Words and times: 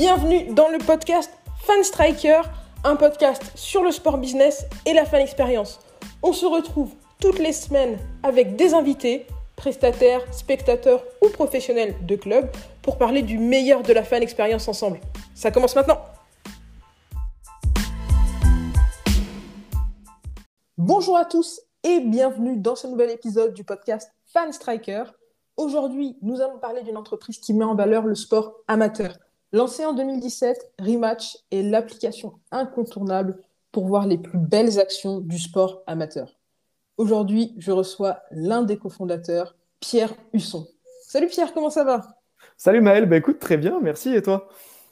Bienvenue 0.00 0.54
dans 0.54 0.68
le 0.68 0.78
podcast 0.78 1.28
Fan 1.62 1.82
Striker, 1.82 2.42
un 2.84 2.94
podcast 2.94 3.42
sur 3.56 3.82
le 3.82 3.90
sport 3.90 4.18
business 4.18 4.64
et 4.86 4.92
la 4.92 5.04
fan 5.04 5.20
expérience. 5.20 5.80
On 6.22 6.32
se 6.32 6.46
retrouve 6.46 6.92
toutes 7.20 7.40
les 7.40 7.52
semaines 7.52 7.98
avec 8.22 8.54
des 8.54 8.74
invités, 8.74 9.26
prestataires, 9.56 10.22
spectateurs 10.32 11.02
ou 11.20 11.30
professionnels 11.30 11.96
de 12.06 12.14
club 12.14 12.48
pour 12.80 12.96
parler 12.96 13.22
du 13.22 13.38
meilleur 13.38 13.82
de 13.82 13.92
la 13.92 14.04
fan 14.04 14.22
expérience 14.22 14.68
ensemble. 14.68 15.00
Ça 15.34 15.50
commence 15.50 15.74
maintenant. 15.74 15.98
Bonjour 20.76 21.16
à 21.16 21.24
tous 21.24 21.60
et 21.82 21.98
bienvenue 21.98 22.56
dans 22.56 22.76
ce 22.76 22.86
nouvel 22.86 23.10
épisode 23.10 23.52
du 23.52 23.64
podcast 23.64 24.12
Fan 24.26 24.52
Striker. 24.52 25.02
Aujourd'hui, 25.56 26.16
nous 26.22 26.40
allons 26.40 26.60
parler 26.60 26.84
d'une 26.84 26.96
entreprise 26.96 27.38
qui 27.38 27.52
met 27.52 27.64
en 27.64 27.74
valeur 27.74 28.06
le 28.06 28.14
sport 28.14 28.60
amateur. 28.68 29.18
Lancée 29.52 29.86
en 29.86 29.94
2017, 29.94 30.72
Rematch 30.78 31.38
est 31.50 31.62
l'application 31.62 32.34
incontournable 32.50 33.38
pour 33.72 33.86
voir 33.86 34.06
les 34.06 34.18
plus 34.18 34.38
belles 34.38 34.78
actions 34.78 35.20
du 35.20 35.38
sport 35.38 35.82
amateur. 35.86 36.38
Aujourd'hui, 36.98 37.54
je 37.56 37.72
reçois 37.72 38.20
l'un 38.30 38.62
des 38.62 38.76
cofondateurs, 38.76 39.56
Pierre 39.80 40.12
Husson. 40.34 40.68
Salut 41.02 41.28
Pierre, 41.28 41.54
comment 41.54 41.70
ça 41.70 41.84
va? 41.84 42.20
Salut 42.58 42.82
Maël, 42.82 43.06
bah 43.06 43.16
écoute, 43.16 43.38
très 43.38 43.56
bien, 43.56 43.80
merci 43.80 44.14
et 44.14 44.20
toi? 44.20 44.48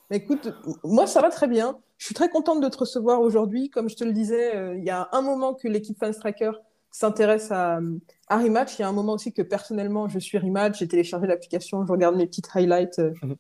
Bah 0.09 0.17
Écoute, 0.17 0.49
moi 0.85 1.07
ça 1.07 1.21
va 1.21 1.29
très 1.29 1.49
bien. 1.49 1.77
Je 1.99 2.07
suis 2.07 2.15
très 2.15 2.31
contente 2.31 2.63
de 2.63 2.69
te 2.69 2.79
recevoir 2.79 3.21
aujourd'hui. 3.21 3.69
Comme 3.69 3.91
je 3.91 3.97
te 3.97 4.05
le 4.05 4.13
disais, 4.13 4.57
euh, 4.57 4.79
il 4.79 4.85
y 4.85 4.91
a 4.91 5.11
un 5.13 5.21
moment 5.21 5.53
que 5.53 5.69
l'équipe 5.69 5.99
Fans 5.99 6.13
Tracker 6.13 6.53
s'intéresse 6.91 7.51
à, 7.51 7.81
à, 8.29 8.39
Rematch. 8.39 8.79
Il 8.79 8.83
y 8.83 8.85
a 8.87 8.89
un 8.89 8.93
moment 8.93 9.15
aussi 9.15 9.35
que 9.35 9.43
personnellement, 9.43 10.09
je 10.09 10.19
suis 10.19 10.39
Rematch. 10.39 10.79
J'ai 10.79 10.89
téléchargé 10.89 11.27
l'application, 11.27 11.85
je 11.85 11.93
regarde 11.93 12.17
mes 12.17 12.27
petites 12.27 12.49
highlights 12.55 13.01
euh, 13.01 13.13
mhm. 13.23 13.37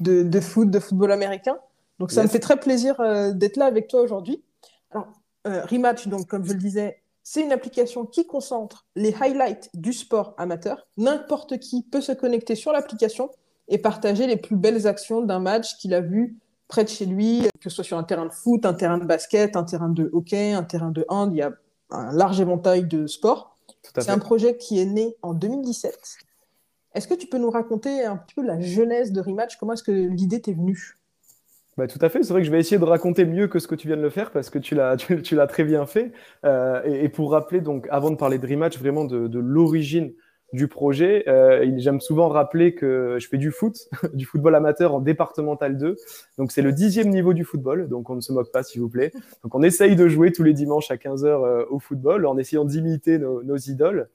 De, 0.00 0.22
de, 0.22 0.40
foot, 0.40 0.70
de 0.70 0.78
football 0.78 1.12
américain. 1.12 1.58
Donc 1.98 2.12
ça 2.12 2.22
me 2.22 2.28
fait 2.28 2.40
très 2.40 2.58
plaisir 2.58 3.00
euh, 3.00 3.32
d'être 3.32 3.56
là 3.56 3.66
avec 3.66 3.88
toi 3.88 4.02
aujourd'hui. 4.02 4.42
Alors, 4.90 5.08
Rematch, 5.44 6.08
donc 6.08 6.26
comme 6.26 6.44
je 6.44 6.52
le 6.52 6.58
disais, 6.58 7.00
c'est 7.22 7.42
une 7.42 7.50
application 7.52 8.06
qui 8.06 8.24
concentre 8.24 8.86
les 8.94 9.14
highlights 9.20 9.68
du 9.74 9.92
sport 9.92 10.34
amateur. 10.38 10.86
N'importe 10.96 11.58
qui 11.58 11.82
peut 11.82 12.00
se 12.00 12.12
connecter 12.12 12.54
sur 12.54 12.72
l'application 12.72 13.30
et 13.66 13.78
partager 13.78 14.28
les 14.28 14.36
plus 14.36 14.54
belles 14.54 14.86
actions 14.86 15.22
d'un 15.22 15.40
match 15.40 15.76
qu'il 15.78 15.92
a 15.94 16.00
vu 16.00 16.38
près 16.68 16.84
de 16.84 16.88
chez 16.88 17.06
lui, 17.06 17.42
que 17.60 17.68
ce 17.68 17.76
soit 17.76 17.84
sur 17.84 17.98
un 17.98 18.04
terrain 18.04 18.26
de 18.26 18.32
foot, 18.32 18.64
un 18.64 18.74
terrain 18.74 18.98
de 18.98 19.04
basket, 19.04 19.56
un 19.56 19.64
terrain 19.64 19.88
de 19.88 20.08
hockey, 20.12 20.52
un 20.52 20.62
terrain 20.62 20.90
de 20.90 21.04
hand. 21.08 21.32
Il 21.32 21.38
y 21.38 21.42
a 21.42 21.52
un 21.90 22.12
large 22.12 22.40
éventail 22.40 22.84
de 22.84 23.06
sports. 23.08 23.56
C'est 23.98 24.10
un 24.10 24.18
projet 24.18 24.56
qui 24.56 24.80
est 24.80 24.86
né 24.86 25.16
en 25.22 25.34
2017. 25.34 25.98
Est-ce 26.96 27.06
que 27.06 27.14
tu 27.14 27.26
peux 27.26 27.36
nous 27.36 27.50
raconter 27.50 28.04
un 28.04 28.16
petit 28.16 28.34
peu 28.34 28.42
la 28.42 28.58
genèse 28.58 29.12
de 29.12 29.20
Rematch? 29.20 29.56
Comment 29.58 29.74
est-ce 29.74 29.82
que 29.82 29.92
l'idée 29.92 30.40
t'est 30.40 30.54
venue? 30.54 30.96
Bah, 31.76 31.86
tout 31.86 31.98
à 32.00 32.08
fait, 32.08 32.22
c'est 32.22 32.32
vrai 32.32 32.40
que 32.40 32.46
je 32.46 32.50
vais 32.50 32.58
essayer 32.58 32.78
de 32.78 32.84
raconter 32.84 33.26
mieux 33.26 33.48
que 33.48 33.58
ce 33.58 33.68
que 33.68 33.74
tu 33.74 33.86
viens 33.86 33.98
de 33.98 34.02
le 34.02 34.08
faire 34.08 34.30
parce 34.30 34.48
que 34.48 34.58
tu 34.58 34.74
l'as, 34.74 34.96
très 35.46 35.64
bien 35.64 35.84
fait. 35.84 36.12
Euh, 36.46 36.82
et, 36.84 37.10
pour 37.10 37.32
rappeler, 37.32 37.60
donc, 37.60 37.86
avant 37.90 38.10
de 38.10 38.16
parler 38.16 38.38
de 38.38 38.46
rematch, 38.46 38.78
vraiment 38.78 39.04
de, 39.04 39.38
l'origine 39.38 40.14
du 40.54 40.68
projet, 40.68 41.28
euh, 41.28 41.70
j'aime 41.76 42.00
souvent 42.00 42.30
rappeler 42.30 42.74
que 42.74 43.18
je 43.20 43.28
fais 43.28 43.36
du 43.36 43.50
foot, 43.50 43.76
du 44.14 44.24
football 44.24 44.54
amateur 44.54 44.94
en 44.94 45.00
départemental 45.00 45.76
2. 45.76 45.96
Donc 46.38 46.50
c'est 46.50 46.62
le 46.62 46.72
dixième 46.72 47.10
niveau 47.10 47.34
du 47.34 47.44
football, 47.44 47.90
donc 47.90 48.08
on 48.08 48.14
ne 48.14 48.22
se 48.22 48.32
moque 48.32 48.50
pas 48.52 48.62
s'il 48.62 48.80
vous 48.80 48.88
plaît. 48.88 49.12
Donc 49.42 49.54
on 49.54 49.62
essaye 49.62 49.96
de 49.96 50.08
jouer 50.08 50.32
tous 50.32 50.44
les 50.44 50.54
dimanches 50.54 50.90
à 50.90 50.96
15h 50.96 51.26
euh, 51.26 51.64
au 51.68 51.78
football 51.78 52.24
en 52.24 52.38
essayant 52.38 52.64
d'imiter 52.64 53.18
nos 53.18 53.56
idoles. 53.58 54.08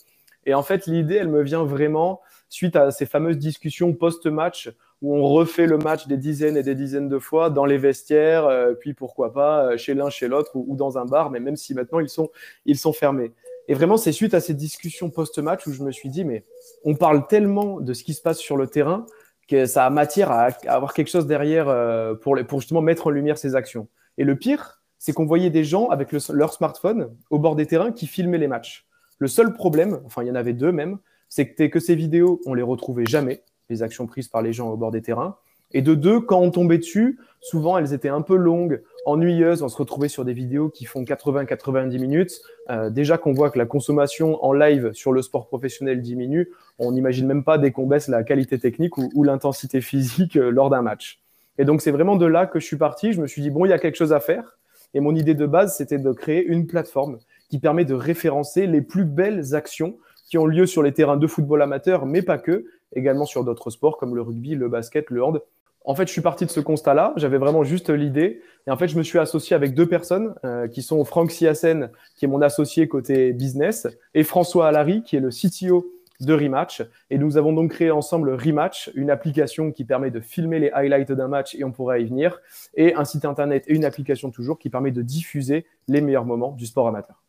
Et 0.48 0.56
en 0.56 0.64
fait, 0.64 0.88
l'idée, 0.88 1.16
elle 1.16 1.30
me 1.30 1.44
vient 1.44 1.64
vraiment 1.64 2.22
suite 2.52 2.76
à 2.76 2.92
ces 2.92 3.06
fameuses 3.06 3.38
discussions 3.38 3.94
post-match 3.94 4.70
où 5.02 5.16
on 5.16 5.24
refait 5.24 5.66
le 5.66 5.78
match 5.78 6.08
des 6.08 6.18
dizaines 6.18 6.58
et 6.58 6.64
des 6.64 6.76
dizaines 6.76 7.10
de 7.10 7.18
fois 7.18 7.50
dans 7.50 7.66
les 7.66 7.78
vestiaires, 7.78 8.46
euh, 8.46 8.73
puis 8.73 8.94
pourquoi 8.94 9.34
pas 9.34 9.66
euh, 9.66 9.78
chez 9.78 9.94
l'un, 9.94 10.10
chez 10.10 10.28
l'autre 10.28 10.52
ou, 10.54 10.76
dans 10.76 10.98
un 10.98 11.06
bar, 11.06 11.32
mais 11.32 11.40
même 11.40 11.56
si 11.56 11.73
maintenant 11.73 12.00
ils 12.00 12.10
sont, 12.10 12.30
ils 12.66 12.78
sont 12.78 12.94
fermés. 12.94 13.32
Et 13.67 13.73
vraiment, 13.73 13.95
c'est 13.95 14.11
suite 14.11 14.34
à 14.34 14.42
ces 14.42 14.54
discussions 14.54 15.10
post-match 15.10 15.66
où 15.66 15.72
je 15.72 15.82
me 15.82 15.92
suis 15.92 16.10
dit, 16.10 16.26
mais 16.26 16.44
on 16.84 16.94
parle 16.94 17.26
tellement 17.26 17.80
de 17.80 17.94
ce 17.94 18.04
qui 18.04 18.14
se 18.14 18.22
passe 18.22 18.38
sur 18.38 18.58
le 18.58 18.67
terrain 18.67 19.06
que 19.48 19.66
ça 19.66 19.86
a 19.86 19.90
matière 19.90 20.32
à, 20.32 20.50
avoir 20.67 20.94
quelque 20.94 21.10
chose 21.10 21.28
derrière 21.28 21.70
euh, 21.70 22.14
pour, 22.16 22.38
pour 22.48 22.60
justement 22.60 22.82
mettre 22.82 23.08
en 23.08 23.11
lumière 23.11 23.38
ces 23.38 23.56
actions. 23.56 23.88
Et 24.17 24.23
le 24.23 24.36
pire, 24.36 24.82
c'est 25.00 25.14
qu'on 25.14 25.26
voyait 25.26 25.50
des 25.50 25.64
gens 25.64 25.88
avec 25.88 26.11
leur 26.11 26.54
smartphone 26.54 27.16
au 27.30 27.40
bord 27.40 27.56
des 27.56 27.66
terrains 27.66 27.92
qui 27.92 28.08
filmaient 28.08 28.38
les 28.38 28.48
matchs. 28.48 28.86
Le 29.20 29.28
seul 29.28 29.54
problème, 29.54 30.02
enfin 30.06 30.22
il 30.23 30.28
y 30.28 30.32
en 30.32 30.36
avait 30.36 30.54
deux 30.54 30.72
même, 30.72 31.00
que, 31.36 31.67
que 31.67 31.80
ces 31.80 31.95
vidéos, 31.95 32.42
on 32.45 32.53
les 32.53 32.61
retrouvait 32.61 33.05
jamais 33.05 33.42
les 33.69 33.83
actions 33.83 34.05
prises 34.08 34.27
par 34.27 34.42
les 34.42 34.53
gens 34.53 34.69
au 34.69 34.77
bord 34.77 34.92
des 34.92 35.02
terrains. 35.02 35.37
Et 35.73 35.81
de 35.81 35.95
deux, 35.95 36.19
quand 36.19 36.39
on 36.39 36.52
tombait 36.52 36.77
dessus, 36.77 37.19
souvent 37.39 37.77
elles 37.77 37.93
étaient 37.93 38.09
un 38.09 38.21
peu 38.21 38.36
longues, 38.36 38.81
ennuyeuses. 39.05 39.64
On 39.64 39.69
se 39.69 39.77
retrouvait 39.77 40.09
sur 40.09 40.25
des 40.25 40.33
vidéos 40.33 40.69
qui 40.69 40.86
font 40.86 41.03
80-90 41.03 41.99
minutes. 41.99 42.42
Euh, 42.69 42.89
déjà 42.89 43.17
qu'on 43.17 43.33
voit 43.33 43.49
que 43.49 43.58
la 43.58 43.65
consommation 43.65 44.43
en 44.43 44.53
live 44.53 44.92
sur 44.93 45.14
le 45.14 45.21
sport 45.21 45.47
professionnel 45.47 46.02
diminue, 46.02 46.49
on 46.77 46.92
n'imagine 46.92 47.25
même 47.25 47.43
pas 47.43 47.58
dès 47.58 47.71
qu'on 47.71 47.87
baisse 47.87 48.08
la 48.08 48.23
qualité 48.23 48.59
technique 48.59 48.98
ou, 48.98 49.23
l'intensité 49.23 49.81
physique 49.81 50.36
euh, 50.36 50.49
lors 50.49 50.69
d'un 50.69 50.81
match. 50.81 51.21
Et 51.58 51.65
donc 51.65 51.81
c'est 51.81 51.92
vraiment 51.92 52.15
de 52.15 52.25
là 52.25 52.45
que 52.48 52.59
je 52.59 52.65
suis 52.65 52.77
parti. 52.77 53.13
Je 53.13 53.21
me 53.21 53.27
suis 53.27 53.42
dit, 53.42 53.49
bon, 53.49 53.65
il 53.65 53.69
y 53.69 53.73
a 53.73 53.80
quelque 53.80 53.98
chose 53.98 54.13
à 54.13 54.19
faire. 54.19 54.58
Et 54.93 54.99
mon 54.99 55.15
idée 55.15 55.36
de 55.36 55.45
base, 55.45 55.77
c'était 55.77 55.99
de 55.99 56.11
créer 56.11 56.45
une 56.45 56.67
plateforme 56.67 57.19
qui 57.49 57.59
permet 57.59 57.86
de 57.86 57.93
référencer 57.93 58.67
les 58.67 58.81
plus 58.81 59.05
belles 59.05 59.55
actions 59.55 59.98
qui 60.31 60.37
ont 60.37 60.45
lieu 60.45 60.65
sur 60.65 60.81
les 60.81 60.93
terrains 60.93 61.17
de 61.17 61.27
football 61.27 61.61
amateur, 61.61 62.05
mais 62.05 62.21
pas 62.21 62.37
que, 62.37 62.65
également 62.95 63.25
sur 63.25 63.43
d'autres 63.43 63.69
sports 63.69 63.97
comme 63.97 64.15
le 64.15 64.21
rugby, 64.21 64.55
le 64.55 64.69
basket, 64.69 65.09
le 65.09 65.21
hand. 65.21 65.42
En 65.83 65.93
fait, 65.93 66.08
je 66.08 66.14
suis 66.14 66.21
parti 66.21 66.45
de 66.45 66.52
ce 66.52 66.61
constat-là. 66.61 67.11
J'avais 67.17 67.37
vraiment 67.37 67.65
juste 67.65 67.89
l'idée. 67.89 68.39
Et 68.65 68.71
en 68.71 68.77
fait, 68.77 68.87
je 68.87 68.97
me 68.97 69.03
suis 69.03 69.19
associé 69.19 69.58
avec 69.58 69.73
deux 69.75 69.87
personnes 69.87 70.33
euh, 70.45 70.69
qui 70.69 70.83
sont 70.83 71.03
Franck 71.03 71.31
Siassen, 71.31 71.89
qui 72.15 72.23
est 72.23 72.27
mon 72.30 72.42
associé 72.42 72.87
côté 72.87 73.33
business, 73.33 73.87
et 74.14 74.23
François 74.23 74.69
Alary, 74.69 75.03
qui 75.03 75.17
est 75.17 75.19
le 75.19 75.31
CTO 75.31 75.92
de 76.21 76.33
Rematch. 76.33 76.81
Et 77.09 77.17
nous 77.17 77.36
avons 77.36 77.52
donc 77.52 77.71
créé 77.71 77.92
ensemble 77.92 78.30
Rematch, 78.33 78.89
une 78.95 79.09
application 79.09 79.73
qui 79.73 79.83
permet 79.83 80.11
de 80.11 80.21
filmer 80.21 80.59
les 80.59 80.71
highlights 80.71 81.11
d'un 81.11 81.27
match 81.27 81.55
et 81.55 81.65
on 81.65 81.73
pourrait 81.73 82.03
y 82.03 82.05
venir, 82.05 82.39
et 82.75 82.93
un 82.93 83.03
site 83.03 83.25
internet 83.25 83.65
et 83.67 83.73
une 83.73 83.83
application 83.83 84.31
toujours 84.31 84.59
qui 84.59 84.69
permet 84.69 84.92
de 84.92 85.02
diffuser 85.02 85.65
les 85.89 85.99
meilleurs 85.99 86.25
moments 86.25 86.53
du 86.53 86.67
sport 86.67 86.87
amateur. 86.87 87.21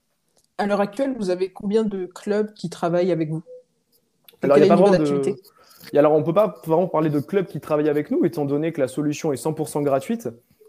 À 0.62 0.66
l'heure 0.66 0.80
actuelle, 0.80 1.12
vous 1.18 1.30
avez 1.30 1.48
combien 1.48 1.82
de 1.82 2.06
clubs 2.06 2.54
qui 2.54 2.70
travaillent 2.70 3.10
avec 3.10 3.30
vous? 3.30 3.42
Alors, 4.42 4.58
il 4.58 4.64
y 4.64 4.70
a 4.70 4.76
pas 4.76 4.96
de... 4.96 5.98
alors, 5.98 6.12
on 6.12 6.20
ne 6.20 6.24
peut 6.24 6.32
pas 6.32 6.54
vraiment 6.64 6.86
parler 6.86 7.10
de 7.10 7.18
clubs 7.18 7.46
qui 7.46 7.58
travaillent 7.58 7.88
avec 7.88 8.12
nous, 8.12 8.24
étant 8.24 8.44
donné 8.44 8.72
que 8.72 8.80
la 8.80 8.86
solution 8.86 9.32
est 9.32 9.44
100% 9.44 9.82
gratuite. 9.82 10.28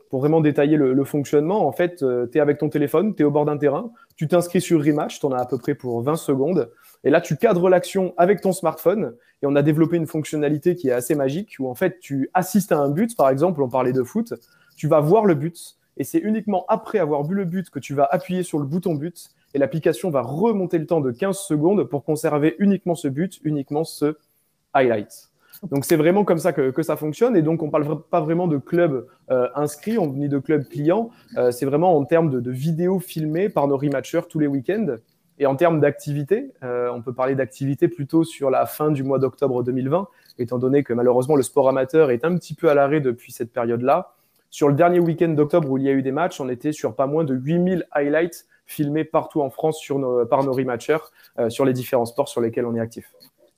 Pour 0.10 0.22
vraiment 0.22 0.42
détailler 0.42 0.78
le, 0.78 1.04
fonctionnement, 1.04 1.68
en 1.68 1.72
fait, 1.72 2.02
euh, 2.02 2.26
tu 2.26 2.40
es 2.40 2.42
avec 2.42 2.58
ton 2.58 2.70
téléphone, 2.70 3.14
tu 3.14 3.22
es 3.22 3.26
au 3.26 3.30
bord 3.30 3.46
d'un 3.46 3.58
terrain, 3.58 3.92
tu 4.16 4.28
t'inscris 4.28 4.62
sur 4.62 4.84
Rematch, 4.84 5.20
tu 5.20 5.28
en 5.28 5.32
as 5.32 5.42
à 5.42 5.46
peu 5.46 5.60
près 5.60 5.76
pour 5.76 6.02
20 6.02 6.16
secondes. 6.16 6.72
Et 7.04 7.12
là, 7.12 7.22
tu 7.22 7.38
cadres 7.38 7.70
l'action 7.70 8.16
avec 8.18 8.42
ton 8.42 8.52
smartphone. 8.52 9.14
Et 9.44 9.46
on 9.46 9.56
a 9.56 9.62
développé 9.62 9.98
une 9.98 10.08
fonctionnalité 10.08 10.74
qui 10.74 10.88
est 10.88 10.94
assez 10.94 11.14
magique, 11.14 11.56
où 11.60 11.70
en 11.70 11.76
fait, 11.76 12.00
tu 12.00 12.32
assistes 12.34 12.72
à 12.72 12.80
un 12.80 12.90
but, 12.90 13.16
par 13.16 13.30
exemple, 13.30 13.62
on 13.62 13.70
parlait 13.70 13.94
de 13.94 14.02
foot, 14.02 14.34
tu 14.76 14.88
vas 14.88 15.02
voir 15.02 15.26
le 15.26 15.36
but. 15.36 15.78
Et 15.98 16.04
c'est 16.04 16.18
uniquement 16.18 16.66
après 16.68 16.98
avoir 16.98 17.24
vu 17.24 17.36
le 17.36 17.46
but 17.46 17.70
que 17.70 17.78
tu 17.78 17.94
vas 17.94 18.08
appuyer 18.10 18.42
sur 18.42 18.58
le 18.58 18.66
bouton 18.66 18.96
but 18.96 19.30
et 19.54 19.60
l'application 19.60 20.10
va 20.10 20.22
remonter 20.22 20.78
le 20.78 20.86
temps 20.86 21.02
de 21.02 21.12
15 21.12 21.38
secondes 21.38 21.84
pour 21.84 22.04
conserver 22.04 22.56
uniquement 22.60 22.96
ce 22.96 23.08
but, 23.08 23.40
uniquement 23.44 23.84
ce 23.84 24.18
highlight. 24.74 25.30
Donc 25.72 25.86
c'est 25.86 25.96
vraiment 25.96 26.26
comme 26.26 26.40
ça 26.40 26.52
que, 26.52 26.82
ça 26.82 26.98
fonctionne 26.98 27.38
et 27.38 27.42
donc 27.42 27.64
on 27.64 27.70
parle 27.70 28.02
pas 28.02 28.20
vraiment 28.20 28.48
de 28.48 28.58
club 28.58 29.08
euh, 29.32 29.48
inscrit 29.56 29.98
ni 29.98 30.28
de 30.28 30.40
club 30.40 30.68
client, 30.68 31.10
euh, 31.38 31.52
c'est 31.52 31.66
vraiment 31.66 31.96
en 31.96 32.04
termes 32.04 32.30
de, 32.30 32.40
de, 32.40 32.52
vidéos 32.52 33.00
filmées 33.00 33.48
par 33.50 33.68
nos 33.68 33.78
rematchers 33.78 34.28
tous 34.28 34.40
les 34.40 34.48
week-ends. 34.48 34.98
Et 35.40 35.46
en 35.46 35.56
termes 35.56 35.80
d'activité, 35.80 36.54
euh, 36.64 36.90
on 36.94 37.02
peut 37.02 37.14
parler 37.14 37.36
d'activité 37.36 37.88
plutôt 37.88 38.24
sur 38.24 38.50
la 38.50 38.66
fin 38.66 38.92
du 38.92 39.04
mois 39.04 39.20
d'octobre 39.20 39.64
2020, 39.64 40.08
étant 40.38 40.60
donné 40.60 40.84
que 40.84 40.94
malheureusement 40.94 41.36
le 41.36 41.44
sport 41.44 41.70
amateur 41.70 42.12
est 42.12 42.24
un 42.24 42.36
petit 42.38 42.54
peu 42.54 42.70
à 42.70 42.74
l'arrêt 42.74 43.02
depuis 43.02 43.32
cette 43.32 43.52
période-là. 43.52 44.14
Sur 44.50 44.68
le 44.68 44.76
dernier 44.76 45.00
week-end 45.00 45.30
d'octobre 45.30 45.72
où 45.72 45.78
il 45.78 45.86
y 45.86 45.90
a 45.90 45.94
eu 45.94 46.04
des 46.04 46.12
matchs, 46.12 46.40
on 46.40 46.50
était 46.50 46.72
sur 46.72 46.96
pas 46.96 47.08
moins 47.08 47.24
de 47.24 47.34
8000 47.34 47.88
highlights 47.92 48.46
filmés 48.74 49.04
partout 49.04 49.42
en 49.42 49.50
France 49.50 49.78
sur 49.78 50.00
nos, 50.00 50.26
par 50.26 50.44
nos 50.44 50.52
rematchers 50.52 50.98
euh, 51.40 51.50
sur 51.50 51.66
les 51.66 51.74
différents 51.74 52.06
sports 52.06 52.28
sur 52.28 52.42
lesquels 52.42 52.66
on 52.66 52.76
est 52.76 52.80
actif. 52.80 53.14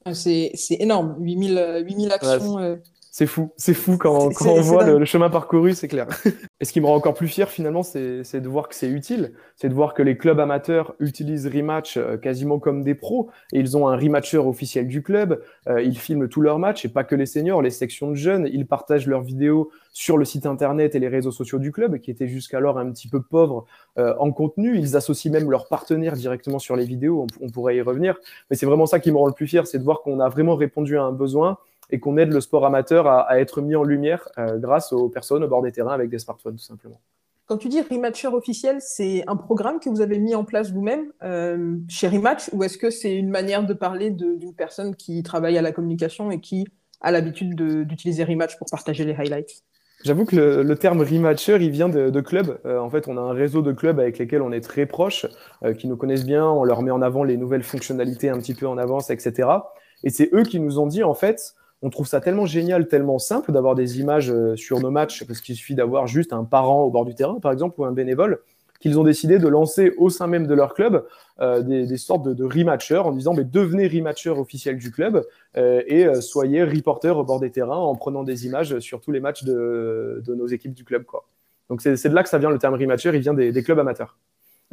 Ah, 0.06 0.14
c'est 0.14 0.54
énorme, 0.70 1.16
8000, 1.20 1.84
8000 1.88 2.12
actions. 2.12 2.60
Euh, 2.60 2.76
c'est 3.18 3.28
fou, 3.28 3.54
c'est 3.56 3.74
fou 3.74 3.98
quand, 3.98 4.34
quand 4.34 4.50
on 4.50 4.60
voit 4.60 4.84
le, 4.84 5.06
chemin 5.06 5.30
parcouru, 5.30 5.74
c'est 5.74 5.88
clair. 5.88 6.06
et 6.60 6.66
ce 6.66 6.74
qui 6.74 6.82
me 6.82 6.86
rend 6.86 6.96
encore 6.96 7.14
plus 7.14 7.30
fier 7.30 7.50
finalement, 7.50 7.82
c'est 7.82 8.42
de 8.42 8.50
voir 8.50 8.68
que 8.68 8.76
c'est 8.76 8.90
utile, 8.90 9.32
c'est 9.56 9.70
de 9.70 9.74
voir 9.74 9.94
que 9.94 10.04
les 10.04 10.18
clubs 10.18 10.38
amateurs 10.38 10.96
utilisent 11.00 11.48
Rematch 11.48 11.96
euh, 11.96 12.18
quasiment 12.18 12.60
comme 12.60 12.84
des 12.84 12.94
pros, 12.94 13.30
et 13.54 13.60
ils 13.60 13.78
ont 13.78 13.88
un 13.88 13.96
rematcher 13.96 14.40
officiel 14.40 14.90
du 14.90 15.02
club, 15.02 15.42
euh, 15.70 15.82
ils 15.82 15.98
filment 15.98 16.28
tous 16.28 16.42
leurs 16.42 16.60
matchs, 16.60 16.84
et 16.84 16.90
pas 16.90 17.06
que 17.06 17.16
les 17.16 17.26
seniors, 17.26 17.62
les 17.62 17.70
sections 17.70 18.10
de 18.10 18.16
jeunes, 18.16 18.50
ils 18.52 18.68
partagent 18.68 19.08
leurs 19.08 19.22
vidéos 19.22 19.72
sur 19.94 20.18
le 20.18 20.26
site 20.26 20.46
internet 20.46 20.94
et 20.94 21.00
les 21.00 21.08
réseaux 21.08 21.32
sociaux 21.32 21.58
du 21.58 21.72
club, 21.72 22.00
qui 22.00 22.12
étaient 22.12 22.28
jusqu'alors 22.28 22.78
un 22.78 22.92
petit 22.92 23.08
peu 23.08 23.22
pauvres 23.22 23.66
euh, 23.98 24.14
en 24.20 24.34
contenu, 24.34 24.78
ils 24.78 24.98
associent 24.98 25.32
même 25.32 25.50
leurs 25.50 25.70
partenaires 25.70 26.18
directement 26.18 26.60
sur 26.60 26.76
les 26.76 26.84
vidéos, 26.84 27.26
on, 27.40 27.46
on 27.46 27.50
pourrait 27.50 27.78
y 27.78 27.82
revenir, 27.82 28.18
mais 28.50 28.58
c'est 28.58 28.66
vraiment 28.66 28.88
ça 28.88 29.00
qui 29.00 29.10
me 29.14 29.18
rend 29.18 29.28
le 29.28 29.34
plus 29.34 29.48
fier, 29.48 29.66
c'est 29.68 29.80
de 29.80 29.86
voir 29.86 30.02
qu'on 30.02 30.20
a 30.20 30.28
vraiment 30.28 30.56
répondu 30.56 30.98
à 30.98 31.04
un 31.04 31.14
besoin, 31.14 31.58
et 31.90 32.00
qu'on 32.00 32.18
aide 32.18 32.34
le 32.34 32.42
sport 32.42 32.66
amateur 32.66 33.08
à, 33.08 33.40
être 33.40 33.62
mis 33.62 33.76
en 33.76 33.84
lumière 33.84 34.28
grâce 34.38 34.92
aux 34.94 35.10
personnes 35.10 35.44
au 35.44 35.48
bord 35.48 35.62
des 35.62 35.72
terrains 35.72 35.94
avec 35.94 36.10
des 36.10 36.20
smartphones, 36.20 36.56
tout 36.56 36.64
simplement. 36.64 37.00
Quand 37.48 37.58
tu 37.58 37.70
dis 37.70 37.80
Rematcher 37.80 38.30
officiel, 38.30 38.78
c'est 38.80 39.24
un 39.28 39.36
programme 39.36 39.80
que 39.80 39.88
vous 39.88 40.02
avez 40.02 40.18
mis 40.18 40.34
en 40.34 40.44
place 40.44 40.72
vous-même 40.72 41.12
euh, 41.22 41.78
chez 41.88 42.08
Rematch 42.08 42.50
ou 42.54 42.64
est-ce 42.64 42.80
que 42.80 42.90
c'est 42.90 43.16
une 43.16 43.30
manière 43.30 43.64
de 43.64 43.76
parler 43.76 44.10
d'une 44.10 44.56
personne 44.56 44.96
qui 44.96 45.22
travaille 45.22 45.56
à 45.56 45.62
la 45.62 45.72
communication 45.72 46.32
et 46.32 46.40
qui 46.40 46.66
a 47.02 47.12
l'habitude 47.12 47.56
d'utiliser 47.56 48.24
Rematch 48.24 48.58
pour 48.58 48.68
partager 48.72 49.06
les 49.06 49.14
highlights? 49.14 49.64
J'avoue 50.04 50.26
que 50.26 50.36
le, 50.36 50.76
terme 50.76 51.02
rematcher, 51.02 51.58
il 51.62 51.70
vient 51.70 51.88
de, 51.88 52.10
de 52.10 52.22
clubs. 52.22 52.60
Euh, 52.66 52.80
en 52.80 52.90
fait, 52.90 53.08
on 53.08 53.16
a 53.16 53.22
un 53.22 53.32
réseau 53.32 53.62
de 53.62 53.72
clubs 53.72 54.00
avec 54.00 54.18
lesquels 54.18 54.42
on 54.42 54.52
est 54.52 54.62
très 54.62 54.88
proche, 54.88 55.28
euh, 55.64 55.74
qui 55.74 55.88
nous 55.88 55.98
connaissent 55.98 56.26
bien. 56.26 56.48
On 56.48 56.64
leur 56.64 56.82
met 56.82 56.92
en 56.92 57.02
avant 57.02 57.24
les 57.24 57.38
nouvelles 57.38 57.64
fonctionnalités 57.64 58.30
un 58.30 58.40
petit 58.40 58.56
peu 58.56 58.68
en 58.68 58.78
avance, 58.78 59.12
etc. 59.12 59.50
Et 60.04 60.10
c'est 60.10 60.30
eux 60.34 60.44
qui 60.44 60.60
nous 60.60 60.80
ont 60.80 60.88
dit, 60.88 61.04
en 61.04 61.14
fait, 61.14 61.56
on 61.86 61.92
trouve 61.92 62.08
ça 62.08 62.20
tellement 62.20 62.48
génial, 62.48 62.88
tellement 62.88 63.20
simple 63.20 63.52
d'avoir 63.52 63.76
des 63.76 64.00
images 64.00 64.32
euh, 64.32 64.56
sur 64.56 64.80
nos 64.80 64.90
matchs, 64.90 65.24
parce 65.24 65.40
qu'il 65.40 65.56
suffit 65.56 65.76
d'avoir 65.76 66.08
juste 66.08 66.34
un 66.34 66.44
parent 66.44 66.82
au 66.82 66.90
bord 66.90 67.06
du 67.06 67.14
terrain, 67.14 67.40
par 67.40 67.52
exemple, 67.52 67.80
ou 67.80 67.86
un 67.86 67.92
bénévole, 67.92 68.40
qu'ils 68.80 69.00
ont 69.00 69.04
décidé 69.04 69.38
de 69.38 69.48
lancer 69.48 69.94
au 69.98 70.10
sein 70.10 70.26
même 70.26 70.48
de 70.48 70.56
leur 70.56 70.74
club 70.74 71.06
euh, 71.42 71.62
des, 71.62 71.98
sortes 71.98 72.26
de, 72.26 72.34
de 72.34 72.44
rematchers 72.44 72.98
en 72.98 73.12
disant 73.12 73.36
mais 73.36 73.44
devenez 73.44 73.88
rematcher 73.88 74.32
officiel 74.32 74.78
du 74.78 74.92
club 74.92 75.24
euh, 75.58 75.84
et 75.86 76.22
soyez 76.22 76.64
reporter 76.64 77.16
au 77.16 77.24
bord 77.24 77.40
des 77.40 77.52
terrains 77.52 77.78
en 77.78 77.96
prenant 77.96 78.24
des 78.24 78.48
images 78.48 78.80
sur 78.80 79.00
tous 79.00 79.12
les 79.12 79.20
matchs 79.20 79.44
de, 79.44 80.24
nos 80.28 80.48
équipes 80.48 80.74
du 80.74 80.84
club. 80.84 81.06
Donc 81.70 81.82
c'est 81.82 82.10
de 82.10 82.16
là 82.16 82.24
que 82.24 82.30
ça 82.30 82.40
vient 82.40 82.50
le 82.50 82.58
terme 82.58 82.74
rematcher, 82.74 83.12
il 83.14 83.22
vient 83.22 83.36
des, 83.36 83.52
des 83.52 83.64
clubs 83.64 83.80
amateurs. 83.80 84.18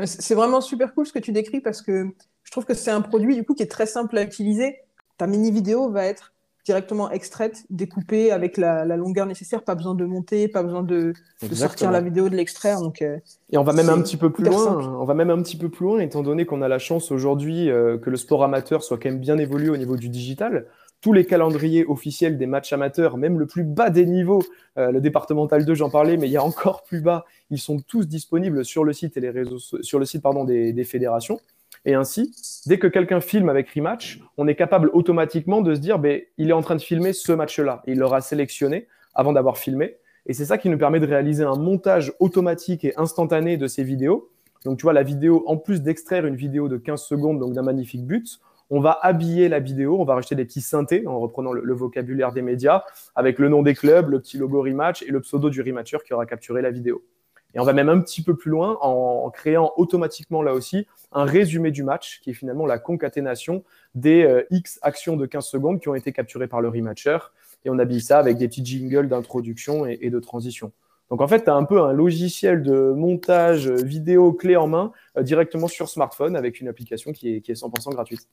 C'est 0.05 0.35
vraiment 0.35 0.63
super 0.63 0.95
cool 0.95 1.07
ce 1.07 1.13
que 1.13 1.19
tu 1.19 1.33
décris 1.33 1.61
parce 1.61 1.83
que 1.83 2.07
je 2.43 2.51
trouve 2.51 2.65
que 2.65 2.75
c'est 2.75 2.91
un 2.91 3.03
produit 3.03 3.35
du 3.35 3.45
coup 3.45 3.55
qui 3.55 3.63
est 3.63 3.71
très 3.71 3.87
simple 3.87 4.17
à 4.17 4.23
utiliser. 4.23 4.79
Ta 5.19 5.27
mini 5.27 5.51
vidéo 5.51 5.91
va 5.91 6.07
être 6.07 6.32
directement 6.65 7.11
extraite, 7.11 7.65
découpée 7.71 8.31
avec 8.31 8.57
la, 8.57 8.85
longueur 8.97 9.27
nécessaire, 9.27 9.63
pas 9.63 9.75
besoin 9.75 9.95
de 9.95 10.05
monter, 10.05 10.49
pas 10.49 10.63
besoin 10.63 10.83
de, 10.83 11.13
sortir 11.53 11.91
la 11.91 12.01
vidéo 12.01 12.29
de 12.29 12.37
l'extraire. 12.37 12.81
Donc, 12.81 13.03
euh, 13.03 13.19
et 13.51 13.59
on 13.59 13.65
va 13.65 13.73
même 13.73 13.89
un 13.89 14.01
petit 14.01 14.17
peu 14.17 14.31
plus 14.31 14.45
loin. 14.45 14.97
On 15.01 15.05
va 15.05 15.15
même 15.15 15.31
un 15.31 15.43
petit 15.43 15.57
peu 15.57 15.69
plus 15.69 15.85
loin, 15.85 15.99
étant 15.99 16.23
donné 16.23 16.47
qu'on 16.47 16.63
a 16.63 16.69
la 16.69 16.79
chance 16.79 17.11
aujourd'hui 17.11 17.69
euh, 17.69 17.99
que 17.99 18.11
le 18.11 18.17
sport 18.17 18.45
amateur 18.45 18.83
soit 18.85 18.99
quand 18.99 19.09
même 19.09 19.21
bien 19.21 19.39
évolué 19.39 19.71
au 19.71 19.77
niveau 19.77 19.97
du 19.97 20.09
digital. 20.09 20.67
Tous 21.01 21.13
les 21.13 21.25
calendriers 21.25 21.85
officiels 21.85 22.39
des 22.39 22.47
matchs 22.47 22.73
amateurs, 22.73 23.17
même 23.17 23.41
le 23.41 23.47
plus 23.47 23.65
bas 23.65 23.91
des 23.91 24.07
niveaux, 24.07 24.45
euh, 24.79 24.93
le 24.93 25.01
départemental 25.01 25.65
2, 25.65 25.75
j'en 25.75 25.91
parlais, 25.91 26.17
mais 26.17 26.29
il 26.29 26.33
y 26.33 26.37
a 26.37 26.45
encore 26.45 26.85
plus 26.85 27.01
bas, 27.01 27.25
ils 27.51 27.59
sont 27.59 27.81
tous 27.81 28.07
disponibles 28.07 28.65
sur 28.65 28.85
le 28.85 28.93
site 28.93 29.17
et 29.17 29.21
les 29.21 29.31
réseaux, 29.31 29.59
sur 29.59 29.99
le 29.99 30.05
site 30.05 30.23
pardon, 30.23 30.45
des 30.45 30.85
fédérations. 30.85 31.41
Et 31.85 31.95
ainsi, 31.95 32.33
dès 32.67 32.79
que 32.79 32.87
quelqu'un 32.87 33.21
filme 33.21 33.49
avec 33.49 33.71
Rematch, 33.71 34.21
on 34.37 34.47
est 34.47 34.55
capable 34.55 34.91
automatiquement 34.93 35.61
de 35.61 35.75
se 35.75 35.81
dire, 35.81 35.99
ben, 35.99 36.21
il 36.39 36.51
est 36.51 36.53
en 36.53 36.63
train 36.63 36.77
de 36.77 36.83
filmer 36.83 37.13
ce 37.13 37.33
match-là. 37.33 37.83
Il 37.87 37.99
l'aura 37.99 38.21
sélectionné 38.21 38.87
avant 39.15 39.33
d'avoir 39.33 39.59
filmé. 39.59 39.97
Et 40.27 40.35
c'est 40.35 40.45
ça 40.45 40.59
qui 40.59 40.69
nous 40.69 40.79
permet 40.79 41.01
de 41.01 41.07
réaliser 41.07 41.43
un 41.43 41.57
montage 41.57 42.13
automatique 42.21 42.85
et 42.85 42.93
instantané 42.97 43.57
de 43.57 43.67
ces 43.67 43.83
vidéos. 43.83 44.31
Donc, 44.65 44.79
tu 44.79 44.83
vois, 44.83 44.93
la 44.93 45.03
vidéo, 45.03 45.43
en 45.47 45.57
plus 45.57 45.83
d'extraire 45.83 46.25
une 46.25 46.37
vidéo 46.37 46.69
de 46.69 46.77
15 46.77 47.03
secondes, 47.03 47.41
donc 47.41 47.53
d'un 47.53 47.63
magnifique 47.63 48.07
but, 48.07 48.39
on 48.71 48.81
va 48.81 48.99
habiller 49.03 49.49
la 49.49 49.59
vidéo, 49.59 50.01
on 50.01 50.05
va 50.05 50.15
rajouter 50.15 50.37
des 50.37 50.45
petits 50.45 50.63
synthés 50.63 51.07
en 51.07 51.19
reprenant 51.21 51.53
le, 51.53 51.75
vocabulaire 51.75 52.33
des 52.33 52.41
médias 52.41 52.85
avec 53.15 53.39
le 53.39 53.49
nom 53.49 53.63
des 53.63 53.75
clubs, 53.75 54.09
le 54.09 54.21
petit 54.21 54.39
logo 54.39 54.63
Rematch 54.63 55.03
et 55.03 55.11
le 55.11 55.21
pseudo 55.21 55.51
du 55.51 55.61
Rematcher 55.61 55.99
qui 56.07 56.15
aura 56.15 56.25
capturé 56.25 56.63
la 56.63 56.71
vidéo. 56.71 57.05
Et 57.55 57.61
on 57.61 57.65
va 57.65 57.73
même 57.73 57.89
un 57.89 58.01
petit 58.01 58.23
peu 58.23 58.35
plus 58.35 58.51
loin 58.51 58.79
en 58.81 59.31
créant 59.31 59.73
automatiquement 59.77 60.43
là 60.43 60.55
aussi 60.55 60.87
un 61.13 61.25
résumé 61.25 61.71
du 61.71 61.83
match 61.83 62.21
qui 62.23 62.31
est 62.31 62.35
finalement 62.35 62.67
la 62.67 62.79
concaténation 62.79 63.63
des 63.95 64.25
euh, 64.25 64.47
X 64.51 64.79
actions 64.83 65.17
de 65.17 65.27
15 65.27 65.45
secondes 65.45 65.81
qui 65.81 65.89
ont 65.89 65.95
été 65.95 66.13
capturées 66.13 66.49
par 66.49 66.61
le 66.61 66.69
rematcher. 66.69 67.19
Et 67.65 67.71
on 67.71 67.79
habille 67.79 68.01
ça 68.01 68.19
avec 68.19 68.39
des 68.39 68.49
petits 68.49 68.65
jingles 68.65 69.09
d'introduction 69.09 69.87
et, 69.87 70.11
de 70.11 70.19
transition. 70.19 70.73
Donc 71.11 71.21
en 71.21 71.29
fait, 71.29 71.45
tu 71.45 71.51
as 71.51 71.55
un 71.55 71.65
peu 71.65 71.83
un 71.83 71.93
logiciel 71.93 72.63
de 72.63 72.93
montage 72.97 73.69
vidéo 73.69 74.33
clé 74.33 74.57
en 74.57 74.67
main 74.67 74.93
euh, 75.19 75.23
directement 75.23 75.69
sur 75.69 75.89
smartphone 75.89 76.37
avec 76.37 76.61
une 76.61 76.69
application 76.69 77.13
qui 77.13 77.37
est, 77.37 77.41
qui 77.41 77.53
est 77.53 77.63
100% 77.63 77.91
gratuite. 77.93 78.27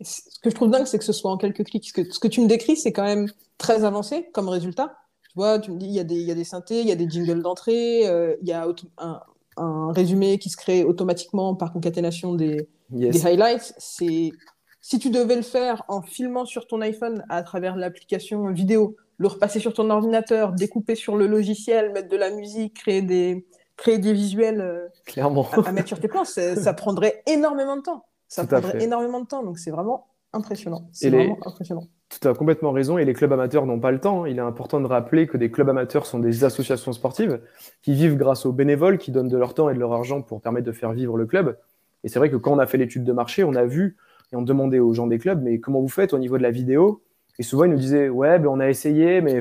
Ce 0.00 0.38
que 0.40 0.50
je 0.50 0.54
trouve 0.54 0.70
dingue, 0.70 0.86
c'est 0.86 0.98
que 0.98 1.04
ce 1.04 1.12
soit 1.12 1.30
en 1.30 1.36
quelques 1.36 1.64
clics. 1.64 1.92
Que, 1.92 2.04
ce 2.04 2.18
que 2.18 2.28
tu 2.28 2.40
me 2.40 2.46
décris, 2.46 2.76
c'est 2.76 2.92
quand 2.92 3.04
même 3.04 3.28
très 3.56 3.84
avancé 3.84 4.28
comme 4.32 4.48
résultat. 4.48 4.96
Tu 5.38 5.42
vois, 5.42 5.60
tu 5.60 5.70
me 5.70 5.76
dis, 5.78 5.86
il 5.86 5.92
y, 5.92 6.00
a 6.00 6.04
des, 6.04 6.16
il 6.16 6.26
y 6.26 6.32
a 6.32 6.34
des 6.34 6.42
synthés, 6.42 6.80
il 6.80 6.88
y 6.88 6.90
a 6.90 6.96
des 6.96 7.08
jingles 7.08 7.42
d'entrée, 7.42 8.08
euh, 8.08 8.34
il 8.42 8.48
y 8.48 8.52
a 8.52 8.66
un, 8.98 9.20
un, 9.56 9.92
résumé 9.92 10.36
qui 10.38 10.50
se 10.50 10.56
crée 10.56 10.82
automatiquement 10.82 11.54
par 11.54 11.72
concaténation 11.72 12.34
des, 12.34 12.68
des 12.90 13.24
highlights. 13.24 13.72
C'est 13.78 14.32
si 14.80 14.98
tu 14.98 15.10
devais 15.10 15.36
le 15.36 15.42
faire 15.42 15.84
en 15.86 16.02
filmant 16.02 16.44
sur 16.44 16.66
ton 16.66 16.80
iPhone 16.80 17.24
à 17.28 17.44
travers 17.44 17.76
l'application 17.76 18.50
vidéo, 18.50 18.96
le 19.18 19.28
repasser 19.28 19.60
sur 19.60 19.72
ton 19.72 19.88
ordinateur, 19.90 20.54
découper 20.54 20.96
sur 20.96 21.16
le 21.16 21.28
logiciel, 21.28 21.92
mettre 21.92 22.08
de 22.08 22.16
la 22.16 22.32
musique, 22.32 22.74
créer 22.74 23.02
des, 23.02 23.46
créer 23.76 23.98
des 23.98 24.14
visuels 24.14 24.60
euh, 24.60 24.88
Clairement. 25.06 25.46
À, 25.52 25.70
mettre 25.70 25.86
sur 25.86 26.00
tes 26.00 26.08
plans, 26.08 26.24
ça 26.24 26.72
prendrait 26.74 27.22
énormément 27.28 27.76
de 27.76 27.82
temps. 27.82 28.06
Ça 28.26 28.44
prendrait 28.44 28.82
énormément 28.82 29.20
de 29.20 29.26
temps. 29.28 29.44
Donc 29.44 29.60
c'est 29.60 29.70
vraiment 29.70 30.08
impressionnant. 30.32 30.88
C'est 30.90 31.10
vraiment 31.10 31.38
impressionnant. 31.46 31.86
Tu 32.08 32.26
as 32.26 32.34
complètement 32.34 32.72
raison, 32.72 32.96
et 32.96 33.04
les 33.04 33.12
clubs 33.12 33.32
amateurs 33.32 33.66
n'ont 33.66 33.80
pas 33.80 33.90
le 33.90 34.00
temps. 34.00 34.24
Il 34.24 34.38
est 34.38 34.42
important 34.42 34.80
de 34.80 34.86
rappeler 34.86 35.26
que 35.26 35.36
des 35.36 35.50
clubs 35.50 35.68
amateurs 35.68 36.06
sont 36.06 36.18
des 36.18 36.42
associations 36.44 36.92
sportives 36.92 37.40
qui 37.82 37.92
vivent 37.92 38.16
grâce 38.16 38.46
aux 38.46 38.52
bénévoles 38.52 38.96
qui 38.96 39.10
donnent 39.10 39.28
de 39.28 39.36
leur 39.36 39.52
temps 39.52 39.68
et 39.68 39.74
de 39.74 39.78
leur 39.78 39.92
argent 39.92 40.22
pour 40.22 40.40
permettre 40.40 40.66
de 40.66 40.72
faire 40.72 40.92
vivre 40.92 41.18
le 41.18 41.26
club. 41.26 41.58
Et 42.04 42.08
c'est 42.08 42.18
vrai 42.18 42.30
que 42.30 42.36
quand 42.36 42.52
on 42.52 42.58
a 42.58 42.66
fait 42.66 42.78
l'étude 42.78 43.04
de 43.04 43.12
marché, 43.12 43.44
on 43.44 43.54
a 43.54 43.64
vu 43.64 43.96
et 44.32 44.36
on 44.36 44.42
demandait 44.42 44.78
aux 44.78 44.94
gens 44.94 45.06
des 45.06 45.18
clubs, 45.18 45.42
mais 45.42 45.60
comment 45.60 45.80
vous 45.80 45.88
faites 45.88 46.14
au 46.14 46.18
niveau 46.18 46.38
de 46.38 46.42
la 46.42 46.50
vidéo? 46.50 47.02
Et 47.38 47.42
souvent, 47.42 47.64
ils 47.64 47.70
nous 47.70 47.78
disaient, 47.78 48.08
ouais, 48.08 48.38
ben, 48.38 48.48
on 48.48 48.58
a 48.58 48.68
essayé, 48.68 49.20
mais 49.20 49.40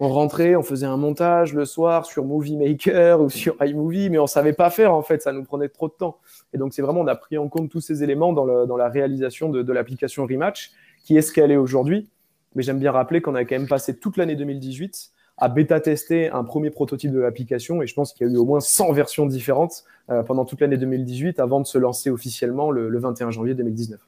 on 0.00 0.08
rentrait, 0.08 0.56
on 0.56 0.62
faisait 0.62 0.86
un 0.86 0.96
montage 0.96 1.54
le 1.54 1.64
soir 1.64 2.04
sur 2.04 2.24
Movie 2.24 2.56
Maker 2.56 3.20
ou 3.20 3.30
sur 3.30 3.56
iMovie, 3.62 4.10
mais 4.10 4.18
on 4.18 4.26
savait 4.26 4.52
pas 4.52 4.70
faire 4.70 4.92
en 4.92 5.02
fait, 5.02 5.22
ça 5.22 5.32
nous 5.32 5.44
prenait 5.44 5.68
trop 5.68 5.88
de 5.88 5.94
temps. 5.94 6.18
Et 6.52 6.58
donc 6.58 6.74
c'est 6.74 6.82
vraiment, 6.82 7.00
on 7.00 7.06
a 7.06 7.14
pris 7.14 7.38
en 7.38 7.48
compte 7.48 7.70
tous 7.70 7.80
ces 7.80 8.02
éléments 8.02 8.32
dans, 8.32 8.76
la 8.76 8.88
réalisation 8.88 9.48
de, 9.48 9.62
de 9.62 9.72
l'application 9.72 10.26
Rematch 10.26 10.72
qui 11.04 11.16
est 11.16 11.22
ce 11.22 11.32
qu'elle 11.32 11.52
est 11.52 11.56
aujourd'hui. 11.56 12.08
Mais 12.56 12.62
j'aime 12.62 12.80
bien 12.80 12.90
rappeler 12.90 13.20
qu'on 13.20 13.34
a 13.36 13.44
quand 13.44 13.56
même 13.56 13.68
passé 13.68 13.96
toute 13.96 14.16
l'année 14.16 14.36
2018 14.36 15.12
à 15.36 15.48
bêta-tester 15.48 16.30
un 16.30 16.44
premier 16.44 16.70
prototype 16.70 17.12
de 17.12 17.18
l'application 17.18 17.82
et 17.82 17.86
je 17.86 17.94
pense 17.94 18.12
qu'il 18.12 18.26
y 18.26 18.30
a 18.30 18.32
eu 18.32 18.36
au 18.36 18.44
moins 18.44 18.60
100 18.60 18.92
versions 18.92 19.26
différentes 19.26 19.84
euh, 20.10 20.22
pendant 20.22 20.44
toute 20.44 20.60
l'année 20.60 20.76
2018 20.76 21.40
avant 21.40 21.60
de 21.60 21.66
se 21.66 21.78
lancer 21.78 22.10
officiellement 22.10 22.70
le, 22.70 22.98
21 22.98 23.30
janvier 23.30 23.54
2019. 23.54 24.00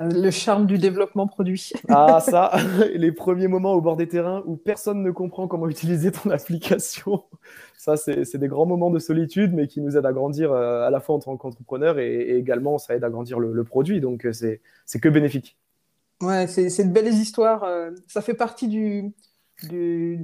Euh, 0.00 0.08
le 0.10 0.30
charme 0.30 0.64
du 0.66 0.78
développement 0.78 1.26
produit. 1.26 1.72
ah 1.90 2.18
ça, 2.20 2.52
les 2.94 3.12
premiers 3.12 3.46
moments 3.46 3.74
au 3.74 3.82
bord 3.82 3.96
des 3.96 4.08
terrains 4.08 4.42
où 4.46 4.56
personne 4.56 5.02
ne 5.02 5.10
comprend 5.10 5.46
comment 5.46 5.68
utiliser 5.68 6.10
ton 6.10 6.30
application. 6.30 7.24
Ça, 7.76 7.98
c'est 7.98 8.38
des 8.38 8.48
grands 8.48 8.64
moments 8.64 8.90
de 8.90 8.98
solitude, 8.98 9.52
mais 9.52 9.66
qui 9.66 9.82
nous 9.82 9.98
aident 9.98 10.06
à 10.06 10.12
grandir 10.14 10.50
euh, 10.50 10.86
à 10.86 10.90
la 10.90 11.00
fois 11.00 11.16
en 11.16 11.18
tant 11.18 11.36
qu'entrepreneur 11.36 11.98
et, 11.98 12.38
également 12.38 12.78
ça 12.78 12.96
aide 12.96 13.04
à 13.04 13.10
grandir 13.10 13.38
le, 13.38 13.52
le 13.52 13.64
produit. 13.64 14.00
Donc 14.00 14.26
c'est 14.32 14.60
que 15.00 15.08
bénéfique. 15.10 15.58
Ouais, 16.22 16.46
c'est 16.46 16.84
de 16.84 16.92
belles 16.92 17.12
histoires. 17.12 17.64
Euh, 17.64 17.90
ça 18.06 18.22
fait 18.22 18.34
partie 18.34 18.68
du, 18.68 19.12
du, 19.64 20.20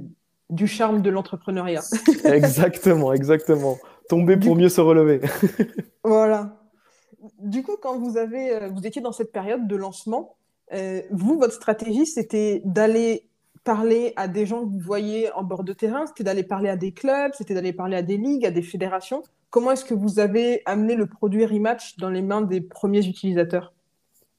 du 0.49 0.67
charme 0.67 1.01
de 1.01 1.09
l'entrepreneuriat. 1.09 1.81
exactement, 2.25 3.13
exactement. 3.13 3.77
Tomber 4.09 4.37
pour 4.37 4.55
mieux 4.55 4.69
se 4.69 4.81
relever. 4.81 5.21
voilà. 6.03 6.57
Du 7.39 7.63
coup, 7.63 7.75
quand 7.81 7.97
vous, 7.99 8.17
avez, 8.17 8.51
euh, 8.53 8.69
vous 8.69 8.85
étiez 8.85 9.01
dans 9.01 9.11
cette 9.11 9.31
période 9.31 9.67
de 9.67 9.75
lancement, 9.75 10.35
euh, 10.73 11.01
vous, 11.11 11.37
votre 11.37 11.53
stratégie, 11.53 12.05
c'était 12.05 12.61
d'aller 12.65 13.27
parler 13.63 14.13
à 14.15 14.27
des 14.27 14.45
gens 14.45 14.61
que 14.61 14.71
vous 14.71 14.79
voyez 14.79 15.31
en 15.33 15.43
bord 15.43 15.63
de 15.63 15.73
terrain, 15.73 16.07
c'était 16.07 16.23
d'aller 16.23 16.43
parler 16.43 16.69
à 16.69 16.77
des 16.77 16.93
clubs, 16.93 17.31
c'était 17.37 17.53
d'aller 17.53 17.73
parler 17.73 17.95
à 17.95 18.01
des 18.01 18.17
ligues, 18.17 18.45
à 18.45 18.51
des 18.51 18.63
fédérations. 18.63 19.21
Comment 19.51 19.71
est-ce 19.71 19.85
que 19.85 19.93
vous 19.93 20.19
avez 20.19 20.61
amené 20.65 20.95
le 20.95 21.05
produit 21.05 21.45
Rematch 21.45 21.97
dans 21.97 22.09
les 22.09 22.21
mains 22.21 22.41
des 22.41 22.61
premiers 22.61 23.05
utilisateurs? 23.05 23.73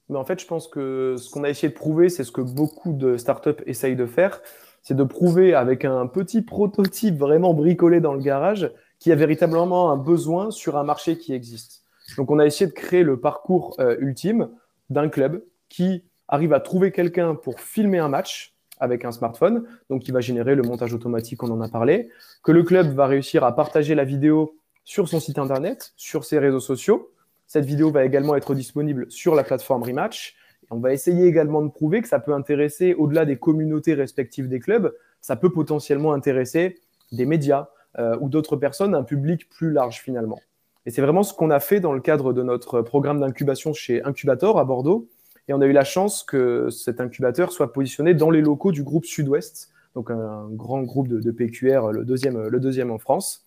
Mais 0.09 0.18
en 0.18 0.25
fait, 0.25 0.40
je 0.40 0.47
pense 0.47 0.68
que 0.68 1.16
ce 1.18 1.30
qu'on 1.30 1.44
a 1.44 1.49
essayé 1.49 1.68
de 1.68 1.75
prouver, 1.75 2.09
c'est 2.09 2.25
ce 2.25 2.32
que 2.32 2.40
beaucoup 2.40 2.92
de 2.92 3.16
startups 3.16 3.62
essayent 3.66 3.97
de 3.97 4.06
faire, 4.06 4.40
c'est 4.82 4.97
de 4.97 5.04
prouver 5.04 5.54
avec 5.54 5.85
un 5.85 6.06
petit 6.06 6.42
prototype 6.42 7.16
vraiment 7.16 7.54
bricolé 7.54 8.00
dans 8.00 8.12
le 8.12 8.21
garage 8.21 8.71
qu'il 8.99 9.11
y 9.11 9.12
a 9.12 9.16
véritablement 9.16 9.90
un 9.90 9.97
besoin 9.97 10.50
sur 10.50 10.76
un 10.76 10.85
marché 10.85 11.18
qui 11.18 11.32
existe. 11.32 11.85
Donc, 12.16 12.30
on 12.30 12.38
a 12.38 12.47
essayé 12.47 12.66
de 12.68 12.75
créer 12.75 13.04
le 13.04 13.18
parcours 13.18 13.76
euh, 13.78 13.97
ultime 14.00 14.49
d'un 14.90 15.09
club 15.09 15.42
qui 15.68 16.04
arrive 16.28 16.52
à 16.52 16.61
trouver 16.61 16.92
quelqu'un 16.92 17.35
pour 17.35 17.61
filmer 17.61 17.99
un 17.99 18.09
match 18.09 18.54
avec 18.80 19.04
un 19.04 19.12
smartphone, 19.12 19.64
donc 19.90 20.02
qui 20.02 20.11
va 20.11 20.21
générer 20.21 20.56
le 20.56 20.62
montage 20.62 20.92
automatique, 20.92 21.42
on 21.44 21.50
en 21.50 21.61
a 21.61 21.68
parlé, 21.68 22.11
que 22.42 22.50
le 22.50 22.64
club 22.64 22.92
va 22.94 23.06
réussir 23.06 23.44
à 23.44 23.54
partager 23.54 23.94
la 23.94 24.02
vidéo 24.02 24.56
sur 24.85 25.09
son 25.09 25.21
site 25.21 25.38
internet, 25.38 25.92
sur 25.97 26.25
ses 26.25 26.40
réseaux 26.40 26.61
sociaux, 26.61 27.12
cette 27.52 27.66
vidéo 27.66 27.90
va 27.90 28.06
également 28.06 28.35
être 28.35 28.54
disponible 28.54 29.04
sur 29.11 29.35
la 29.35 29.44
plateforme 29.44 29.82
Rematch. 29.82 30.37
on 30.71 30.78
va 30.78 30.94
essayer 30.94 31.26
également 31.26 31.61
de 31.61 31.68
prouver 31.68 32.00
que 32.00 32.09
ça 32.09 32.18
peut 32.18 32.32
intéresser, 32.32 32.94
au-delà 32.94 33.26
des 33.26 33.37
communautés 33.37 33.92
respectives 33.92 34.49
des 34.49 34.59
clubs, 34.59 34.90
ça 35.21 35.37
peut 35.37 35.50
potentiellement 35.52 36.14
intéresser 36.14 36.78
des 37.12 37.26
médias 37.26 37.68
euh, 37.99 38.16
ou 38.23 38.30
d'autres 38.30 38.56
personnes, 38.56 38.94
un 38.94 39.02
public 39.02 39.50
plus 39.50 39.71
large 39.71 40.00
finalement. 40.00 40.40
Et 40.87 40.90
c'est 40.90 41.02
vraiment 41.02 41.23
ce 41.23 41.35
qu'on 41.35 41.50
a 41.50 41.61
fait 41.61 41.78
dans 41.78 41.92
le 41.92 42.00
cadre 42.00 42.32
de 42.32 42.42
notre 42.42 42.80
programme 42.80 43.21
d'incubation 43.21 43.75
chez 43.75 44.02
Incubator 44.02 44.59
à 44.59 44.64
Bordeaux. 44.64 45.11
Et 45.47 45.52
on 45.52 45.61
a 45.61 45.66
eu 45.66 45.73
la 45.73 45.85
chance 45.85 46.23
que 46.23 46.71
cet 46.71 47.02
incubateur 47.02 47.52
soit 47.52 47.71
positionné 47.71 48.14
dans 48.14 48.30
les 48.30 48.40
locaux 48.40 48.73
du 48.73 48.82
groupe 48.82 49.04
Sud-Ouest, 49.04 49.68
donc 49.94 50.11
un 50.11 50.49
grand 50.52 50.80
groupe 50.85 51.09
de, 51.09 51.30
PQR, 51.30 51.92
le 51.92 52.06
deuxième, 52.06 52.49
le 52.49 52.61
deuxième 52.61 52.90
en 52.90 52.99
France. 52.99 53.44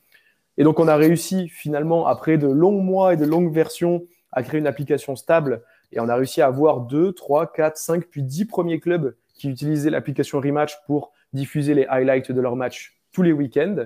Et 0.57 0.63
donc 0.63 0.79
on 0.79 0.87
a 0.87 0.95
réussi 0.95 1.49
finalement, 1.49 2.07
après 2.07 2.37
de 2.37 2.47
longs 2.47 2.81
mois 2.81 3.13
et 3.13 3.17
de 3.17 3.25
longues 3.25 3.53
versions, 3.53 4.03
à 4.31 4.43
créer 4.43 4.59
une 4.59 4.67
application 4.67 5.15
stable. 5.15 5.63
Et 5.91 5.99
on 5.99 6.09
a 6.09 6.15
réussi 6.15 6.41
à 6.41 6.47
avoir 6.47 6.81
2, 6.81 7.13
3, 7.13 7.51
4, 7.51 7.77
5, 7.77 8.05
puis 8.05 8.23
10 8.23 8.45
premiers 8.45 8.79
clubs 8.79 9.15
qui 9.33 9.49
utilisaient 9.49 9.89
l'application 9.89 10.39
Rematch 10.39 10.77
pour 10.85 11.11
diffuser 11.33 11.73
les 11.73 11.85
highlights 11.85 12.31
de 12.31 12.41
leurs 12.41 12.55
matchs 12.55 12.99
tous 13.11 13.21
les 13.21 13.31
week-ends. 13.31 13.85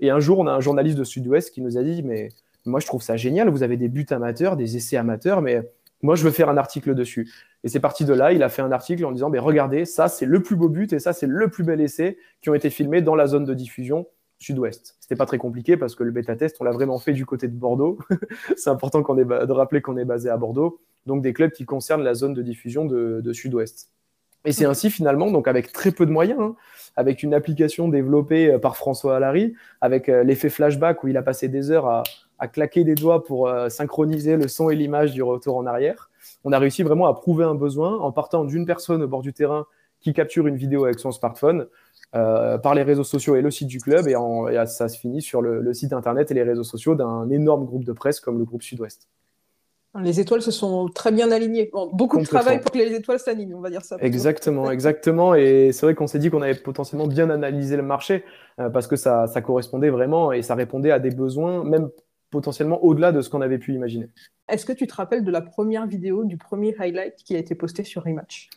Et 0.00 0.10
un 0.10 0.20
jour, 0.20 0.38
on 0.38 0.46
a 0.46 0.52
un 0.52 0.60
journaliste 0.60 0.98
de 0.98 1.04
Sud-Ouest 1.04 1.52
qui 1.52 1.62
nous 1.62 1.76
a 1.76 1.82
dit, 1.82 2.02
mais 2.02 2.28
moi 2.64 2.80
je 2.80 2.86
trouve 2.86 3.02
ça 3.02 3.16
génial, 3.16 3.48
vous 3.48 3.62
avez 3.62 3.76
des 3.76 3.88
buts 3.88 4.06
amateurs, 4.10 4.56
des 4.56 4.76
essais 4.76 4.96
amateurs, 4.96 5.42
mais 5.42 5.62
moi 6.02 6.14
je 6.14 6.22
veux 6.22 6.30
faire 6.30 6.48
un 6.48 6.56
article 6.56 6.94
dessus. 6.94 7.32
Et 7.64 7.68
c'est 7.68 7.80
parti 7.80 8.04
de 8.04 8.12
là, 8.12 8.32
il 8.32 8.42
a 8.42 8.48
fait 8.48 8.62
un 8.62 8.70
article 8.70 9.04
en 9.04 9.12
disant, 9.12 9.30
mais 9.30 9.40
regardez, 9.40 9.84
ça 9.84 10.08
c'est 10.08 10.26
le 10.26 10.42
plus 10.42 10.54
beau 10.54 10.68
but 10.68 10.92
et 10.92 11.00
ça 11.00 11.12
c'est 11.12 11.26
le 11.26 11.48
plus 11.48 11.64
bel 11.64 11.80
essai 11.80 12.18
qui 12.40 12.50
ont 12.50 12.54
été 12.54 12.70
filmés 12.70 13.02
dans 13.02 13.16
la 13.16 13.26
zone 13.26 13.44
de 13.44 13.54
diffusion 13.54 14.06
sud-ouest. 14.38 14.96
C'était 15.00 15.16
pas 15.16 15.26
très 15.26 15.38
compliqué 15.38 15.76
parce 15.76 15.94
que 15.94 16.04
le 16.04 16.10
bêta 16.10 16.36
test, 16.36 16.56
on 16.60 16.64
l'a 16.64 16.70
vraiment 16.70 16.98
fait 16.98 17.12
du 17.12 17.26
côté 17.26 17.48
de 17.48 17.54
Bordeaux. 17.54 17.98
c'est 18.56 18.70
important 18.70 19.00
de 19.00 19.52
rappeler 19.52 19.80
qu'on 19.80 19.96
est 19.96 20.04
basé 20.04 20.30
à 20.30 20.36
Bordeaux, 20.36 20.80
donc 21.06 21.22
des 21.22 21.32
clubs 21.32 21.50
qui 21.50 21.64
concernent 21.64 22.02
la 22.02 22.14
zone 22.14 22.34
de 22.34 22.42
diffusion 22.42 22.84
de, 22.84 23.32
sud-ouest. 23.32 23.90
Et 24.44 24.52
c'est 24.52 24.64
ainsi 24.64 24.90
finalement, 24.90 25.30
donc 25.30 25.48
avec 25.48 25.72
très 25.72 25.90
peu 25.90 26.06
de 26.06 26.12
moyens, 26.12 26.40
hein, 26.40 26.56
avec 26.96 27.22
une 27.22 27.34
application 27.34 27.88
développée 27.88 28.52
euh, 28.52 28.58
par 28.58 28.76
François 28.76 29.16
Allary, 29.16 29.54
avec 29.80 30.08
euh, 30.08 30.22
l'effet 30.22 30.48
flashback 30.48 31.02
où 31.02 31.08
il 31.08 31.16
a 31.16 31.22
passé 31.22 31.48
des 31.48 31.72
heures 31.72 31.88
à, 32.38 32.48
claquer 32.48 32.84
des 32.84 32.94
doigts 32.94 33.24
pour 33.24 33.48
euh, 33.48 33.68
synchroniser 33.68 34.36
le 34.36 34.46
son 34.46 34.70
et 34.70 34.76
l'image 34.76 35.12
du 35.12 35.24
retour 35.24 35.56
en 35.56 35.66
arrière. 35.66 36.08
On 36.44 36.52
a 36.52 36.58
réussi 36.60 36.84
vraiment 36.84 37.06
à 37.06 37.14
prouver 37.14 37.44
un 37.44 37.56
besoin 37.56 37.98
en 37.98 38.12
partant 38.12 38.44
d'une 38.44 38.64
personne 38.64 39.02
au 39.02 39.08
bord 39.08 39.22
du 39.22 39.32
terrain 39.32 39.66
qui 40.00 40.12
capture 40.12 40.46
une 40.46 40.56
vidéo 40.56 40.84
avec 40.84 40.98
son 40.98 41.12
smartphone 41.12 41.66
euh, 42.14 42.56
par 42.58 42.74
les 42.74 42.82
réseaux 42.82 43.04
sociaux 43.04 43.36
et 43.36 43.42
le 43.42 43.50
site 43.50 43.68
du 43.68 43.80
club, 43.80 44.08
et, 44.08 44.14
ça 44.66 44.88
se 44.88 44.98
finit 44.98 45.20
sur 45.20 45.42
le, 45.42 45.72
site 45.74 45.92
internet 45.92 46.30
et 46.30 46.34
les 46.34 46.42
réseaux 46.42 46.64
sociaux 46.64 46.94
d'un 46.94 47.28
énorme 47.30 47.66
groupe 47.66 47.84
de 47.84 47.92
presse 47.92 48.20
comme 48.20 48.38
le 48.38 48.44
groupe 48.44 48.62
Sud-Ouest. 48.62 49.08
Les 50.00 50.20
étoiles 50.20 50.42
se 50.42 50.50
sont 50.50 50.88
très 50.88 51.10
bien 51.10 51.30
alignées. 51.32 51.70
beaucoup 51.92 52.18
de 52.18 52.24
travail 52.24 52.60
pour 52.60 52.70
que 52.70 52.78
les 52.78 52.94
étoiles 52.94 53.18
s'alignent, 53.18 53.54
on 53.54 53.60
va 53.60 53.70
dire 53.70 53.82
ça. 53.82 53.96
Exactement, 54.00 54.70
exactement. 54.70 55.34
Et 55.34 55.72
c'est 55.72 55.86
vrai 55.86 55.94
qu'on 55.94 56.06
s'est 56.06 56.18
dit 56.18 56.30
qu'on 56.30 56.42
avait 56.42 56.54
potentiellement 56.54 57.06
bien 57.06 57.30
analysé 57.30 57.76
le 57.76 57.82
marché 57.82 58.24
euh, 58.60 58.68
parce 58.70 58.86
que 58.86 58.96
ça, 58.96 59.26
ça 59.26 59.40
correspondait 59.40 59.90
vraiment 59.90 60.30
et 60.30 60.42
ça 60.42 60.54
répondait 60.54 60.90
à 60.90 60.98
des 60.98 61.10
besoins, 61.10 61.64
même 61.64 61.90
potentiellement 62.30 62.82
au-delà 62.84 63.12
de 63.12 63.20
ce 63.20 63.30
qu'on 63.30 63.40
avait 63.40 63.58
pu 63.58 63.74
imaginer. 63.74 64.08
Est-ce 64.48 64.64
que 64.64 64.72
tu 64.72 64.86
te 64.86 64.94
rappelles 64.94 65.24
de 65.24 65.30
la 65.30 65.40
première 65.40 65.86
vidéo, 65.86 66.24
du 66.24 66.36
premier 66.36 66.74
highlight 66.78 67.16
qui 67.16 67.36
a 67.36 67.38
été 67.38 67.54
posté 67.54 67.84
sur 67.84 68.04
Rematch? 68.04 68.48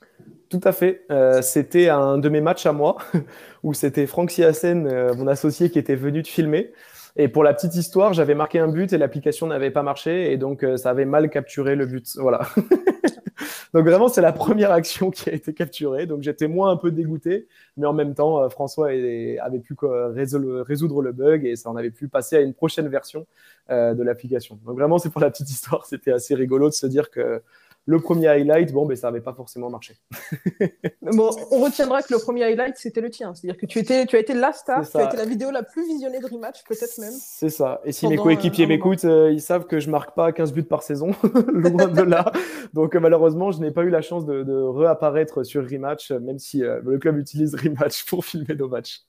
Tout 0.50 0.62
à 0.64 0.72
fait. 0.72 1.06
Euh, 1.12 1.42
c'était 1.42 1.90
un 1.90 2.18
de 2.18 2.30
mes 2.30 2.42
matchs 2.42 2.66
à 2.66 2.74
moi, 2.74 2.98
où 3.64 3.74
c'était 3.74 4.08
Franck 4.08 4.32
Siassen, 4.32 4.88
euh, 4.88 5.14
mon 5.16 5.28
associé, 5.28 5.70
qui 5.70 5.80
était 5.80 5.96
venu 5.96 6.22
de 6.22 6.28
filmer. 6.28 6.72
Et 7.16 7.28
pour 7.28 7.44
la 7.44 7.54
petite 7.54 7.76
histoire, 7.76 8.14
j'avais 8.14 8.36
marqué 8.36 8.60
un 8.60 8.68
but 8.68 8.94
et 8.94 8.98
l'application 8.98 9.48
n'avait 9.48 9.72
pas 9.72 9.84
marché, 9.84 10.32
et 10.32 10.38
donc 10.38 10.64
euh, 10.64 10.78
ça 10.78 10.90
avait 10.90 11.06
mal 11.06 11.30
capturé 11.30 11.76
le 11.76 11.86
but. 11.86 12.08
Voilà. 12.18 12.42
donc 13.74 13.86
vraiment, 13.86 14.08
c'est 14.08 14.22
la 14.22 14.32
première 14.32 14.72
action 14.72 15.12
qui 15.12 15.30
a 15.30 15.34
été 15.34 15.54
capturée. 15.54 16.06
Donc 16.06 16.22
j'étais 16.22 16.48
moins 16.48 16.72
un 16.72 16.78
peu 16.78 16.92
dégoûté, 16.92 17.48
mais 17.78 17.86
en 17.86 17.94
même 17.94 18.14
temps, 18.16 18.50
François 18.50 18.88
avait 18.90 19.60
pu 19.64 19.76
résoudre 19.82 21.02
le 21.02 21.12
bug 21.12 21.46
et 21.46 21.56
ça 21.56 21.70
en 21.70 21.76
avait 21.76 21.92
pu 21.92 22.08
passer 22.08 22.38
à 22.38 22.42
une 22.42 22.54
prochaine 22.54 22.88
version 22.88 23.26
de 23.70 24.04
l'application. 24.04 24.60
Donc 24.66 24.78
vraiment, 24.78 24.98
c'est 24.98 25.10
pour 25.10 25.22
la 25.22 25.30
petite 25.30 25.50
histoire. 25.50 25.86
C'était 25.86 26.12
assez 26.12 26.36
rigolo 26.36 26.70
de 26.70 26.74
se 26.74 26.88
dire 26.88 27.10
que 27.10 27.42
le 27.86 28.00
premier 28.00 28.28
highlight, 28.28 28.72
bon, 28.72 28.86
ben, 28.86 28.96
ça 28.96 29.08
n'avait 29.08 29.22
pas 29.22 29.34
forcément 29.34 29.70
marché. 29.70 29.98
bon, 31.02 31.32
on 31.50 31.62
retiendra 31.62 32.04
que 32.04 32.14
le 32.14 32.20
premier 32.20 32.44
highlight, 32.44 32.78
c'était 32.78 33.02
le 33.02 33.10
tien. 33.10 33.34
C'est-à-dire 33.34 33.60
que 33.60 33.66
tu, 33.66 33.80
étais, 33.80 34.06
tu 34.06 34.16
as 34.16 34.20
été 34.20 34.34
la 34.34 34.54
star, 34.54 34.88
tu 34.88 34.98
as 34.98 35.06
été 35.06 35.18
la 35.18 35.26
vidéo 35.26 35.50
la 35.50 35.64
plus 35.64 35.86
visionnée 35.86 36.20
de 36.20 36.28
rematch, 36.28 36.64
peut-être 36.64 36.98
même. 37.00 37.14
C'est 37.14 37.50
ça. 37.50 37.82
Et 37.84 37.92
si 37.92 38.08
mes 38.08 38.18
coéquipiers 38.18 38.68
m'écoutent, 38.68 39.06
euh, 39.06 39.32
ils 39.32 39.42
savent 39.42 39.66
que 39.66 39.80
je 39.80 39.90
marque 39.90 40.16
pas 40.16 40.32
15 40.32 40.54
buts 40.54 40.64
par 40.64 40.84
saison, 40.84 41.12
loin 41.48 41.88
de 41.88 42.02
là. 42.04 42.32
Donc, 42.74 42.96
malheureusement, 42.96 43.52
je 43.52 43.60
n'ai 43.60 43.72
pas 43.72 43.82
eu 43.82 43.90
la 43.90 44.02
chance 44.02 44.26
de, 44.26 44.44
de 44.44 44.54
réapparaître 44.54 45.44
sur 45.44 45.68
rematch, 45.68 46.12
même 46.12 46.38
si 46.38 46.64
euh, 46.64 46.82
le 46.84 47.00
club 47.00 47.18
utilise 47.18 47.56
rematch 47.56 48.06
pour 48.10 48.26
filmer 48.26 48.56
nos 48.56 48.68
matchs. 48.68 49.02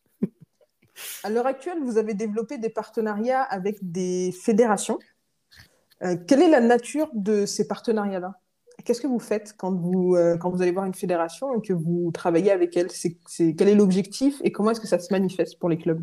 à 1.25 1.31
l'heure 1.31 1.47
actuelle, 1.47 1.79
vous 1.85 1.99
avez 1.99 2.15
développé 2.15 2.57
des 2.57 2.71
partenariats 2.71 3.43
avec 3.43 3.77
des 3.83 4.33
fédérations. 4.33 4.99
Euh, 6.03 6.17
quelle 6.27 6.43
est 6.43 6.51
la 6.51 6.61
nature 6.61 7.09
de 7.13 7.47
ces 7.47 7.69
partenariats-là? 7.69 8.35
Qu'est-ce 8.85 9.01
que 9.01 9.07
vous 9.07 9.19
faites 9.19 9.55
quand 9.57 9.73
vous, 9.73 10.17
euh, 10.17 10.37
quand 10.37 10.51
vous 10.51 10.63
allez 10.63 10.73
voir 10.73 10.85
une 10.85 10.95
fédération 10.95 11.55
et 11.55 11.61
que 11.61 11.73
vous 11.73 12.11
travaillez 12.13 12.51
avec 12.51 12.77
elle? 12.77 12.91
C'est, 12.91 13.17
Quel 13.55 13.69
est 13.69 13.75
l'objectif 13.75 14.41
et 14.45 14.53
comment 14.53 14.71
est-ce 14.71 14.81
que 14.81 14.87
ça 14.87 14.99
se 14.99 15.13
manifeste 15.13 15.59
pour 15.59 15.69
les 15.69 15.79
clubs? 15.79 16.03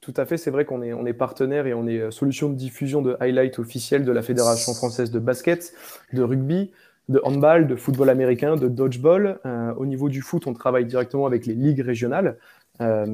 Tout 0.00 0.14
à 0.16 0.24
fait, 0.24 0.36
c'est 0.36 0.50
vrai 0.50 0.64
qu'on 0.64 0.82
est, 0.82 0.92
on 0.92 1.04
est 1.06 1.12
partenaire 1.12 1.66
et 1.66 1.74
on 1.74 1.86
est 1.86 1.98
euh, 1.98 2.10
solution 2.10 2.48
de 2.48 2.54
diffusion 2.54 3.02
de 3.02 3.16
highlights 3.20 3.58
officiels 3.58 4.04
de 4.04 4.12
la 4.12 4.22
Fédération 4.22 4.72
française 4.72 5.10
de 5.10 5.18
basket, 5.18 5.74
de 6.12 6.22
rugby, 6.22 6.72
de 7.08 7.20
handball, 7.24 7.66
de 7.66 7.76
football 7.76 8.08
américain, 8.08 8.56
de 8.56 8.68
dodgeball. 8.68 9.40
Euh, 9.44 9.74
au 9.74 9.86
niveau 9.86 10.08
du 10.08 10.22
foot, 10.22 10.46
on 10.46 10.54
travaille 10.54 10.86
directement 10.86 11.26
avec 11.26 11.46
les 11.46 11.54
ligues 11.54 11.80
régionales. 11.80 12.38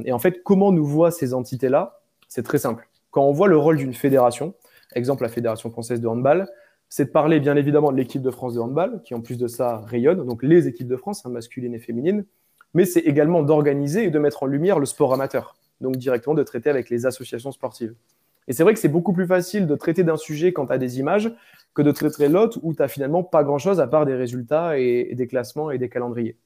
et 0.04 0.12
en 0.12 0.18
fait, 0.20 0.44
comment 0.44 0.70
nous 0.70 0.86
voient 0.86 1.10
ces 1.10 1.34
entités-là? 1.34 2.00
C'est 2.28 2.44
très 2.44 2.58
simple. 2.58 2.88
Quand 3.10 3.24
on 3.24 3.32
voit 3.32 3.48
le 3.48 3.56
rôle 3.56 3.78
d'une 3.78 3.94
fédération, 3.94 4.54
exemple 4.94 5.22
la 5.22 5.28
Fédération 5.28 5.70
française 5.70 6.00
de 6.00 6.06
handball, 6.06 6.46
c'est 6.88 7.06
de 7.06 7.10
parler 7.10 7.40
bien 7.40 7.56
évidemment 7.56 7.92
de 7.92 7.96
l'équipe 7.96 8.22
de 8.22 8.30
France 8.30 8.54
de 8.54 8.60
handball, 8.60 9.02
qui 9.02 9.14
en 9.14 9.20
plus 9.20 9.36
de 9.36 9.48
ça 9.48 9.82
rayonne, 9.86 10.24
donc 10.24 10.42
les 10.42 10.68
équipes 10.68 10.88
de 10.88 10.96
France, 10.96 11.24
hein, 11.26 11.30
masculines 11.30 11.74
et 11.74 11.78
féminines, 11.78 12.24
mais 12.74 12.84
c'est 12.84 13.00
également 13.00 13.42
d'organiser 13.42 14.04
et 14.04 14.10
de 14.10 14.18
mettre 14.18 14.42
en 14.42 14.46
lumière 14.46 14.78
le 14.78 14.86
sport 14.86 15.12
amateur, 15.12 15.56
donc 15.80 15.96
directement 15.96 16.34
de 16.34 16.42
traiter 16.42 16.70
avec 16.70 16.90
les 16.90 17.06
associations 17.06 17.52
sportives. 17.52 17.94
Et 18.48 18.52
c'est 18.52 18.62
vrai 18.62 18.74
que 18.74 18.78
c'est 18.78 18.88
beaucoup 18.88 19.12
plus 19.12 19.26
facile 19.26 19.66
de 19.66 19.74
traiter 19.74 20.04
d'un 20.04 20.16
sujet 20.16 20.52
quand 20.52 20.66
tu 20.66 20.72
as 20.72 20.78
des 20.78 20.98
images 20.98 21.32
que 21.74 21.82
de 21.82 21.90
traiter 21.90 22.28
l'autre 22.28 22.58
où 22.62 22.74
tu 22.74 22.80
n'as 22.80 22.88
finalement 22.88 23.22
pas 23.22 23.44
grand-chose 23.44 23.80
à 23.80 23.86
part 23.86 24.06
des 24.06 24.14
résultats 24.14 24.78
et, 24.78 25.14
des 25.14 25.26
classements 25.26 25.70
et 25.70 25.78
des 25.78 25.88
calendriers. 25.88 26.36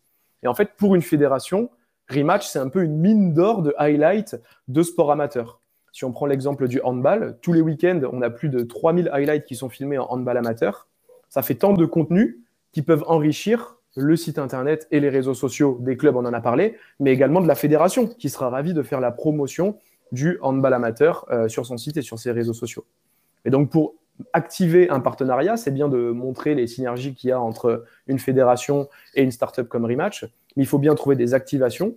Et 0.42 0.48
en 0.48 0.54
fait, 0.54 0.70
pour 0.76 0.94
une 0.94 1.02
fédération, 1.02 1.70
Rematch, 2.08 2.48
c'est 2.48 2.58
un 2.58 2.68
peu 2.68 2.82
une 2.82 2.96
mine 2.96 3.34
d'or 3.34 3.62
de 3.62 3.74
highlights 3.78 4.40
de 4.68 4.82
sport 4.82 5.12
amateur. 5.12 5.59
Si 5.92 6.04
on 6.04 6.12
prend 6.12 6.26
l'exemple 6.26 6.68
du 6.68 6.80
handball, 6.82 7.38
tous 7.42 7.52
les 7.52 7.60
week-ends, 7.60 8.00
on 8.12 8.22
a 8.22 8.30
plus 8.30 8.48
de 8.48 8.62
3000 8.62 9.10
highlights 9.12 9.44
qui 9.44 9.56
sont 9.56 9.68
filmés 9.68 9.98
en 9.98 10.06
handball 10.10 10.36
amateur. 10.36 10.86
Ça 11.28 11.42
fait 11.42 11.54
tant 11.54 11.72
de 11.72 11.84
contenus 11.84 12.38
qui 12.72 12.82
peuvent 12.82 13.04
enrichir 13.06 13.76
le 13.96 14.16
site 14.16 14.38
internet 14.38 14.86
et 14.90 15.00
les 15.00 15.08
réseaux 15.08 15.34
sociaux 15.34 15.78
des 15.80 15.96
clubs, 15.96 16.16
on 16.16 16.24
en 16.24 16.32
a 16.32 16.40
parlé, 16.40 16.76
mais 17.00 17.12
également 17.12 17.40
de 17.40 17.48
la 17.48 17.56
fédération 17.56 18.06
qui 18.06 18.28
sera 18.28 18.48
ravie 18.48 18.74
de 18.74 18.82
faire 18.82 19.00
la 19.00 19.10
promotion 19.10 19.78
du 20.12 20.38
handball 20.42 20.74
amateur 20.74 21.26
euh, 21.30 21.48
sur 21.48 21.66
son 21.66 21.76
site 21.76 21.96
et 21.96 22.02
sur 22.02 22.18
ses 22.18 22.30
réseaux 22.30 22.52
sociaux. 22.52 22.84
Et 23.44 23.50
donc 23.50 23.70
pour 23.70 23.94
activer 24.32 24.90
un 24.90 25.00
partenariat, 25.00 25.56
c'est 25.56 25.70
bien 25.70 25.88
de 25.88 26.10
montrer 26.10 26.54
les 26.54 26.66
synergies 26.66 27.14
qu'il 27.14 27.30
y 27.30 27.32
a 27.32 27.40
entre 27.40 27.84
une 28.06 28.18
fédération 28.18 28.88
et 29.14 29.22
une 29.22 29.30
startup 29.30 29.68
comme 29.68 29.84
Rematch, 29.84 30.24
mais 30.56 30.62
il 30.62 30.66
faut 30.66 30.78
bien 30.78 30.94
trouver 30.94 31.16
des 31.16 31.34
activations. 31.34 31.96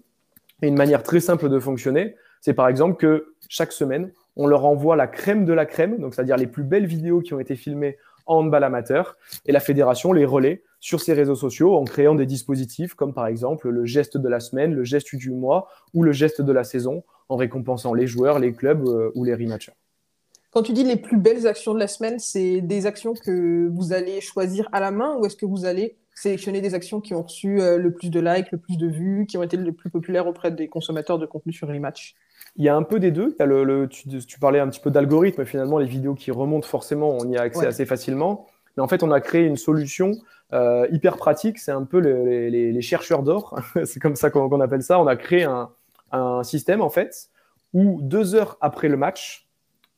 Et 0.61 0.67
une 0.67 0.77
manière 0.77 1.03
très 1.03 1.19
simple 1.19 1.49
de 1.49 1.59
fonctionner, 1.59 2.15
c'est 2.43 2.53
par 2.53 2.67
exemple 2.67 2.97
que 2.97 3.35
chaque 3.47 3.71
semaine, 3.71 4.11
on 4.35 4.47
leur 4.47 4.65
envoie 4.65 4.97
la 4.97 5.07
crème 5.07 5.45
de 5.45 5.53
la 5.53 5.65
crème, 5.65 5.97
donc 5.99 6.13
c'est-à-dire 6.13 6.35
les 6.35 6.45
plus 6.45 6.65
belles 6.65 6.85
vidéos 6.85 7.21
qui 7.21 7.33
ont 7.33 7.39
été 7.39 7.55
filmées 7.55 7.95
en 8.25 8.39
handball 8.39 8.65
amateur, 8.65 9.15
et 9.45 9.53
la 9.53 9.61
fédération 9.61 10.11
les 10.11 10.25
relaie 10.25 10.61
sur 10.81 10.99
ses 10.99 11.13
réseaux 11.13 11.35
sociaux 11.35 11.75
en 11.75 11.85
créant 11.85 12.15
des 12.15 12.25
dispositifs 12.25 12.95
comme 12.95 13.13
par 13.13 13.27
exemple 13.27 13.69
le 13.69 13.85
geste 13.85 14.17
de 14.17 14.27
la 14.27 14.41
semaine, 14.41 14.73
le 14.73 14.83
geste 14.83 15.15
du 15.15 15.31
mois 15.31 15.69
ou 15.93 16.03
le 16.03 16.11
geste 16.11 16.41
de 16.41 16.51
la 16.51 16.65
saison, 16.65 17.05
en 17.29 17.37
récompensant 17.37 17.93
les 17.93 18.07
joueurs, 18.07 18.39
les 18.39 18.51
clubs 18.51 18.85
euh, 18.89 19.09
ou 19.15 19.23
les 19.23 19.33
rematchers. 19.33 19.71
Quand 20.51 20.63
tu 20.63 20.73
dis 20.73 20.83
les 20.83 20.97
plus 20.97 21.17
belles 21.17 21.47
actions 21.47 21.73
de 21.73 21.79
la 21.79 21.87
semaine, 21.87 22.19
c'est 22.19 22.59
des 22.59 22.85
actions 22.85 23.13
que 23.13 23.69
vous 23.69 23.93
allez 23.93 24.19
choisir 24.19 24.67
à 24.73 24.81
la 24.81 24.91
main 24.91 25.15
ou 25.15 25.25
est-ce 25.25 25.37
que 25.37 25.45
vous 25.45 25.63
allez 25.63 25.95
sélectionner 26.13 26.59
des 26.59 26.73
actions 26.75 26.99
qui 26.99 27.13
ont 27.13 27.23
reçu 27.23 27.61
euh, 27.61 27.77
le 27.77 27.93
plus 27.93 28.09
de 28.09 28.19
likes, 28.19 28.51
le 28.51 28.57
plus 28.57 28.77
de 28.77 28.87
vues, 28.87 29.25
qui 29.27 29.37
ont 29.37 29.43
été 29.43 29.55
les 29.55 29.71
plus 29.71 29.89
populaires 29.89 30.27
auprès 30.27 30.51
des 30.51 30.67
consommateurs 30.67 31.17
de 31.19 31.25
contenu 31.25 31.53
sur 31.53 31.69
Rematch 31.69 32.15
il 32.55 32.65
y 32.65 32.69
a 32.69 32.75
un 32.75 32.83
peu 32.83 32.99
des 32.99 33.11
deux. 33.11 33.35
Le, 33.39 33.87
tu, 33.87 34.39
parlais 34.39 34.59
un 34.59 34.69
petit 34.69 34.79
peu 34.79 34.91
d'algorithme. 34.91 35.45
Finalement, 35.45 35.79
les 35.79 35.87
vidéos 35.87 36.13
qui 36.13 36.31
remontent, 36.31 36.67
forcément, 36.67 37.17
on 37.19 37.27
y 37.29 37.37
a 37.37 37.41
accès 37.41 37.65
assez 37.65 37.85
facilement. 37.85 38.47
Mais 38.77 38.83
en 38.83 38.87
fait, 38.87 39.03
on 39.03 39.11
a 39.11 39.21
créé 39.21 39.45
une 39.45 39.57
solution 39.57 40.11
euh, 40.53 40.87
hyper 40.91 41.17
pratique. 41.17 41.57
C'est 41.57 41.71
un 41.71 41.83
peu 41.83 41.99
les, 41.99 42.81
chercheurs 42.81 43.23
d'or. 43.23 43.59
c'est 43.85 43.99
comme 43.99 44.15
ça 44.15 44.29
qu'on 44.29 44.61
appelle 44.61 44.83
ça. 44.83 44.99
On 44.99 45.07
a 45.07 45.15
créé 45.15 45.43
un, 45.43 45.69
système, 46.43 46.81
en 46.81 46.89
fait, 46.89 47.29
où 47.73 47.99
deux 48.03 48.35
heures 48.35 48.57
après 48.61 48.87
le 48.87 48.97
match, 48.97 49.47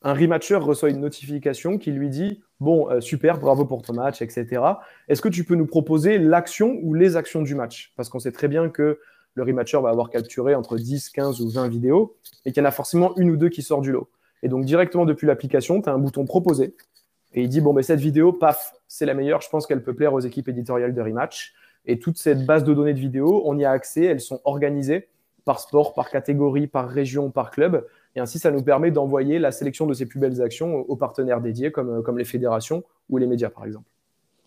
un 0.02 0.14
rematcher 0.14 0.56
reçoit 0.56 0.88
une 0.88 1.00
notification 1.00 1.76
qui 1.76 1.90
lui 1.90 2.08
dit 2.08 2.42
Bon, 2.58 2.90
euh, 2.90 3.02
super, 3.02 3.38
bravo 3.38 3.66
pour 3.66 3.82
ton 3.82 3.92
match, 3.92 4.22
etc. 4.22 4.62
Est-ce 5.08 5.20
que 5.20 5.28
tu 5.28 5.44
peux 5.44 5.56
nous 5.56 5.66
proposer 5.66 6.16
l'action 6.16 6.78
ou 6.82 6.94
les 6.94 7.16
actions 7.16 7.42
du 7.42 7.54
match? 7.54 7.92
Parce 7.96 8.08
qu'on 8.08 8.18
sait 8.18 8.32
très 8.32 8.48
bien 8.48 8.70
que 8.70 8.98
le 9.36 9.42
rematcher 9.42 9.78
va 9.80 9.90
avoir 9.90 10.10
capturé 10.10 10.54
entre 10.54 10.76
10, 10.76 11.10
15 11.10 11.40
ou 11.40 11.50
20 11.50 11.68
vidéos 11.68 12.16
et 12.44 12.52
qu'il 12.52 12.62
y 12.62 12.66
en 12.66 12.68
a 12.68 12.72
forcément 12.72 13.16
une 13.16 13.30
ou 13.30 13.36
deux 13.36 13.50
qui 13.50 13.62
sortent 13.62 13.82
du 13.82 13.92
lot. 13.92 14.08
Et 14.42 14.48
donc, 14.48 14.64
directement 14.64 15.04
depuis 15.04 15.26
l'application, 15.26 15.80
tu 15.80 15.88
as 15.88 15.92
un 15.92 15.98
bouton 15.98 16.24
proposer 16.24 16.74
et 17.34 17.42
il 17.42 17.48
dit 17.48 17.60
Bon, 17.60 17.72
ben, 17.72 17.82
cette 17.82 18.00
vidéo, 18.00 18.32
paf, 18.32 18.74
c'est 18.88 19.06
la 19.06 19.14
meilleure, 19.14 19.42
je 19.42 19.50
pense 19.50 19.66
qu'elle 19.66 19.82
peut 19.82 19.94
plaire 19.94 20.14
aux 20.14 20.20
équipes 20.20 20.48
éditoriales 20.48 20.94
de 20.94 21.00
rematch. 21.00 21.54
Et 21.84 21.98
toute 21.98 22.18
cette 22.18 22.44
base 22.44 22.64
de 22.64 22.74
données 22.74 22.94
de 22.94 22.98
vidéos, 22.98 23.42
on 23.44 23.56
y 23.58 23.64
a 23.64 23.70
accès, 23.70 24.04
elles 24.04 24.20
sont 24.20 24.40
organisées 24.44 25.08
par 25.44 25.60
sport, 25.60 25.94
par 25.94 26.10
catégorie, 26.10 26.66
par 26.66 26.88
région, 26.88 27.30
par 27.30 27.52
club. 27.52 27.86
Et 28.16 28.20
ainsi, 28.20 28.38
ça 28.38 28.50
nous 28.50 28.62
permet 28.62 28.90
d'envoyer 28.90 29.38
la 29.38 29.52
sélection 29.52 29.86
de 29.86 29.94
ces 29.94 30.06
plus 30.06 30.18
belles 30.18 30.42
actions 30.42 30.74
aux 30.74 30.96
partenaires 30.96 31.40
dédiés, 31.40 31.70
comme, 31.70 32.02
comme 32.02 32.18
les 32.18 32.24
fédérations 32.24 32.82
ou 33.10 33.18
les 33.18 33.26
médias, 33.26 33.50
par 33.50 33.64
exemple. 33.64 33.86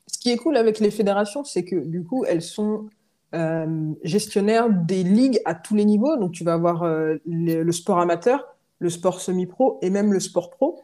Ce 0.08 0.18
qui 0.18 0.32
est 0.32 0.38
cool 0.38 0.58
avec 0.58 0.80
les 0.80 0.92
fédérations, 0.92 1.44
c'est 1.44 1.64
que 1.64 1.76
du 1.76 2.04
coup, 2.04 2.26
elles 2.26 2.42
sont 2.42 2.90
euh, 3.36 3.94
gestionnaires 4.04 4.70
des 4.70 5.04
ligues 5.04 5.40
à 5.46 5.56
tous 5.56 5.76
les 5.76 5.86
niveaux. 5.86 6.18
Donc, 6.18 6.32
tu 6.32 6.44
vas 6.44 6.54
avoir 6.54 6.84
euh, 6.84 7.18
le 7.26 7.72
sport 7.72 8.00
amateur, 8.00 8.56
le 8.80 8.90
sport 8.90 9.22
semi-pro 9.22 9.80
et 9.82 9.90
même 9.90 10.12
le 10.14 10.20
sport 10.20 10.50
pro. 10.50 10.82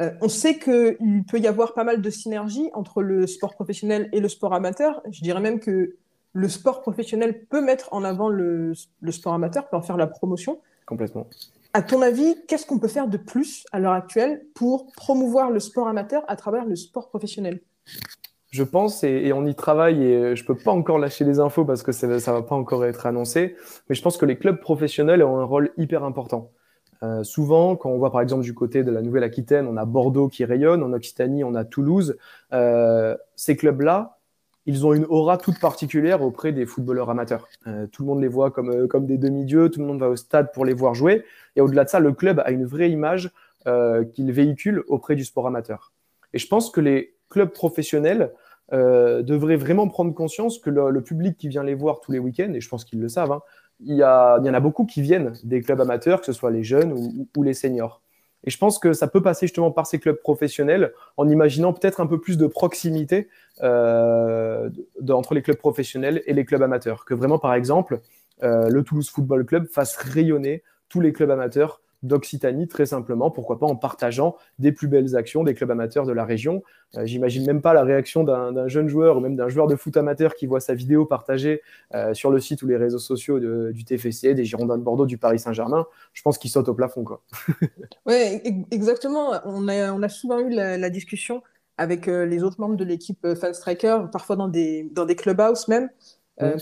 Euh, 0.00 0.10
on 0.20 0.28
sait 0.28 0.58
qu'il 0.58 1.24
peut 1.28 1.38
y 1.38 1.46
avoir 1.46 1.74
pas 1.74 1.84
mal 1.84 2.02
de 2.02 2.10
synergie 2.10 2.68
entre 2.72 3.02
le 3.02 3.26
sport 3.26 3.54
professionnel 3.54 4.08
et 4.12 4.20
le 4.20 4.28
sport 4.28 4.54
amateur. 4.54 5.00
Je 5.10 5.20
dirais 5.22 5.40
même 5.40 5.60
que 5.60 5.94
le 6.32 6.48
sport 6.48 6.82
professionnel 6.82 7.44
peut 7.48 7.60
mettre 7.60 7.92
en 7.92 8.02
avant 8.02 8.28
le, 8.28 8.72
sport 9.10 9.34
amateur, 9.34 9.68
peut 9.68 9.76
en 9.76 9.82
faire 9.82 9.96
la 9.96 10.08
promotion. 10.08 10.58
Complètement. 10.86 11.28
À 11.74 11.82
ton 11.82 12.02
avis, 12.02 12.34
qu'est-ce 12.48 12.66
qu'on 12.66 12.78
peut 12.78 12.88
faire 12.88 13.06
de 13.06 13.16
plus 13.16 13.66
à 13.70 13.78
l'heure 13.78 13.92
actuelle 13.92 14.44
pour 14.54 14.90
promouvoir 14.92 15.50
le 15.50 15.60
sport 15.60 15.86
amateur 15.86 16.24
à 16.26 16.34
travers 16.34 16.64
le 16.64 16.74
sport 16.74 17.08
professionnel? 17.08 17.60
Je 18.54 18.62
pense, 18.62 19.02
et, 19.02 19.32
on 19.32 19.44
y 19.46 19.54
travaille, 19.56 20.00
et 20.04 20.36
je 20.36 20.42
ne 20.42 20.46
peux 20.46 20.54
pas 20.54 20.70
encore 20.70 21.00
lâcher 21.00 21.24
les 21.24 21.40
infos 21.40 21.64
parce 21.64 21.82
que 21.82 21.90
ça 21.90 22.06
ne 22.06 22.16
va 22.16 22.42
pas 22.42 22.54
encore 22.54 22.84
être 22.84 23.04
annoncé, 23.04 23.56
mais 23.88 23.96
je 23.96 24.02
pense 24.02 24.16
que 24.16 24.24
les 24.24 24.38
clubs 24.38 24.60
professionnels 24.60 25.24
ont 25.24 25.38
un 25.38 25.44
rôle 25.44 25.72
hyper 25.76 26.04
important. 26.04 26.52
Euh, 27.02 27.24
souvent, 27.24 27.74
quand 27.74 27.90
on 27.90 27.98
voit 27.98 28.12
par 28.12 28.20
exemple 28.20 28.44
du 28.44 28.54
côté 28.54 28.84
de 28.84 28.92
la 28.92 29.02
Nouvelle-Aquitaine, 29.02 29.66
on 29.66 29.76
a 29.76 29.84
Bordeaux 29.84 30.28
qui 30.28 30.44
rayonne, 30.44 30.84
en 30.84 30.92
Occitanie, 30.92 31.42
on 31.42 31.56
a 31.56 31.64
Toulouse. 31.64 32.16
Euh, 32.52 33.16
ces 33.34 33.56
clubs-là, 33.56 34.18
ils 34.66 34.86
ont 34.86 34.94
une 34.94 35.04
aura 35.08 35.36
toute 35.36 35.58
particulière 35.58 36.22
auprès 36.22 36.52
des 36.52 36.64
footballeurs 36.64 37.10
amateurs. 37.10 37.48
Euh, 37.66 37.88
tout 37.88 38.04
le 38.04 38.06
monde 38.06 38.22
les 38.22 38.28
voit 38.28 38.52
comme, 38.52 38.86
comme 38.86 39.06
des 39.06 39.18
demi-dieux, 39.18 39.68
tout 39.68 39.80
le 39.80 39.86
monde 39.86 39.98
va 39.98 40.10
au 40.10 40.16
stade 40.16 40.52
pour 40.52 40.64
les 40.64 40.74
voir 40.74 40.94
jouer. 40.94 41.24
Et 41.56 41.60
au-delà 41.60 41.82
de 41.82 41.88
ça, 41.88 41.98
le 41.98 42.12
club 42.12 42.40
a 42.44 42.52
une 42.52 42.66
vraie 42.66 42.90
image 42.90 43.32
qu'il 44.12 44.30
véhicule 44.30 44.84
auprès 44.88 45.16
du 45.16 45.24
sport 45.24 45.46
amateur. 45.46 45.92
Et 46.34 46.38
je 46.38 46.46
pense 46.46 46.70
que 46.70 46.82
les 46.82 47.14
clubs 47.30 47.48
professionnels 47.48 48.30
devraient 48.72 49.56
vraiment 49.56 49.88
prendre 49.88 50.12
conscience 50.14 50.58
que 50.58 50.70
le, 50.70 51.02
public 51.02 51.36
qui 51.36 51.48
vient 51.48 51.62
les 51.62 51.74
voir 51.74 52.00
tous 52.00 52.12
les 52.12 52.18
week-ends, 52.18 52.52
et 52.52 52.60
je 52.60 52.68
pense 52.68 52.84
qu'ils 52.84 53.00
le 53.00 53.08
savent, 53.08 53.32
hein, 53.32 53.42
il 53.80 53.96
y, 53.96 54.04
en 54.04 54.54
a 54.54 54.60
beaucoup 54.60 54.86
qui 54.86 55.02
viennent 55.02 55.32
des 55.42 55.60
clubs 55.60 55.80
amateurs, 55.80 56.20
que 56.20 56.26
ce 56.26 56.32
soit 56.32 56.50
les 56.50 56.62
jeunes 56.62 56.92
ou, 57.36 57.42
les 57.42 57.54
seniors. 57.54 58.00
Et 58.44 58.50
je 58.50 58.58
pense 58.58 58.78
que 58.78 58.92
ça 58.92 59.08
peut 59.08 59.22
passer 59.22 59.46
justement 59.46 59.70
par 59.70 59.86
ces 59.86 59.98
clubs 59.98 60.20
professionnels 60.20 60.92
en 61.16 61.28
imaginant 61.28 61.72
peut-être 61.72 62.00
un 62.00 62.06
peu 62.06 62.20
plus 62.20 62.36
de 62.36 62.46
proximité 62.46 63.28
euh, 63.62 64.68
entre 65.08 65.34
les 65.34 65.42
clubs 65.42 65.56
professionnels 65.56 66.22
et 66.26 66.34
les 66.34 66.44
clubs 66.44 66.62
amateurs. 66.62 67.04
Que 67.06 67.14
vraiment, 67.14 67.38
par 67.38 67.54
exemple, 67.54 68.00
euh, 68.42 68.68
le 68.68 68.82
Toulouse 68.82 69.08
Football 69.08 69.46
Club 69.46 69.66
fasse 69.66 69.96
rayonner 69.96 70.62
tous 70.90 71.00
les 71.00 71.12
clubs 71.12 71.30
amateurs 71.30 71.80
d'Occitanie, 72.04 72.68
très 72.68 72.86
simplement, 72.86 73.30
pourquoi 73.30 73.58
pas 73.58 73.66
en 73.66 73.76
partageant 73.76 74.36
des 74.58 74.72
plus 74.72 74.88
belles 74.88 75.16
actions 75.16 75.42
des 75.42 75.54
clubs 75.54 75.70
amateurs 75.70 76.04
de 76.04 76.12
la 76.12 76.24
région. 76.24 76.62
Euh, 76.96 77.06
j'imagine 77.06 77.46
même 77.46 77.62
pas 77.62 77.72
la 77.72 77.82
réaction 77.82 78.24
d'un 78.24 78.68
jeune 78.68 78.88
joueur 78.88 79.16
ou 79.16 79.20
même 79.20 79.36
d'un 79.36 79.48
joueur 79.48 79.66
de 79.66 79.74
foot 79.74 79.96
amateur 79.96 80.34
qui 80.34 80.46
voit 80.46 80.60
sa 80.60 80.74
vidéo 80.74 81.06
partagée 81.06 81.62
euh, 81.94 82.12
sur 82.14 82.30
le 82.30 82.40
site 82.40 82.62
ou 82.62 82.66
les 82.66 82.76
réseaux 82.76 82.98
sociaux 82.98 83.40
du 83.40 83.84
TFC, 83.84 84.34
des 84.34 84.44
Girondins 84.44 84.78
de 84.78 84.82
Bordeaux, 84.82 85.06
du 85.06 85.18
Paris 85.18 85.38
Saint-Germain. 85.38 85.86
Je 86.12 86.22
pense 86.22 86.36
qu'il 86.38 86.50
saute 86.50 86.68
au 86.68 86.74
plafond. 86.74 87.04
oui, 88.06 88.40
exactement. 88.70 89.32
On 89.46 89.66
a, 89.68 89.92
on 89.92 90.02
a 90.02 90.08
souvent 90.08 90.38
eu 90.40 90.50
la, 90.50 90.90
discussion 90.90 91.42
avec 91.78 92.06
euh, 92.06 92.26
les 92.26 92.44
autres 92.44 92.60
membres 92.60 92.76
de 92.76 92.84
l'équipe 92.84 93.26
Fan 93.34 93.54
Striker, 93.54 94.02
parfois 94.12 94.36
dans 94.36 94.48
des, 94.48 94.88
dans 94.92 95.06
des 95.06 95.16
clubhouses 95.16 95.68
même. 95.68 95.88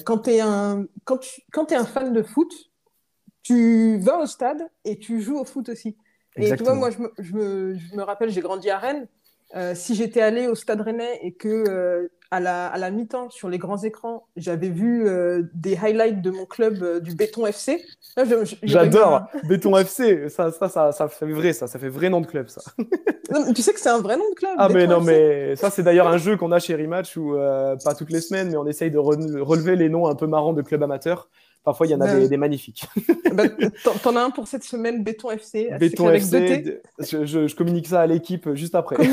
Quand 0.05 0.19
tu 0.19 0.31
es, 0.31 0.41
un, 0.41 0.87
quand 1.05 1.19
quand 1.51 1.73
es 1.73 1.75
un 1.75 1.87
fan 1.87 2.13
de 2.13 2.23
foot, 2.23 2.53
tu 3.43 3.99
vas 3.99 4.19
au 4.21 4.27
stade 4.27 4.69
et 4.85 4.99
tu 4.99 5.21
joues 5.21 5.39
au 5.39 5.45
foot 5.45 5.69
aussi. 5.69 5.97
Et 6.37 6.57
tu 6.57 6.63
vois, 6.63 6.75
moi, 6.75 6.91
je 6.91 6.99
me, 6.99 7.13
je 7.19 7.35
me, 7.35 7.77
je 7.77 7.97
me 7.97 8.03
rappelle, 8.03 8.31
j'ai 8.31 8.41
grandi 8.41 8.71
à 8.71 8.79
Rennes. 8.79 9.07
Euh, 9.55 9.75
si 9.75 9.95
j'étais 9.95 10.23
allé 10.23 10.47
au 10.47 10.55
stade 10.55 10.81
rennais 10.81 11.19
et 11.21 11.33
que 11.33 11.49
euh, 11.69 12.09
à 12.31 12.41
la, 12.41 12.69
à 12.69 12.79
la 12.79 12.91
mi-temps, 12.91 13.29
sur 13.29 13.51
les 13.51 13.59
grands 13.59 13.83
écrans, 13.83 14.27
j'avais 14.35 14.71
vu 14.71 15.07
euh, 15.07 15.43
des 15.53 15.77
highlights 15.77 16.23
de 16.23 16.31
mon 16.31 16.47
club 16.47 17.03
du 17.03 17.15
Béton 17.15 17.47
FC. 17.47 17.85
J'adore 18.63 19.25
Béton 19.45 19.77
FC, 19.77 20.31
ça, 20.31 20.51
ça, 20.51 20.71
ça, 20.71 20.93
ça, 20.93 21.09
fait 21.09 21.27
vrai, 21.27 21.53
ça, 21.53 21.67
ça 21.67 21.79
fait 21.79 21.91
vrai 21.91 22.09
nom 22.09 22.23
de 22.23 22.27
club, 22.27 22.49
ça. 22.49 22.63
tu 23.55 23.61
sais 23.61 23.75
que 23.75 23.81
c'est 23.81 23.91
un 23.91 24.01
vrai 24.01 24.17
nom 24.17 24.31
de 24.31 24.35
club. 24.37 24.55
Ah, 24.57 24.71
mais 24.71 24.87
non, 24.87 25.03
mais 25.03 25.55
ça, 25.57 25.69
c'est 25.69 25.83
d'ailleurs 25.83 26.09
un 26.09 26.17
jeu 26.19 26.39
qu'on 26.39 26.53
a 26.53 26.59
chez 26.59 26.75
Rematch 26.75 27.19
où, 27.19 27.35
pas 27.85 27.95
toutes 27.95 28.11
les 28.11 28.23
semaines, 28.23 28.49
mais 28.51 28.57
on 28.57 28.67
essaye 28.67 28.91
de 28.91 28.99
relever 28.99 29.77
les 29.77 29.91
noms 29.91 30.07
un 30.07 30.15
peu 30.15 30.27
marrants 30.27 30.55
de 30.55 30.63
clubs 30.63 30.83
amateurs. 30.83 31.29
Parfois, 31.65 31.87
il 31.87 31.91
y 31.91 31.95
en 31.95 32.01
a 32.01 32.27
des, 32.27 32.37
magnifiques. 32.37 32.87
Bah, 33.33 33.45
T'en 34.03 34.17
as 34.17 34.21
un 34.21 34.31
pour 34.31 34.47
cette 34.47 34.65
semaine, 34.65 35.03
Béton 35.03 35.31
FC. 35.31 35.71
Béton 35.79 36.11
FC, 36.11 36.81
je, 36.99 37.55
communique 37.55 37.87
ça 37.87 38.03
à 38.03 38.07
l'équipe 38.07 38.53
juste 38.53 38.75
après. 38.75 38.97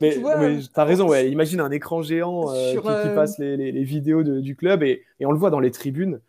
mais 0.00 0.14
tu 0.14 0.68
as 0.76 0.84
raison, 0.84 1.08
ouais. 1.08 1.30
imagine 1.30 1.60
un 1.60 1.70
écran 1.70 2.02
géant 2.02 2.52
euh, 2.52 2.72
qui, 2.72 2.86
euh, 2.86 3.14
passe 3.14 3.38
les, 3.38 3.82
vidéos 3.82 4.22
du 4.22 4.56
club 4.56 4.82
et, 4.82 5.02
on 5.20 5.32
le 5.32 5.38
voit 5.38 5.50
dans 5.50 5.60
les 5.60 5.70
tribunes. 5.70 6.20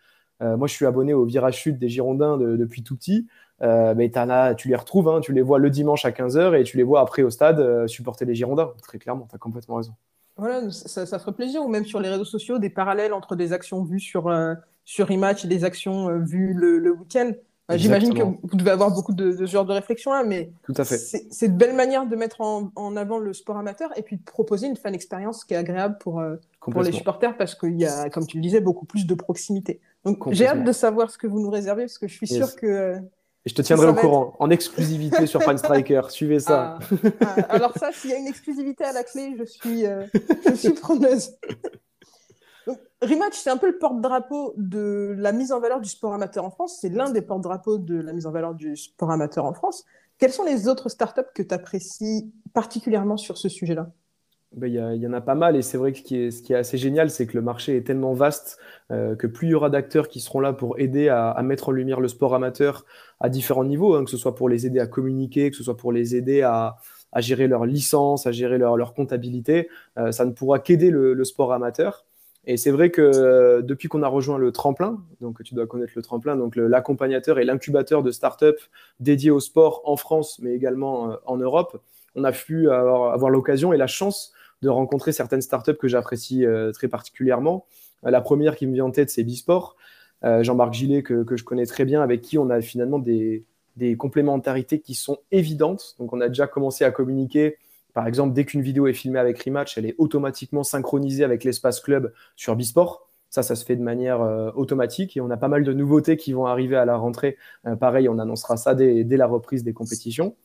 Euh, 0.41 0.57
moi, 0.57 0.67
je 0.67 0.73
suis 0.73 0.85
abonné 0.85 1.13
au 1.13 1.25
virage 1.25 1.57
chute 1.57 1.77
des 1.77 1.89
Girondins 1.89 2.37
depuis 2.37 2.81
tout 2.81 2.95
petit. 2.95 3.27
mais 3.61 4.17
as, 4.17 4.55
tu 4.55 4.69
les 4.69 4.75
retrouves, 4.75 5.09
hein, 5.09 5.19
tu 5.21 5.33
les 5.33 5.41
vois 5.41 5.59
le 5.59 5.69
dimanche 5.69 6.05
à 6.05 6.11
15h 6.11 6.59
et 6.59 6.63
tu 6.63 6.77
les 6.77 6.83
vois 6.83 7.01
après 7.01 7.23
au 7.23 7.29
stade 7.29 7.87
supporter 7.87 8.25
les 8.25 8.35
Girondins. 8.35 8.71
Très 8.81 8.99
clairement, 8.99 9.27
tu 9.29 9.35
as 9.35 9.39
complètement 9.39 9.75
raison. 9.75 9.93
Voilà, 10.37 10.69
ça, 10.69 11.05
ça, 11.05 11.19
ferait 11.19 11.33
plaisir, 11.33 11.63
ou 11.63 11.69
même 11.69 11.85
sur 11.85 11.99
les 11.99 12.09
réseaux 12.09 12.25
sociaux, 12.25 12.59
des 12.59 12.69
parallèles 12.69 13.13
entre 13.13 13.35
des 13.35 13.53
actions 13.53 13.83
vues 13.83 14.01
sur, 14.01 14.27
euh, 14.27 14.53
sur 14.83 15.07
Rematch 15.07 15.45
et 15.45 15.47
des 15.47 15.63
actions 15.63 16.09
euh, 16.09 16.19
vues 16.19 16.53
le, 16.53 16.91
week-end. 16.91 17.31
Euh, 17.71 17.77
j'imagine 17.77 18.13
que 18.13 18.21
vous 18.21 18.55
devez 18.57 18.71
avoir 18.71 18.91
beaucoup 18.91 19.13
de, 19.13 19.31
ce 19.31 19.45
genre 19.45 19.65
de 19.65 19.73
réflexion-là, 19.73 20.23
mais 20.23 20.51
c'est 20.83 21.47
de 21.47 21.57
belle 21.57 21.75
manière 21.75 22.05
de 22.05 22.15
mettre 22.15 22.41
en, 22.41 22.69
en, 22.75 22.95
avant 22.95 23.17
le 23.17 23.33
sport 23.33 23.57
amateur 23.57 23.97
et 23.97 24.03
puis 24.03 24.17
de 24.17 24.23
proposer 24.23 24.67
une 24.67 24.75
fan 24.75 24.93
expérience 24.93 25.45
qui 25.45 25.55
est 25.55 25.57
agréable 25.57 25.97
pour, 25.99 26.21
pour 26.59 26.83
les 26.83 26.91
supporters 26.91 27.35
parce 27.37 27.55
qu'il 27.55 27.79
y 27.79 27.85
a, 27.85 28.09
comme 28.09 28.27
tu 28.27 28.37
le 28.37 28.43
disais, 28.43 28.59
beaucoup 28.59 28.85
plus 28.85 29.07
de 29.07 29.15
proximité. 29.15 29.79
Donc 30.03 30.31
j'ai 30.31 30.45
hâte 30.45 30.63
de 30.63 30.71
savoir 30.71 31.09
ce 31.09 31.17
que 31.17 31.25
vous 31.25 31.39
nous 31.39 31.49
réservez 31.49 31.83
parce 31.83 31.97
que 31.97 32.07
je 32.07 32.13
suis 32.13 32.27
sûr 32.27 32.55
que 32.55 32.99
et 33.45 33.49
je 33.49 33.55
te 33.55 33.61
tiendrai 33.61 33.87
au 33.87 33.93
courant, 33.93 34.35
en 34.39 34.49
exclusivité 34.49 35.27
sur 35.27 35.41
Striker. 35.41 36.01
Suivez 36.09 36.39
ça. 36.39 36.79
Ah. 36.81 37.09
Ah, 37.21 37.35
alors 37.49 37.77
ça, 37.77 37.91
s'il 37.91 38.09
y 38.09 38.13
a 38.13 38.17
une 38.17 38.27
exclusivité 38.27 38.83
à 38.83 38.91
la 38.91 39.03
clé, 39.03 39.35
je 39.37 39.43
suis, 39.43 39.85
euh, 39.85 40.05
je 40.49 40.55
suis 40.55 40.73
preneuse. 40.73 41.37
Rematch, 43.01 43.35
c'est 43.35 43.51
un 43.51 43.57
peu 43.57 43.67
le 43.67 43.77
porte-drapeau 43.77 44.55
de 44.57 45.13
la 45.17 45.31
mise 45.31 45.51
en 45.51 45.59
valeur 45.59 45.79
du 45.79 45.89
sport 45.89 46.13
amateur 46.13 46.43
en 46.43 46.49
France. 46.49 46.79
C'est 46.81 46.89
l'un 46.89 47.11
des 47.11 47.21
porte-drapeaux 47.21 47.77
de 47.77 47.95
la 47.95 48.13
mise 48.13 48.25
en 48.25 48.31
valeur 48.31 48.55
du 48.55 48.75
sport 48.75 49.11
amateur 49.11 49.45
en 49.45 49.53
France. 49.53 49.85
Quelles 50.17 50.31
sont 50.31 50.45
les 50.45 50.67
autres 50.67 50.89
startups 50.89 51.21
que 51.35 51.43
tu 51.43 51.53
apprécies 51.53 52.33
particulièrement 52.53 53.17
sur 53.17 53.37
ce 53.37 53.49
sujet-là? 53.49 53.91
Il 54.63 54.73
y, 54.73 55.07
en 55.07 55.13
a 55.13 55.21
pas 55.21 55.35
mal 55.35 55.55
et 55.55 55.61
c'est 55.61 55.77
vrai 55.77 55.91
que 55.91 55.97
ce 55.99 56.03
qui 56.41 56.53
est, 56.53 56.55
assez 56.55 56.77
génial, 56.77 57.09
c'est 57.09 57.27
que 57.27 57.35
le 57.35 57.41
marché 57.41 57.75
est 57.75 57.81
tellement 57.81 58.13
vaste 58.13 58.57
euh, 58.91 59.15
que 59.15 59.27
plus 59.27 59.47
il 59.47 59.51
y 59.51 59.53
aura 59.53 59.69
d'acteurs 59.69 60.07
qui 60.07 60.19
seront 60.19 60.39
là 60.39 60.53
pour 60.53 60.79
aider 60.79 61.09
à, 61.09 61.39
mettre 61.43 61.69
en 61.69 61.71
lumière 61.71 61.99
le 61.99 62.07
sport 62.07 62.33
amateur 62.33 62.85
à 63.19 63.29
différents 63.29 63.65
niveaux, 63.65 63.95
hein, 63.95 64.05
que 64.05 64.09
ce 64.09 64.17
soit 64.17 64.35
pour 64.35 64.47
les 64.47 64.65
aider 64.65 64.79
à 64.79 64.87
communiquer, 64.87 65.51
que 65.51 65.57
ce 65.57 65.63
soit 65.63 65.77
pour 65.77 65.91
les 65.91 66.15
aider 66.15 66.41
à, 66.41 66.77
gérer 67.17 67.47
leur 67.47 67.65
licence, 67.65 68.27
à 68.27 68.31
gérer 68.31 68.57
leur, 68.57 68.93
comptabilité, 68.93 69.69
euh, 69.97 70.11
ça 70.11 70.25
ne 70.25 70.31
pourra 70.31 70.59
qu'aider 70.59 70.89
le, 70.89 71.23
sport 71.23 71.53
amateur. 71.53 72.05
Et 72.47 72.57
c'est 72.57 72.71
vrai 72.71 72.91
que 72.91 73.01
euh, 73.01 73.61
depuis 73.61 73.87
qu'on 73.87 74.03
a 74.03 74.07
rejoint 74.07 74.37
le 74.37 74.51
tremplin, 74.51 75.01
donc 75.21 75.41
tu 75.43 75.55
dois 75.55 75.65
connaître 75.65 75.93
le 75.95 76.01
tremplin, 76.01 76.35
donc 76.35 76.55
l'accompagnateur 76.55 77.39
et 77.39 77.45
l'incubateur 77.45 78.03
de 78.03 78.11
start-up 78.11 78.57
dédiés 78.99 79.31
au 79.31 79.39
sport 79.39 79.81
en 79.85 79.97
France, 79.97 80.39
mais 80.41 80.53
également 80.53 81.17
en 81.25 81.37
Europe, 81.37 81.81
on 82.15 82.23
a 82.23 82.31
pu 82.31 82.69
avoir 82.69 83.29
l'occasion 83.29 83.73
et 83.73 83.77
la 83.77 83.87
chance 83.87 84.33
de 84.61 84.69
rencontrer 84.69 85.11
certaines 85.11 85.41
startups 85.41 85.77
que 85.77 85.87
j'apprécie 85.87 86.45
euh, 86.45 86.71
très 86.71 86.87
particulièrement. 86.87 87.65
Euh, 88.05 88.11
la 88.11 88.21
première 88.21 88.55
qui 88.55 88.67
me 88.67 88.73
vient 88.73 88.85
en 88.85 88.91
tête, 88.91 89.09
c'est 89.09 89.23
Bisport. 89.23 89.75
Euh, 90.23 90.43
Jean-Marc 90.43 90.73
Gillet, 90.73 91.03
que, 91.03 91.25
je 91.35 91.43
connais 91.43 91.65
très 91.65 91.85
bien, 91.85 92.01
avec 92.01 92.21
qui 92.21 92.37
on 92.37 92.49
a 92.49 92.61
finalement 92.61 92.99
des, 92.99 93.45
complémentarités 93.97 94.79
qui 94.79 94.95
sont 94.95 95.19
évidentes. 95.31 95.95
Donc, 95.99 96.13
on 96.13 96.21
a 96.21 96.29
déjà 96.29 96.47
commencé 96.47 96.85
à 96.85 96.91
communiquer. 96.91 97.57
Par 97.93 98.07
exemple, 98.07 98.33
dès 98.33 98.45
qu'une 98.45 98.61
vidéo 98.61 98.87
est 98.87 98.93
filmée 98.93 99.19
avec 99.19 99.41
Rematch, 99.43 99.77
elle 99.77 99.85
est 99.85 99.95
automatiquement 99.97 100.63
synchronisée 100.63 101.23
avec 101.23 101.43
l'espace 101.43 101.79
club 101.81 102.13
sur 102.35 102.55
Bisport. 102.55 103.07
Ça, 103.29 103.43
ça 103.43 103.55
se 103.55 103.65
fait 103.65 103.75
de 103.75 103.81
manière 103.81 104.21
automatique 104.55 105.17
et 105.17 105.21
on 105.21 105.29
a 105.29 105.35
pas 105.35 105.49
mal 105.49 105.65
de 105.65 105.73
nouveautés 105.73 106.15
qui 106.15 106.31
vont 106.31 106.45
arriver 106.45 106.77
à 106.77 106.85
la 106.85 106.95
rentrée. 106.95 107.37
pareil, 107.81 108.07
on 108.07 108.17
annoncera 108.17 108.55
ça 108.55 108.75
dès, 108.75 109.03
la 109.03 109.27
reprise 109.27 109.63
des 109.63 109.73
compétitions. 109.73 110.35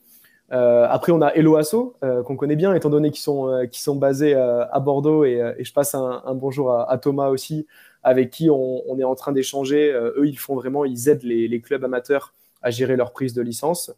Euh, 0.52 0.86
après, 0.88 1.12
on 1.12 1.20
a 1.22 1.28
Hello 1.28 1.56
euh, 2.02 2.22
qu'on 2.22 2.36
connaît 2.36 2.56
bien, 2.56 2.74
étant 2.74 2.90
donné 2.90 3.10
qu'ils 3.10 3.22
sont, 3.22 3.48
euh, 3.48 3.66
sont 3.72 3.96
basés 3.96 4.34
à 4.34 4.80
Bordeaux. 4.80 5.24
Et, 5.24 5.54
je 5.60 5.72
passe 5.72 5.94
un, 5.94 6.34
bonjour 6.34 6.72
à, 6.72 6.98
Thomas 6.98 7.28
aussi, 7.28 7.66
avec 8.02 8.30
qui 8.30 8.50
on, 8.50 8.98
est 8.98 9.04
en 9.04 9.14
train 9.14 9.32
d'échanger. 9.32 9.92
eux, 9.92 10.26
ils 10.26 10.38
font 10.38 10.54
vraiment, 10.54 10.84
ils 10.84 11.08
aident 11.08 11.22
les, 11.22 11.60
clubs 11.60 11.84
amateurs 11.84 12.34
à 12.62 12.70
gérer 12.70 12.96
leur 12.96 13.12
prise 13.12 13.34
de 13.34 13.42
licence. 13.42 13.92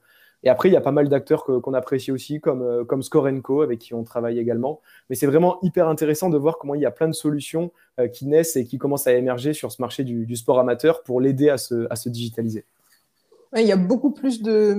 Et 0.44 0.48
après, 0.48 0.68
il 0.68 0.72
y 0.72 0.76
a 0.76 0.80
pas 0.80 0.90
mal 0.90 1.08
d'acteurs 1.08 1.44
qu'on 1.44 1.72
apprécie 1.72 2.10
aussi, 2.10 2.40
comme, 2.40 2.84
comme 2.86 3.02
Scorenco, 3.02 3.62
avec 3.62 3.78
qui 3.78 3.94
on 3.94 4.02
travaille 4.02 4.40
également. 4.40 4.80
Mais 5.08 5.14
c'est 5.14 5.26
vraiment 5.26 5.58
hyper 5.62 5.86
intéressant 5.86 6.30
de 6.30 6.36
voir 6.36 6.58
comment 6.58 6.74
il 6.74 6.80
y 6.80 6.86
a 6.86 6.90
plein 6.90 7.06
de 7.06 7.14
solutions 7.14 7.70
qui 8.12 8.26
naissent 8.26 8.56
et 8.56 8.64
qui 8.64 8.76
commencent 8.76 9.06
à 9.06 9.12
émerger 9.12 9.52
sur 9.52 9.70
ce 9.70 9.80
marché 9.80 10.02
du, 10.02 10.36
sport 10.36 10.58
amateur 10.58 11.04
pour 11.04 11.20
l'aider 11.20 11.48
à 11.48 11.58
se, 11.58 11.86
à 11.90 11.96
se 11.96 12.08
digitaliser. 12.08 12.64
il 13.56 13.66
y 13.66 13.72
a 13.72 13.76
beaucoup 13.76 14.10
plus 14.10 14.42
de. 14.42 14.74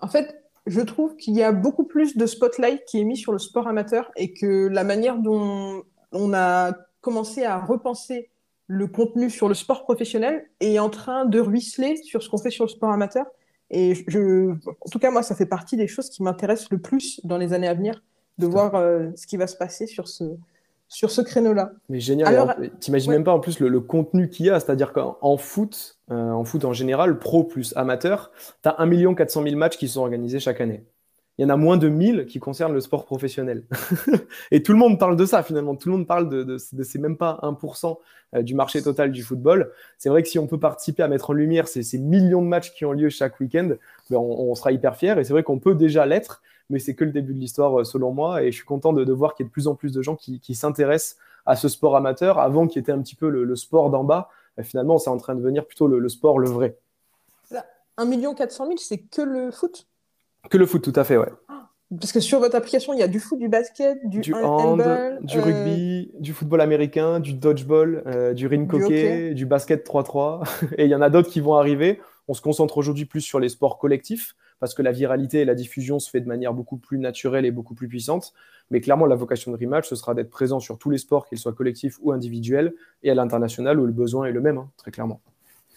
En 0.00 0.08
fait, 0.08 0.45
je 0.66 0.80
trouve 0.80 1.16
qu'il 1.16 1.34
y 1.34 1.42
a 1.42 1.52
beaucoup 1.52 1.84
plus 1.84 2.16
de 2.16 2.26
spotlight 2.26 2.84
qui 2.86 3.00
est 3.00 3.04
mis 3.04 3.16
sur 3.16 3.32
le 3.32 3.38
sport 3.38 3.68
amateur 3.68 4.10
et 4.16 4.32
que 4.32 4.66
la 4.68 4.84
manière 4.84 5.18
dont 5.18 5.84
on 6.12 6.34
a 6.34 6.72
commencé 7.00 7.44
à 7.44 7.58
repenser 7.58 8.30
le 8.66 8.88
contenu 8.88 9.30
sur 9.30 9.48
le 9.48 9.54
sport 9.54 9.84
professionnel 9.84 10.48
est 10.58 10.78
en 10.80 10.90
train 10.90 11.24
de 11.24 11.38
ruisseler 11.38 11.96
sur 11.96 12.22
ce 12.22 12.28
qu'on 12.28 12.38
fait 12.38 12.50
sur 12.50 12.64
le 12.64 12.68
sport 12.68 12.90
amateur. 12.90 13.26
Et 13.70 13.94
je, 14.08 14.50
en 14.50 14.90
tout 14.90 14.98
cas, 14.98 15.10
moi, 15.10 15.22
ça 15.22 15.36
fait 15.36 15.46
partie 15.46 15.76
des 15.76 15.86
choses 15.86 16.10
qui 16.10 16.22
m'intéressent 16.22 16.70
le 16.70 16.78
plus 16.78 17.20
dans 17.24 17.38
les 17.38 17.52
années 17.52 17.68
à 17.68 17.74
venir, 17.74 18.02
de 18.38 18.46
voir 18.46 18.74
euh, 18.74 19.10
ce 19.14 19.26
qui 19.26 19.36
va 19.36 19.46
se 19.46 19.56
passer 19.56 19.86
sur 19.86 20.08
ce, 20.08 20.24
sur 20.88 21.10
ce 21.10 21.20
créneau-là. 21.20 21.72
Mais 21.88 22.00
génial. 22.00 22.28
Alors, 22.28 22.54
t'imagines 22.80 23.12
même 23.12 23.24
pas 23.24 23.32
en 23.32 23.40
plus 23.40 23.60
le, 23.60 23.80
contenu 23.80 24.28
qu'il 24.28 24.46
y 24.46 24.50
a, 24.50 24.60
c'est-à-dire 24.60 24.92
qu'en 24.92 25.36
foot, 25.36 25.98
euh, 26.10 26.30
en 26.30 26.44
foot 26.44 26.64
en 26.64 26.72
général, 26.72 27.18
pro 27.18 27.44
plus 27.44 27.76
amateur, 27.76 28.30
tu 28.62 28.68
as 28.68 28.80
1 28.80 29.14
400 29.14 29.42
000 29.42 29.56
matchs 29.56 29.76
qui 29.76 29.88
sont 29.88 30.00
organisés 30.00 30.40
chaque 30.40 30.60
année 30.60 30.84
il 31.38 31.42
y 31.42 31.44
en 31.44 31.50
a 31.50 31.56
moins 31.56 31.76
de 31.76 31.88
1000 31.88 32.26
qui 32.26 32.38
concernent 32.38 32.72
le 32.72 32.80
sport 32.80 33.04
professionnel. 33.04 33.64
et 34.50 34.62
tout 34.62 34.72
le 34.72 34.78
monde 34.78 34.98
parle 34.98 35.16
de 35.16 35.26
ça 35.26 35.42
finalement. 35.42 35.76
Tout 35.76 35.90
le 35.90 35.96
monde 35.96 36.06
parle 36.06 36.30
de, 36.30 36.42
de, 36.42 36.58
c'est 36.58 36.98
même 36.98 37.18
pas 37.18 37.38
1% 37.42 37.98
euh, 38.34 38.42
du 38.42 38.54
marché 38.54 38.82
total 38.82 39.12
du 39.12 39.22
football. 39.22 39.70
C'est 39.98 40.08
vrai 40.08 40.22
que 40.22 40.28
si 40.28 40.38
on 40.38 40.46
peut 40.46 40.58
participer 40.58 41.02
à 41.02 41.08
mettre 41.08 41.30
en 41.30 41.32
lumière 41.34 41.68
ces, 41.68 41.82
ces 41.82 41.98
millions 41.98 42.42
de 42.42 42.48
matchs 42.48 42.72
qui 42.72 42.86
ont 42.86 42.92
lieu 42.92 43.10
chaque 43.10 43.38
week-end, 43.38 43.70
ben 44.10 44.16
on, 44.16 44.54
sera 44.54 44.72
hyper 44.72 44.96
fiers. 44.96 45.18
Et 45.18 45.24
c'est 45.24 45.34
vrai 45.34 45.42
qu'on 45.42 45.58
peut 45.58 45.74
déjà 45.74 46.06
l'être, 46.06 46.42
mais 46.70 46.78
c'est 46.78 46.94
que 46.94 47.04
le 47.04 47.12
début 47.12 47.34
de 47.34 47.38
l'histoire 47.38 47.80
euh, 47.80 47.84
selon 47.84 48.12
moi. 48.12 48.42
Et 48.42 48.50
je 48.50 48.56
suis 48.56 48.64
content 48.64 48.92
de, 48.92 49.04
de 49.04 49.12
voir 49.12 49.34
qu'il 49.34 49.44
y 49.44 49.46
a 49.46 49.48
de 49.48 49.52
plus 49.52 49.68
en 49.68 49.74
plus 49.74 49.92
de 49.92 50.02
gens 50.02 50.16
qui, 50.16 50.40
qui 50.40 50.54
s'intéressent 50.54 51.16
à 51.46 51.56
ce 51.56 51.68
sport 51.68 51.96
amateur, 51.96 52.38
avant 52.38 52.66
qui 52.66 52.78
était 52.78 52.92
un 52.92 53.00
petit 53.00 53.14
peu 53.14 53.28
le, 53.28 53.56
sport 53.56 53.90
d'en 53.90 54.04
bas. 54.04 54.28
Et 54.58 54.64
finalement, 54.64 54.98
c'est 54.98 55.10
en 55.10 55.16
train 55.16 55.34
de 55.34 55.40
devenir 55.40 55.66
plutôt 55.66 55.86
le, 55.86 55.98
le 55.98 56.08
sport, 56.08 56.38
le 56.38 56.48
vrai. 56.48 56.76
1 57.98 58.34
400 58.34 58.66
000, 58.66 58.76
c'est 58.78 58.98
que 58.98 59.22
le 59.22 59.50
foot? 59.50 59.86
Que 60.50 60.58
le 60.58 60.66
foot, 60.66 60.82
tout 60.82 60.92
à 60.98 61.04
fait, 61.04 61.16
ouais. 61.16 61.32
Parce 61.98 62.10
que 62.10 62.18
sur 62.18 62.40
votre 62.40 62.56
application, 62.56 62.92
il 62.94 62.98
y 62.98 63.02
a 63.02 63.08
du 63.08 63.20
foot, 63.20 63.38
du 63.38 63.48
basket, 63.48 63.98
du, 64.08 64.20
du 64.20 64.34
hand, 64.34 64.82
du 65.22 65.38
rugby, 65.38 66.10
euh, 66.12 66.20
du 66.20 66.32
football 66.32 66.60
américain, 66.60 67.20
du 67.20 67.32
dodgeball, 67.32 68.02
euh, 68.06 68.34
du 68.34 68.48
ring 68.48 68.72
hockey, 68.72 69.34
du, 69.34 69.46
basket 69.46 69.86
3-3. 69.86 70.46
et 70.78 70.84
il 70.84 70.90
y 70.90 70.94
en 70.96 71.00
a 71.00 71.10
d'autres 71.10 71.30
qui 71.30 71.40
vont 71.40 71.54
arriver. 71.54 72.00
On 72.26 72.34
se 72.34 72.42
concentre 72.42 72.76
aujourd'hui 72.76 73.04
plus 73.04 73.20
sur 73.20 73.38
les 73.38 73.48
sports 73.48 73.78
collectifs 73.78 74.34
parce 74.60 74.74
que 74.74 74.82
la 74.82 74.92
viralité 74.92 75.40
et 75.40 75.44
la 75.44 75.54
diffusion 75.54 75.98
se 75.98 76.10
fait 76.10 76.20
de 76.20 76.28
manière 76.28 76.54
beaucoup 76.54 76.76
plus 76.76 76.98
naturelle 76.98 77.44
et 77.44 77.50
beaucoup 77.50 77.74
plus 77.74 77.88
puissante. 77.88 78.32
Mais 78.70 78.80
clairement, 78.80 79.06
la 79.06 79.14
vocation 79.14 79.52
de 79.52 79.56
Rematch, 79.56 79.88
ce 79.88 79.96
sera 79.96 80.14
d'être 80.14 80.30
présent 80.30 80.60
sur 80.60 80.78
tous 80.78 80.90
les 80.90 80.98
sports, 80.98 81.26
qu'ils 81.26 81.38
soient 81.38 81.52
collectifs 81.52 81.98
ou 82.02 82.12
individuels, 82.12 82.74
et 83.02 83.10
à 83.10 83.14
l'international 83.14 83.78
où 83.78 83.86
le 83.86 83.92
besoin 83.92 84.26
est 84.26 84.32
le 84.32 84.40
même, 84.40 84.58
hein, 84.58 84.70
très 84.76 84.90
clairement. 84.90 85.20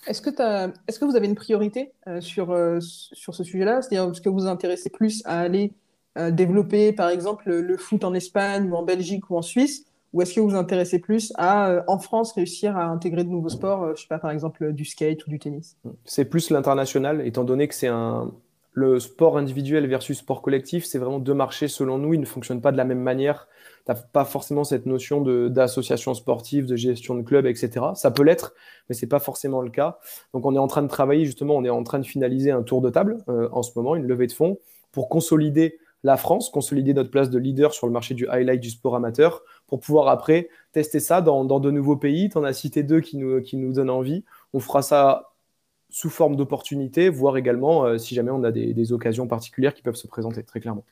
Est-ce 0.08 0.22
que, 0.22 0.30
est 0.30 1.00
que, 1.00 1.06
vous 1.06 1.16
avez 1.16 1.28
une 1.28 1.36
priorité 1.36 1.92
euh, 2.08 2.22
sur, 2.22 2.52
euh, 2.52 2.80
sur 2.80 3.36
ce 3.36 3.44
sujet-là? 3.44 3.82
C'est-à-dire, 3.82 4.10
est-ce 4.10 4.22
que 4.22 4.30
vous 4.30 4.40
vous 4.40 4.48
intéressez 4.48 4.90
plus 4.90 5.22
à 5.26 5.40
aller 5.40 5.74
euh, 6.18 6.32
développer, 6.32 6.94
par 6.94 7.10
exemple, 7.10 7.50
le, 7.50 7.78
foot 7.78 8.04
en 8.04 8.14
Espagne 8.14 8.72
ou 8.72 8.76
en 8.76 8.84
Belgique 8.84 9.30
ou 9.30 9.38
en 9.38 9.42
Suisse? 9.42 9.86
Ou 10.14 10.24
est-ce 10.24 10.34
que 10.34 10.40
vous 10.40 10.50
vous 10.50 10.56
intéressez 10.56 10.98
plus 10.98 11.32
à, 11.38 11.84
en 11.88 12.00
France, 12.00 12.32
réussir 12.32 12.76
à 12.76 12.86
intégrer 12.86 13.24
de 13.24 13.30
nouveaux 13.30 13.50
sports, 13.50 13.96
je 13.96 14.02
sais 14.02 14.08
pas, 14.08 14.18
par 14.18 14.32
exemple, 14.32 14.74
du 14.74 14.84
skate 14.84 15.28
ou 15.28 15.30
du 15.30 15.38
tennis? 15.38 15.78
C'est 16.04 16.26
plus 16.26 16.50
l'international, 16.50 17.22
étant 17.28 17.44
donné 17.44 17.68
que 17.68 17.76
c'est 17.76 17.90
un, 17.90 18.32
le 18.72 19.00
sport 19.00 19.38
individuel 19.38 19.88
versus 19.88 20.20
sport 20.20 20.42
collectif, 20.42 20.86
c'est 20.86 21.00
vraiment 21.00 21.20
deux 21.20 21.34
marchés, 21.34 21.68
selon 21.68 21.98
nous, 21.98 22.14
ils 22.14 22.20
ne 22.20 22.26
fonctionnent 22.26 22.62
pas 22.62 22.72
de 22.72 22.78
la 22.78 22.86
même 22.86 23.02
manière. 23.02 23.48
Tu 23.86 23.92
n'as 23.92 23.96
pas 23.96 24.26
forcément 24.26 24.64
cette 24.64 24.86
notion 24.86 25.22
d'association 25.50 26.14
sportive, 26.14 26.66
de 26.66 26.76
gestion 26.76 27.16
de 27.16 27.24
club, 27.24 27.46
etc. 27.46 27.88
Ça 27.96 28.12
peut 28.12 28.24
l'être, 28.24 28.54
mais 28.88 28.96
ce 28.96 29.06
n'est 29.06 29.10
pas 29.10 29.20
forcément 29.20 29.62
le 29.62 29.70
cas. 29.70 30.00
Donc 30.34 30.46
on 30.46 30.56
est 30.56 30.60
en 30.60 30.68
train 30.68 30.84
de 30.84 30.88
travailler, 30.88 31.26
justement, 31.26 31.56
on 31.56 31.64
est 31.64 31.70
en 31.70 31.84
train 31.84 32.00
de 32.00 32.06
finaliser 32.06 32.52
un 32.52 32.62
tour 32.62 32.82
de 32.82 32.90
table 32.90 33.18
euh, 33.28 33.50
en 33.52 33.64
ce 33.64 33.72
moment, 33.76 33.96
une 33.96 34.08
levée 34.08 34.28
de 34.28 34.34
fonds, 34.34 34.60
pour 34.92 35.10
consolider 35.10 35.80
la 36.04 36.16
France, 36.16 36.50
consolider 36.50 36.94
notre 36.94 37.12
place 37.12 37.30
de 37.30 37.38
leader 37.38 37.74
sur 37.74 37.88
le 37.88 37.94
marché 37.94 38.14
du 38.14 38.28
highlight 38.30 38.62
du 38.62 38.70
sport 38.70 38.96
amateur, 38.96 39.44
pour 39.68 39.80
pouvoir 39.80 40.08
après 40.08 40.50
tester 40.72 41.00
ça 41.00 41.22
dans, 41.22 41.44
de 41.44 41.72
nouveaux 41.72 41.98
pays. 41.98 42.30
Tu 42.30 42.38
en 42.38 42.44
as 42.44 42.54
cité 42.54 42.84
deux 42.84 43.02
qui 43.02 43.18
nous, 43.18 43.42
qui 43.42 43.58
nous 43.58 43.74
donnent 43.74 43.90
envie. 43.90 44.24
On 44.54 44.60
fera 44.60 44.82
ça 44.82 45.29
sous 45.90 46.10
forme 46.10 46.36
d'opportunité, 46.36 47.10
voire 47.10 47.38
également 47.38 47.86
euh, 47.86 47.98
si 47.98 48.16
jamais 48.16 48.32
on 48.32 48.44
a 48.44 48.52
des, 48.52 48.94
occasions 48.94 49.28
particulières 49.28 49.74
qui 49.74 49.82
peuvent 49.82 49.96
se 49.96 50.08
présenter, 50.08 50.44
très 50.44 50.60
clairement. 50.60 50.86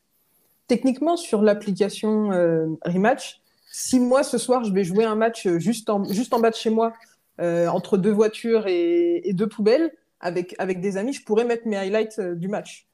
Techniquement, 0.67 1.17
sur 1.17 1.41
l'application 1.41 2.31
euh, 2.31 2.67
Rematch, 2.83 3.41
si 3.71 3.99
moi 3.99 4.23
ce 4.23 4.37
soir 4.37 4.63
je 4.63 4.73
vais 4.73 4.83
jouer 4.83 5.03
un 5.03 5.15
match 5.15 5.45
euh, 5.45 5.59
juste 5.59 5.89
en, 5.89 6.03
juste 6.05 6.33
en 6.33 6.39
bas 6.39 6.49
de 6.49 6.55
chez 6.55 6.69
moi, 6.69 6.93
entre 7.39 7.97
deux 7.97 8.11
voitures 8.11 8.65
et, 8.65 9.21
et, 9.23 9.31
deux 9.31 9.47
poubelles, 9.47 9.91
avec, 10.19 10.55
avec 10.57 10.81
des 10.81 10.97
amis, 10.97 11.13
je 11.13 11.23
pourrais 11.23 11.45
mettre 11.45 11.67
mes 11.67 11.77
highlights 11.77 12.19
du 12.19 12.47
match. 12.47 12.86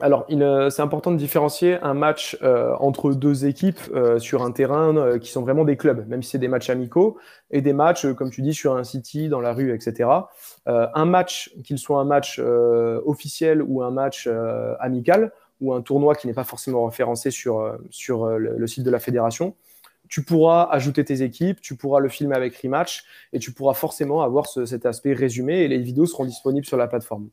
Alors, 0.00 0.26
euh, 0.30 0.70
c'est 0.70 0.82
important 0.82 1.12
de 1.12 1.16
différencier 1.16 1.78
un 1.80 1.94
match 1.94 2.36
euh, 2.42 2.74
entre 2.80 3.12
deux 3.12 3.46
équipes 3.46 3.80
euh, 3.94 4.18
sur 4.18 4.42
un 4.42 4.50
terrain 4.50 5.18
qui 5.18 5.30
sont 5.30 5.42
vraiment 5.42 5.64
des 5.64 5.76
clubs, 5.76 6.06
même 6.08 6.22
si 6.22 6.30
c'est 6.30 6.38
des 6.38 6.48
matchs 6.48 6.70
amicaux, 6.70 7.16
et 7.50 7.60
des 7.60 7.72
matchs, 7.72 8.06
comme 8.14 8.30
tu 8.30 8.42
dis, 8.42 8.54
sur 8.54 8.76
un 8.76 8.84
city, 8.84 9.28
dans 9.28 9.40
la 9.40 9.52
rue, 9.52 9.72
etc. 9.72 10.10
un 10.66 11.04
match, 11.04 11.54
qu'il 11.64 11.78
soit 11.78 12.00
un 12.00 12.04
match 12.04 12.40
officiel 12.40 13.62
ou 13.62 13.82
un 13.82 13.90
match 13.90 14.28
amical, 14.80 15.32
ou 15.60 15.72
un 15.72 15.82
tournoi 15.82 16.14
qui 16.14 16.26
n'est 16.26 16.34
pas 16.34 16.44
forcément 16.44 16.84
référencé 16.86 17.30
sur, 17.30 17.78
sur 17.90 18.26
le, 18.26 18.66
site 18.66 18.82
de 18.82 18.90
la 18.90 18.98
fédération, 18.98 19.54
tu 20.08 20.22
pourras 20.22 20.68
ajouter 20.70 21.04
tes 21.04 21.22
équipes, 21.22 21.60
tu 21.60 21.76
pourras 21.76 22.00
le 22.00 22.08
filmer 22.08 22.34
avec 22.34 22.56
Rematch, 22.56 23.04
et 23.32 23.38
tu 23.38 23.52
pourras 23.52 23.74
forcément 23.74 24.22
avoir 24.22 24.46
cet 24.46 24.86
aspect 24.86 25.12
résumé, 25.12 25.60
et 25.60 25.68
les 25.68 25.78
vidéos 25.78 26.06
seront 26.06 26.24
disponibles 26.24 26.66
sur 26.66 26.76
la 26.76 26.88
plateforme. 26.88 27.28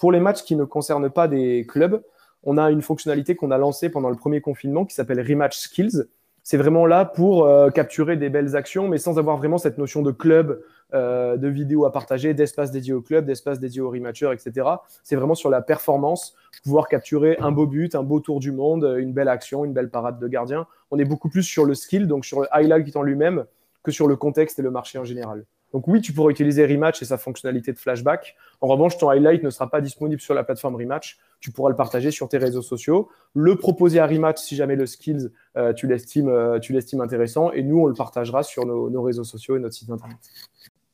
Pour 0.00 0.12
les 0.12 0.20
matchs 0.20 0.42
qui 0.44 0.56
ne 0.56 0.64
concernent 0.64 1.10
pas 1.10 1.28
des 1.28 1.66
clubs, 1.68 2.02
on 2.42 2.56
a 2.56 2.70
une 2.70 2.80
fonctionnalité 2.80 3.36
qu'on 3.36 3.50
a 3.50 3.58
lancée 3.58 3.90
pendant 3.90 4.08
le 4.08 4.16
premier 4.16 4.40
confinement 4.40 4.86
qui 4.86 4.94
s'appelle 4.94 5.20
Rematch 5.20 5.58
Skills. 5.58 6.06
C'est 6.42 6.56
vraiment 6.56 6.86
là 6.86 7.04
pour 7.04 7.44
euh, 7.44 7.68
capturer 7.68 8.16
des 8.16 8.30
belles 8.30 8.56
actions, 8.56 8.88
mais 8.88 8.96
sans 8.96 9.18
avoir 9.18 9.36
vraiment 9.36 9.58
cette 9.58 9.76
notion 9.76 10.00
de 10.00 10.10
club, 10.10 10.62
euh, 10.94 11.36
de 11.36 11.48
vidéos 11.48 11.84
à 11.84 11.92
partager, 11.92 12.32
d'espace 12.32 12.70
dédié 12.70 12.94
au 12.94 13.02
club, 13.02 13.26
d'espace 13.26 13.60
dédié 13.60 13.82
aux 13.82 13.90
rematchers, 13.90 14.32
etc. 14.32 14.68
C'est 15.04 15.16
vraiment 15.16 15.34
sur 15.34 15.50
la 15.50 15.60
performance, 15.60 16.34
pouvoir 16.64 16.88
capturer 16.88 17.36
un 17.38 17.52
beau 17.52 17.66
but, 17.66 17.94
un 17.94 18.02
beau 18.02 18.20
tour 18.20 18.40
du 18.40 18.52
monde, 18.52 18.96
une 18.98 19.12
belle 19.12 19.28
action, 19.28 19.66
une 19.66 19.74
belle 19.74 19.90
parade 19.90 20.18
de 20.18 20.28
gardien. 20.28 20.66
On 20.90 20.98
est 20.98 21.04
beaucoup 21.04 21.28
plus 21.28 21.42
sur 21.42 21.66
le 21.66 21.74
skill, 21.74 22.06
donc 22.06 22.24
sur 22.24 22.40
le 22.40 22.46
highlight 22.52 22.96
en 22.96 23.02
lui-même, 23.02 23.44
que 23.82 23.92
sur 23.92 24.08
le 24.08 24.16
contexte 24.16 24.58
et 24.60 24.62
le 24.62 24.70
marché 24.70 24.98
en 24.98 25.04
général. 25.04 25.44
Donc 25.72 25.86
oui, 25.86 26.00
tu 26.00 26.12
pourras 26.12 26.30
utiliser 26.30 26.66
Rematch 26.66 27.00
et 27.02 27.04
sa 27.04 27.18
fonctionnalité 27.18 27.72
de 27.72 27.78
flashback. 27.78 28.36
En 28.60 28.66
revanche, 28.66 28.98
ton 28.98 29.08
highlight 29.08 29.42
ne 29.42 29.50
sera 29.50 29.70
pas 29.70 29.80
disponible 29.80 30.20
sur 30.20 30.34
la 30.34 30.42
plateforme 30.42 30.74
Rematch. 30.74 31.18
Tu 31.38 31.52
pourras 31.52 31.70
le 31.70 31.76
partager 31.76 32.10
sur 32.10 32.28
tes 32.28 32.38
réseaux 32.38 32.62
sociaux, 32.62 33.08
le 33.34 33.56
proposer 33.56 34.00
à 34.00 34.06
Rematch 34.06 34.38
si 34.38 34.56
jamais 34.56 34.76
le 34.76 34.86
skills, 34.86 35.30
euh, 35.56 35.72
tu 35.72 35.86
l'estimes 35.86 36.28
euh, 36.28 36.58
intéressant. 37.00 37.52
Et 37.52 37.62
nous, 37.62 37.80
on 37.80 37.86
le 37.86 37.94
partagera 37.94 38.42
sur 38.42 38.66
nos, 38.66 39.02
réseaux 39.02 39.24
sociaux 39.24 39.56
et 39.56 39.60
notre 39.60 39.74
site 39.74 39.90
internet. 39.90 40.18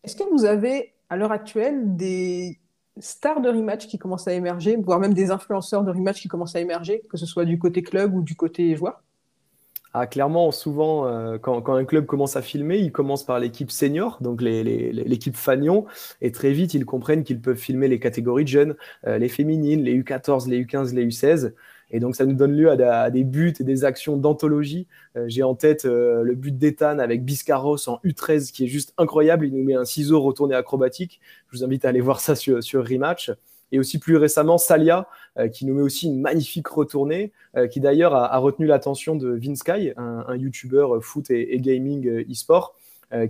Est-ce 0.05 0.17
que 0.17 0.25
vous 0.31 0.45
avez 0.45 0.93
à 1.09 1.17
l'heure 1.17 1.33
actuelle 1.33 1.97
des 1.97 2.59
stars 2.99 3.41
de 3.41 3.49
rematch 3.49 3.87
qui 3.87 3.99
commencent 3.99 4.29
à 4.29 4.33
émerger, 4.33 4.77
voire 4.77 5.01
même 5.01 5.15
des 5.15 5.31
influenceurs 5.31 5.85
de 5.85 5.91
rematch 5.91 6.21
qui 6.21 6.29
commencent 6.29 6.57
à 6.57 6.61
émerger, 6.61 7.03
que 7.11 7.17
ce 7.17 7.27
soit 7.27 7.45
du 7.45 7.59
côté 7.59 7.83
club 7.83 8.15
ou 8.15 8.23
du 8.23 8.37
côté 8.37 8.77
joueur? 8.77 9.03
Ah, 9.99 10.07
clairement, 10.07 10.51
souvent, 10.53 11.07
euh, 11.07 11.39
quand, 11.39 11.75
un 11.75 11.87
club 11.87 12.05
commence 12.05 12.37
à 12.37 12.43
filmer, 12.43 12.77
il 12.77 12.93
commence 12.93 13.25
par 13.25 13.41
l'équipe 13.41 13.71
senior, 13.71 14.19
donc 14.21 14.43
l'équipe 14.43 15.35
Fagnon, 15.35 15.87
et 16.21 16.33
très 16.33 16.53
vite, 16.53 16.75
ils 16.75 16.85
comprennent 16.85 17.25
qu'ils 17.25 17.41
peuvent 17.41 17.57
filmer 17.57 17.89
les 17.89 17.99
catégories 17.99 18.45
de 18.45 18.49
jeunes, 18.49 18.77
euh, 19.07 19.17
les 19.17 19.31
féminines, 19.31 19.83
les 19.83 19.99
U14, 19.99 20.51
les 20.51 20.63
U15, 20.63 20.95
les 20.95 21.07
U16. 21.07 21.55
Et 21.91 21.99
donc, 21.99 22.15
ça 22.15 22.27
nous 22.27 22.35
donne 22.35 22.53
lieu 22.53 22.71
à, 22.71 23.11
des 23.11 23.25
buts 23.25 23.55
et 23.59 23.65
des 23.65 23.85
actions 23.87 24.19
d'anthologie. 24.19 24.87
Euh, 25.17 25.25
j'ai 25.29 25.43
en 25.43 25.55
tête 25.55 25.85
le 25.85 26.35
but 26.35 26.59
d'Ethan 26.59 26.99
avec 26.99 27.25
Biscarros 27.25 27.89
en 27.89 27.99
U13, 28.05 28.53
qui 28.53 28.65
est 28.65 28.69
juste 28.69 28.93
incroyable. 28.99 29.47
Il 29.47 29.55
nous 29.55 29.65
met 29.65 29.77
un 29.77 29.87
ciseau 29.87 30.21
retourné 30.21 30.55
acrobatique. 30.55 31.21
Je 31.51 31.57
vous 31.57 31.65
invite 31.65 31.87
à 31.87 31.89
aller 31.89 32.03
voir 32.03 32.21
ça 32.21 32.35
sur, 32.35 32.63
sur 32.63 32.87
Rematch. 32.87 33.31
Et 33.73 33.79
aussi 33.79 33.99
plus 33.99 34.17
récemment, 34.17 34.59
Salia, 34.59 35.09
euh, 35.39 35.49
qui 35.49 35.67
nous 35.67 35.75
met 35.75 35.83
aussi 35.83 36.07
une 36.07 36.21
magnifique 36.21 36.69
retournée, 36.69 37.33
euh, 37.57 37.67
qui 37.67 37.81
d'ailleurs 37.81 38.15
a, 38.15 38.37
retenu 38.39 38.67
l'attention 38.67 39.17
de 39.17 39.29
Vinsky, 39.31 39.93
un, 39.97 40.25
un 40.27 40.37
YouTuber 40.37 40.87
foot 41.01 41.31
et, 41.31 41.59
gaming 41.61 42.07
euh, 42.07 42.25
e-sport, 42.31 42.75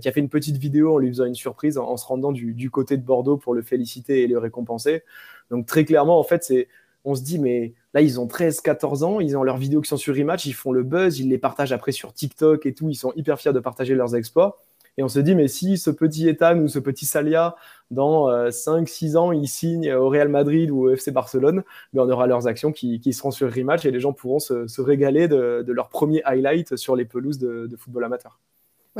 qui 0.01 0.09
a 0.09 0.11
fait 0.11 0.21
une 0.21 0.29
petite 0.29 0.57
vidéo 0.57 0.95
en 0.95 0.97
lui 0.97 1.09
faisant 1.09 1.25
une 1.25 1.35
surprise 1.35 1.77
en, 1.77 1.97
se 1.97 2.05
rendant 2.07 2.31
du, 2.31 2.71
côté 2.71 2.97
de 2.97 3.03
Bordeaux 3.03 3.37
pour 3.37 3.53
le 3.53 3.61
féliciter 3.61 4.23
et 4.23 4.27
le 4.27 4.39
récompenser. 4.39 5.03
Donc 5.51 5.67
très 5.67 5.85
clairement, 5.85 6.19
en 6.19 6.23
fait, 6.23 6.43
c'est 6.43 6.67
on 7.05 7.13
se 7.13 7.21
dit, 7.21 7.37
mais 7.37 7.73
là, 7.93 8.01
ils 8.01 8.19
ont 8.19 8.25
13, 8.25 8.61
14 8.61 9.03
ans, 9.03 9.19
ils 9.19 9.37
ont 9.37 9.43
leurs 9.43 9.57
vidéos 9.57 9.81
qui 9.81 9.87
sont 9.87 9.95
sur 9.95 10.15
Rematch, 10.15 10.47
ils 10.47 10.53
font 10.53 10.71
le 10.71 10.81
buzz, 10.81 11.19
ils 11.19 11.29
les 11.29 11.37
partagent 11.37 11.73
après 11.73 11.91
sur 11.91 12.11
TikTok 12.11 12.65
et 12.65 12.73
tout, 12.73 12.89
ils 12.89 12.95
sont 12.95 13.13
hyper 13.15 13.39
fiers 13.39 13.53
de 13.53 13.59
partager 13.59 13.93
leurs 13.93 14.15
exploits. 14.15 14.57
Et 14.97 15.03
on 15.03 15.07
se 15.07 15.19
dit, 15.19 15.35
mais 15.35 15.47
si 15.47 15.77
ce 15.77 15.91
petit 15.91 16.27
Ethan 16.27 16.57
ou 16.57 16.67
ce 16.67 16.79
petit 16.79 17.05
Salia, 17.05 17.55
dans 17.91 18.29
5-6 18.29 19.15
ans, 19.15 19.31
ils 19.31 19.47
signent 19.47 19.93
au 19.93 20.09
Real 20.09 20.27
Madrid 20.27 20.71
ou 20.71 20.87
au 20.87 20.89
FC 20.89 21.11
Barcelone, 21.11 21.63
mais 21.93 22.01
on 22.01 22.09
aura 22.09 22.25
leurs 22.25 22.47
actions 22.47 22.71
qui, 22.71 23.13
seront 23.13 23.31
sur 23.31 23.53
Rematch 23.53 23.85
et 23.85 23.91
les 23.91 23.99
gens 23.99 24.13
pourront 24.13 24.39
se, 24.39 24.81
régaler 24.81 25.27
de, 25.27 25.71
leur 25.71 25.89
premier 25.89 26.21
highlight 26.25 26.75
sur 26.77 26.95
les 26.95 27.05
pelouses 27.05 27.37
de, 27.37 27.69
football 27.77 28.05
amateur. 28.05 28.39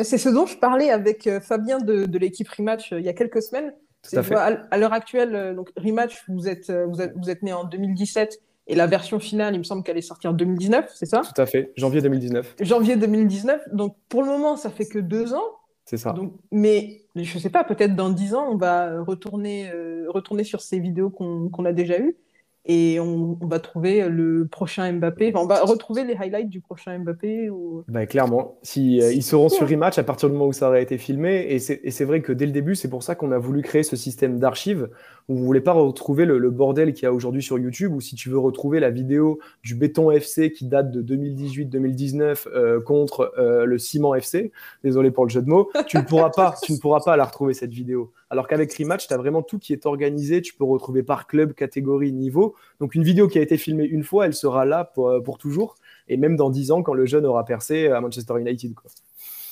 c'est 0.03 0.19
ce 0.19 0.29
dont 0.29 0.45
je 0.45 0.57
parlais 0.57 0.91
avec 0.91 1.29
Fabien 1.41 1.79
de, 1.79 2.17
l'équipe 2.17 2.47
Rematch 2.47 2.91
il 2.91 3.03
y 3.03 3.09
a 3.09 3.13
quelques 3.13 3.41
semaines. 3.41 3.73
à, 4.13 4.77
l'heure 4.77 4.93
actuelle, 4.93 5.55
donc 5.55 5.71
Rematch, 5.77 6.23
vous 6.29 6.47
êtes, 6.47 6.71
vous 6.71 7.01
êtes, 7.01 7.13
vous 7.17 7.29
êtes 7.29 7.41
né 7.41 7.53
en 7.53 7.63
2017 7.63 8.39
et 8.67 8.75
la 8.75 8.85
version 8.85 9.19
finale, 9.19 9.55
il 9.55 9.59
me 9.59 9.63
semble 9.63 9.81
qu'elle 9.81 9.97
est 9.97 10.01
sortie 10.01 10.27
en 10.27 10.33
2019, 10.33 10.91
c'est 10.93 11.05
ça? 11.05 11.21
Tout 11.21 11.41
à 11.41 11.45
fait, 11.45 11.71
janvier 11.77 12.01
2019. 12.01 12.55
Janvier 12.61 12.97
2019. 12.97 13.61
Donc 13.71 13.95
pour 14.09 14.21
le 14.21 14.27
moment, 14.27 14.57
ça 14.57 14.69
fait 14.69 14.85
que 14.85 14.99
deux 14.99 15.33
ans. 15.33 15.56
C'est 15.87 15.97
ça. 15.97 16.11
Donc, 16.11 16.33
mais 16.51 17.01
je 17.15 17.33
ne 17.33 17.39
sais 17.39 17.49
pas, 17.49 17.63
peut-être 17.63 17.95
dans 17.95 18.09
dix 18.09 18.35
ans, 18.35 18.45
on 18.51 18.57
va 18.57 19.01
retourner, 19.01 19.71
euh, 19.73 20.05
retourner 20.09 20.43
sur 20.43 20.59
ces 20.59 20.79
vidéos 20.79 21.09
qu'on 21.09 21.65
a 21.65 21.71
déjà 21.71 21.97
eues 21.97 22.17
et 22.65 22.99
on, 22.99 23.37
va 23.41 23.59
trouver 23.59 24.09
le 24.09 24.45
prochain 24.45 24.91
Mbappé. 24.91 25.31
on 25.35 25.45
va 25.45 25.61
retrouver 25.61 26.03
les 26.03 26.15
highlights 26.15 26.49
du 26.49 26.59
prochain 26.59 26.99
Mbappé. 26.99 27.49
Ou... 27.49 27.85
Bah, 27.87 28.05
clairement, 28.05 28.57
si, 28.61 29.01
euh, 29.01 29.13
ils 29.13 29.23
seront 29.23 29.47
sur 29.47 29.67
Rematch 29.67 29.97
à 29.97 30.03
partir 30.03 30.27
du 30.27 30.33
moment 30.33 30.47
où 30.47 30.53
ça 30.53 30.67
aurait 30.67 30.83
été 30.83 30.97
filmé. 30.97 31.47
Et 31.49 31.59
c'est 31.59 32.05
vrai 32.05 32.21
que 32.21 32.33
dès 32.33 32.45
le 32.45 32.51
début, 32.51 32.75
c'est 32.75 32.89
pour 32.89 33.03
ça 33.03 33.15
qu'on 33.15 33.31
a 33.31 33.37
voulu 33.37 33.61
créer 33.61 33.83
ce 33.83 33.95
système 33.95 34.39
d'archives 34.39 34.89
vous 35.29 35.43
voulez 35.43 35.61
pas 35.61 35.73
retrouver 35.73 36.25
le, 36.25 36.49
bordel 36.49 36.93
qu'il 36.93 37.03
y 37.03 37.05
a 37.05 37.13
aujourd'hui 37.13 37.43
sur 37.43 37.59
YouTube 37.59 37.93
ou 37.93 38.01
si 38.01 38.15
tu 38.15 38.29
veux 38.29 38.37
retrouver 38.37 38.79
la 38.79 38.89
vidéo 38.89 39.39
du 39.63 39.75
Béton 39.75 40.09
FC 40.11 40.51
qui 40.51 40.65
date 40.65 40.91
de 40.91 41.01
2018-2019 41.01 42.47
euh, 42.47 42.81
contre 42.81 43.33
euh, 43.37 43.65
le 43.65 43.77
Ciment 43.77 44.15
FC, 44.15 44.51
désolé 44.83 45.11
pour 45.11 45.25
le 45.25 45.29
jeu 45.29 45.41
de 45.41 45.49
mots, 45.49 45.69
tu 45.87 45.97
ne 45.97 46.03
pourras 46.03 46.29
pas, 46.29 46.55
tu 46.63 46.71
ne 46.71 46.77
pourras 46.77 47.01
pas 47.01 47.17
la 47.17 47.25
retrouver 47.25 47.53
cette 47.53 47.73
vidéo. 47.73 48.13
Alors 48.29 48.47
qu'avec 48.47 48.73
Rematch, 48.73 49.07
tu 49.07 49.13
as 49.13 49.17
vraiment 49.17 49.41
tout 49.41 49.59
qui 49.59 49.73
est 49.73 49.85
organisé. 49.85 50.41
Tu 50.41 50.53
peux 50.53 50.63
retrouver 50.63 51.03
par 51.03 51.27
club, 51.27 51.53
catégorie, 51.53 52.11
niveau. 52.11 52.55
Donc 52.79 52.95
une 52.95 53.03
vidéo 53.03 53.27
qui 53.27 53.37
a 53.37 53.41
été 53.41 53.57
filmée 53.57 53.85
une 53.85 54.03
fois, 54.03 54.25
elle 54.25 54.33
sera 54.33 54.65
là 54.65 54.83
pour, 54.85 55.09
euh, 55.09 55.21
pour 55.21 55.37
toujours. 55.37 55.75
Et 56.07 56.17
même 56.17 56.35
dans 56.35 56.49
10 56.49 56.71
ans, 56.71 56.83
quand 56.83 56.93
le 56.93 57.05
jeune 57.05 57.25
aura 57.25 57.43
percé 57.45 57.87
à 57.87 57.99
Manchester 57.99 58.39
United. 58.39 58.73
Quoi. 58.73 58.89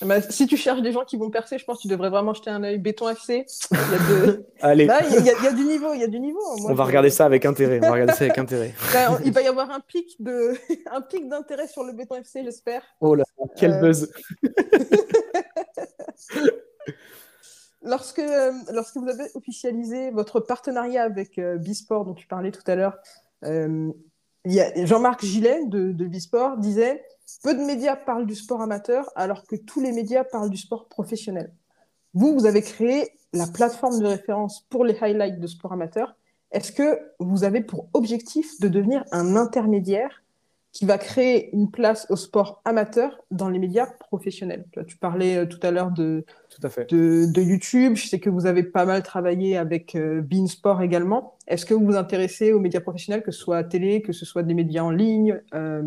Bah, 0.05 0.21
si 0.21 0.47
tu 0.47 0.57
cherches 0.57 0.81
des 0.81 0.91
gens 0.91 1.03
qui 1.03 1.17
vont 1.17 1.29
percer, 1.29 1.57
je 1.57 1.65
pense 1.65 1.77
que 1.77 1.81
tu 1.83 1.87
devrais 1.87 2.09
vraiment 2.09 2.33
jeter 2.33 2.49
un 2.49 2.63
œil. 2.63 2.77
Béton 2.77 3.09
FC, 3.09 3.45
il 3.71 3.77
y 3.77 3.81
a, 3.81 4.35
Allez. 4.61 4.83
il, 4.85 5.25
y 5.25 5.47
a, 5.47 5.51
du 5.51 5.63
niveau, 5.63 5.93
il 5.93 6.01
y 6.01 6.03
a 6.03 6.07
du 6.07 6.19
niveau. 6.19 6.39
on 6.67 6.73
va 6.73 6.83
regarder 6.83 7.09
ça 7.09 7.25
avec 7.25 7.45
intérêt. 7.45 7.79
On 7.79 7.87
va 7.87 7.91
regarder 7.91 8.13
ça 8.13 8.25
avec 8.25 8.37
intérêt. 8.37 8.73
Bah, 8.93 9.19
il 9.25 9.33
va 9.33 9.41
y 9.41 9.47
avoir 9.47 9.71
un 9.71 9.79
pic 9.79 10.15
de, 10.19 10.53
un 10.91 11.01
pic 11.01 11.27
d'intérêt 11.27 11.67
sur 11.67 11.83
le 11.83 11.93
Béton 11.93 12.15
FC, 12.15 12.43
j'espère. 12.43 12.83
Oh 13.01 13.15
là, 13.15 13.23
quel 13.57 13.73
euh, 13.73 13.81
buzz. 13.81 14.11
lorsque, 17.81 18.19
euh, 18.19 18.51
lorsque 18.71 18.97
vous 18.97 19.09
avez 19.09 19.25
officialisé 19.33 20.11
votre 20.11 20.39
partenariat 20.39 21.03
avec 21.03 21.37
euh, 21.37 21.57
Bisport, 21.57 22.05
dont 22.05 22.13
tu 22.13 22.27
parlais 22.27 22.51
tout 22.51 22.63
à 22.67 22.75
l'heure, 22.75 22.97
Jean-Marc 24.45 25.25
Gillet 25.25 25.65
de, 25.65 25.91
de 25.91 26.05
Bisport 26.05 26.57
disait 26.57 27.03
Peu 27.43 27.53
de 27.53 27.63
médias 27.63 27.95
parlent 27.95 28.25
du 28.25 28.35
sport 28.35 28.61
amateur 28.61 29.09
alors 29.15 29.43
que 29.43 29.55
tous 29.55 29.81
les 29.81 29.91
médias 29.91 30.23
parlent 30.23 30.49
du 30.49 30.57
sport 30.57 30.87
professionnel. 30.87 31.51
Vous, 32.13 32.33
vous 32.33 32.45
avez 32.45 32.61
créé 32.61 33.11
la 33.33 33.47
plateforme 33.47 33.99
de 33.99 34.05
référence 34.05 34.65
pour 34.69 34.85
les 34.85 34.97
highlights 35.01 35.39
de 35.39 35.47
sport 35.47 35.73
amateur. 35.73 36.15
Est-ce 36.51 36.71
que 36.71 36.99
vous 37.19 37.43
avez 37.43 37.61
pour 37.61 37.89
objectif 37.93 38.59
de 38.61 38.67
devenir 38.67 39.03
un 39.11 39.35
intermédiaire 39.35 40.23
qui 40.75 40.85
va 40.85 40.97
créer 40.97 41.55
une 41.55 41.71
place 41.71 42.05
au 42.09 42.17
sport 42.17 42.61
amateur 42.65 43.21
dans 43.31 43.47
les 43.47 43.59
médias 43.59 43.87
professionnels. 44.01 44.65
Tu 44.87 44.97
parlais 44.97 45.37
euh, 45.37 45.45
tout 45.45 45.59
à 45.63 45.71
l'heure 45.71 45.89
de, 45.89 46.25
de, 46.61 47.41
YouTube. 47.41 47.95
Je 47.95 48.09
sais 48.09 48.19
que 48.19 48.29
vous 48.29 48.45
avez 48.45 48.61
pas 48.61 48.83
mal 48.83 49.01
travaillé 49.01 49.55
avec 49.55 49.95
euh, 49.95 50.21
Beansport 50.21 50.81
également. 50.81 51.37
Est-ce 51.47 51.65
que 51.65 51.73
vous 51.73 51.85
vous 51.85 51.95
intéressez 51.95 52.51
aux 52.51 52.59
médias 52.59 52.81
professionnels, 52.81 53.23
que 53.23 53.31
ce 53.31 53.39
soit 53.39 53.63
télé, 53.63 54.01
que 54.01 54.11
ce 54.11 54.25
soit 54.25 54.43
des 54.43 54.53
médias 54.53 54.83
en 54.83 54.91
ligne 54.91 55.39
euh, 55.53 55.81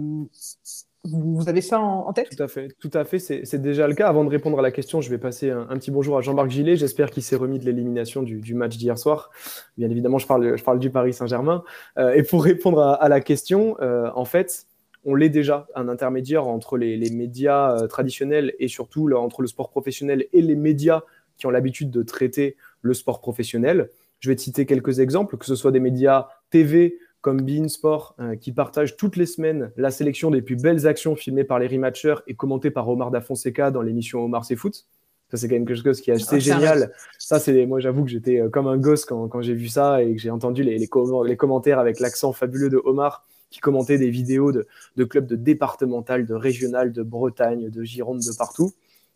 vous, 1.05 1.48
avez 1.51 1.61
ça 1.61 1.81
en, 1.81 2.12
tête? 2.14 2.35
Tout 2.35 2.42
à 2.42 2.48
fait, 2.48 2.74
tout 2.81 2.90
à 2.94 3.05
fait. 3.05 3.18
C'est 3.18 3.62
déjà 3.62 3.88
le 3.88 3.94
cas. 3.94 4.09
Avant 4.09 4.24
de 4.24 4.31
répondre 4.31 4.59
à 4.59 4.62
la 4.62 4.70
question, 4.70 5.01
je 5.01 5.11
vais 5.11 5.18
passer 5.18 5.51
un, 5.51 5.77
petit 5.77 5.90
bonjour 5.90 6.16
à 6.18 6.22
Jean-Marc 6.22 6.51
Gillet. 6.51 6.77
J'espère 6.77 7.11
qu'il 7.11 7.22
s'est 7.22 7.37
remis 7.37 7.59
de 7.59 7.64
l'élimination 7.64 8.22
du, 8.22 8.55
match 8.55 8.77
d'hier 8.77 8.98
soir. 8.98 9.31
Bien 9.77 9.90
évidemment, 9.90 10.18
je 10.18 10.27
parle, 10.27 10.57
je 10.57 10.64
parle 10.64 10.79
du 10.79 10.90
Paris 10.90 11.12
Saint-Germain. 11.12 11.62
et 11.96 12.22
pour 12.24 12.42
répondre 12.42 12.81
à, 12.81 12.94
à 12.94 13.09
la 13.09 13.20
question, 13.20 13.77
en 13.81 14.24
fait, 14.24 14.66
on 15.08 15.14
l'est 15.14 15.30
déjà, 15.30 15.66
un 15.74 15.88
intermédiaire 15.88 16.46
entre 16.46 16.76
les, 16.76 17.10
médias 17.10 17.74
euh, 17.74 17.86
traditionnels 17.86 18.54
et 18.58 18.68
surtout 18.68 19.10
entre 19.12 19.40
le 19.40 19.48
sport 19.48 19.70
professionnel 19.70 20.26
et 20.34 20.42
les 20.42 20.54
médias 20.54 21.00
qui 21.38 21.46
ont 21.46 21.50
l'habitude 21.50 21.90
de 21.90 22.02
traiter 22.02 22.56
le 22.82 22.92
sport 22.92 23.20
professionnel. 23.20 23.88
Je 24.20 24.28
vais 24.28 24.36
te 24.36 24.42
citer 24.42 24.66
quelques 24.66 24.98
exemples, 24.98 25.38
que 25.38 25.46
ce 25.46 25.54
soit 25.54 25.72
des 25.72 25.80
médias 25.80 26.28
TV 26.50 26.98
comme 27.22 27.40
Bein 27.40 27.68
Sport, 27.68 28.16
euh, 28.20 28.36
qui 28.36 28.52
partagent 28.52 28.96
toutes 28.96 29.16
les 29.16 29.24
semaines 29.24 29.72
la 29.78 29.90
sélection 29.90 30.30
des 30.30 30.42
plus 30.42 30.56
belles 30.56 30.86
actions 30.86 31.16
filmées 31.16 31.44
par 31.44 31.58
les 31.58 31.68
rematchers 31.68 32.16
et 32.26 32.34
commentées 32.34 32.70
par 32.70 32.86
Omar 32.86 33.10
Da 33.10 33.22
Fonseca 33.22 33.70
dans 33.70 33.80
l'émission 33.80 34.22
Omar 34.22 34.44
C'est 34.44 34.56
Foot. 34.56 34.84
Ça, 35.30 35.38
c'est 35.38 35.48
quand 35.48 35.54
même 35.54 35.66
quelque 35.66 35.82
chose 35.82 36.02
qui 36.02 36.10
est 36.10 36.14
assez 36.14 36.36
ah, 36.36 36.38
génial. 36.38 36.92
Ça, 37.18 37.38
c'est 37.38 37.64
moi, 37.64 37.80
j'avoue 37.80 38.04
que 38.04 38.10
j'étais 38.10 38.40
euh, 38.40 38.50
comme 38.50 38.66
un 38.66 38.76
gosse 38.76 39.06
quand, 39.06 39.40
j'ai 39.40 39.54
vu 39.54 39.68
ça 39.68 40.02
et 40.02 40.14
que 40.14 40.20
j'ai 40.20 40.30
entendu 40.30 40.62
les, 40.62 40.76
les, 40.76 41.36
commentaires 41.36 41.78
avec 41.78 41.98
l'accent 41.98 42.34
fabuleux 42.34 42.68
de 42.68 42.80
Omar 42.84 43.24
qui 43.50 43.61
commentaient 43.61 43.98
des 43.98 44.11
vidéos 44.11 44.52
de, 44.52 45.04
clubs 45.04 45.26
de 45.26 45.37
départemental, 45.37 46.26
de 46.26 46.34
régional, 46.34 46.92
de 46.92 47.02
Bretagne, 47.02 47.70
de 47.70 47.82
Gironde, 47.82 48.20
de 48.20 48.37
partout. 48.37 48.72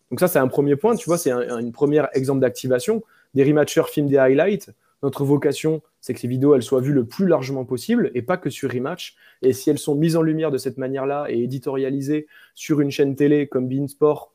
Donc 0.09 0.19
ça, 0.19 0.27
c'est 0.27 0.39
un 0.39 0.47
premier 0.47 0.75
point, 0.75 0.95
tu 0.95 1.05
vois, 1.05 1.17
c'est 1.17 1.31
un, 1.31 1.59
une 1.59 1.71
première 1.71 2.09
exemple 2.13 2.41
d'activation. 2.41 3.03
Des 3.33 3.43
rematchers 3.43 3.87
filment 3.89 4.09
des 4.09 4.17
highlights. 4.17 4.71
Notre 5.01 5.25
vocation, 5.25 5.81
c'est 6.01 6.13
que 6.13 6.19
ces 6.19 6.27
vidéos, 6.27 6.55
elles 6.55 6.63
soient 6.63 6.81
vues 6.81 6.93
le 6.93 7.05
plus 7.05 7.27
largement 7.27 7.65
possible 7.65 8.11
et 8.13 8.21
pas 8.21 8.37
que 8.37 8.49
sur 8.49 8.71
Rematch. 8.71 9.15
Et 9.41 9.53
si 9.53 9.69
elles 9.69 9.79
sont 9.79 9.95
mises 9.95 10.15
en 10.15 10.21
lumière 10.21 10.51
de 10.51 10.57
cette 10.57 10.77
manière-là 10.77 11.25
et 11.29 11.43
éditorialisées 11.43 12.27
sur 12.55 12.79
une 12.79 12.91
chaîne 12.91 13.15
télé 13.15 13.47
comme 13.47 13.67
Beansport 13.67 14.32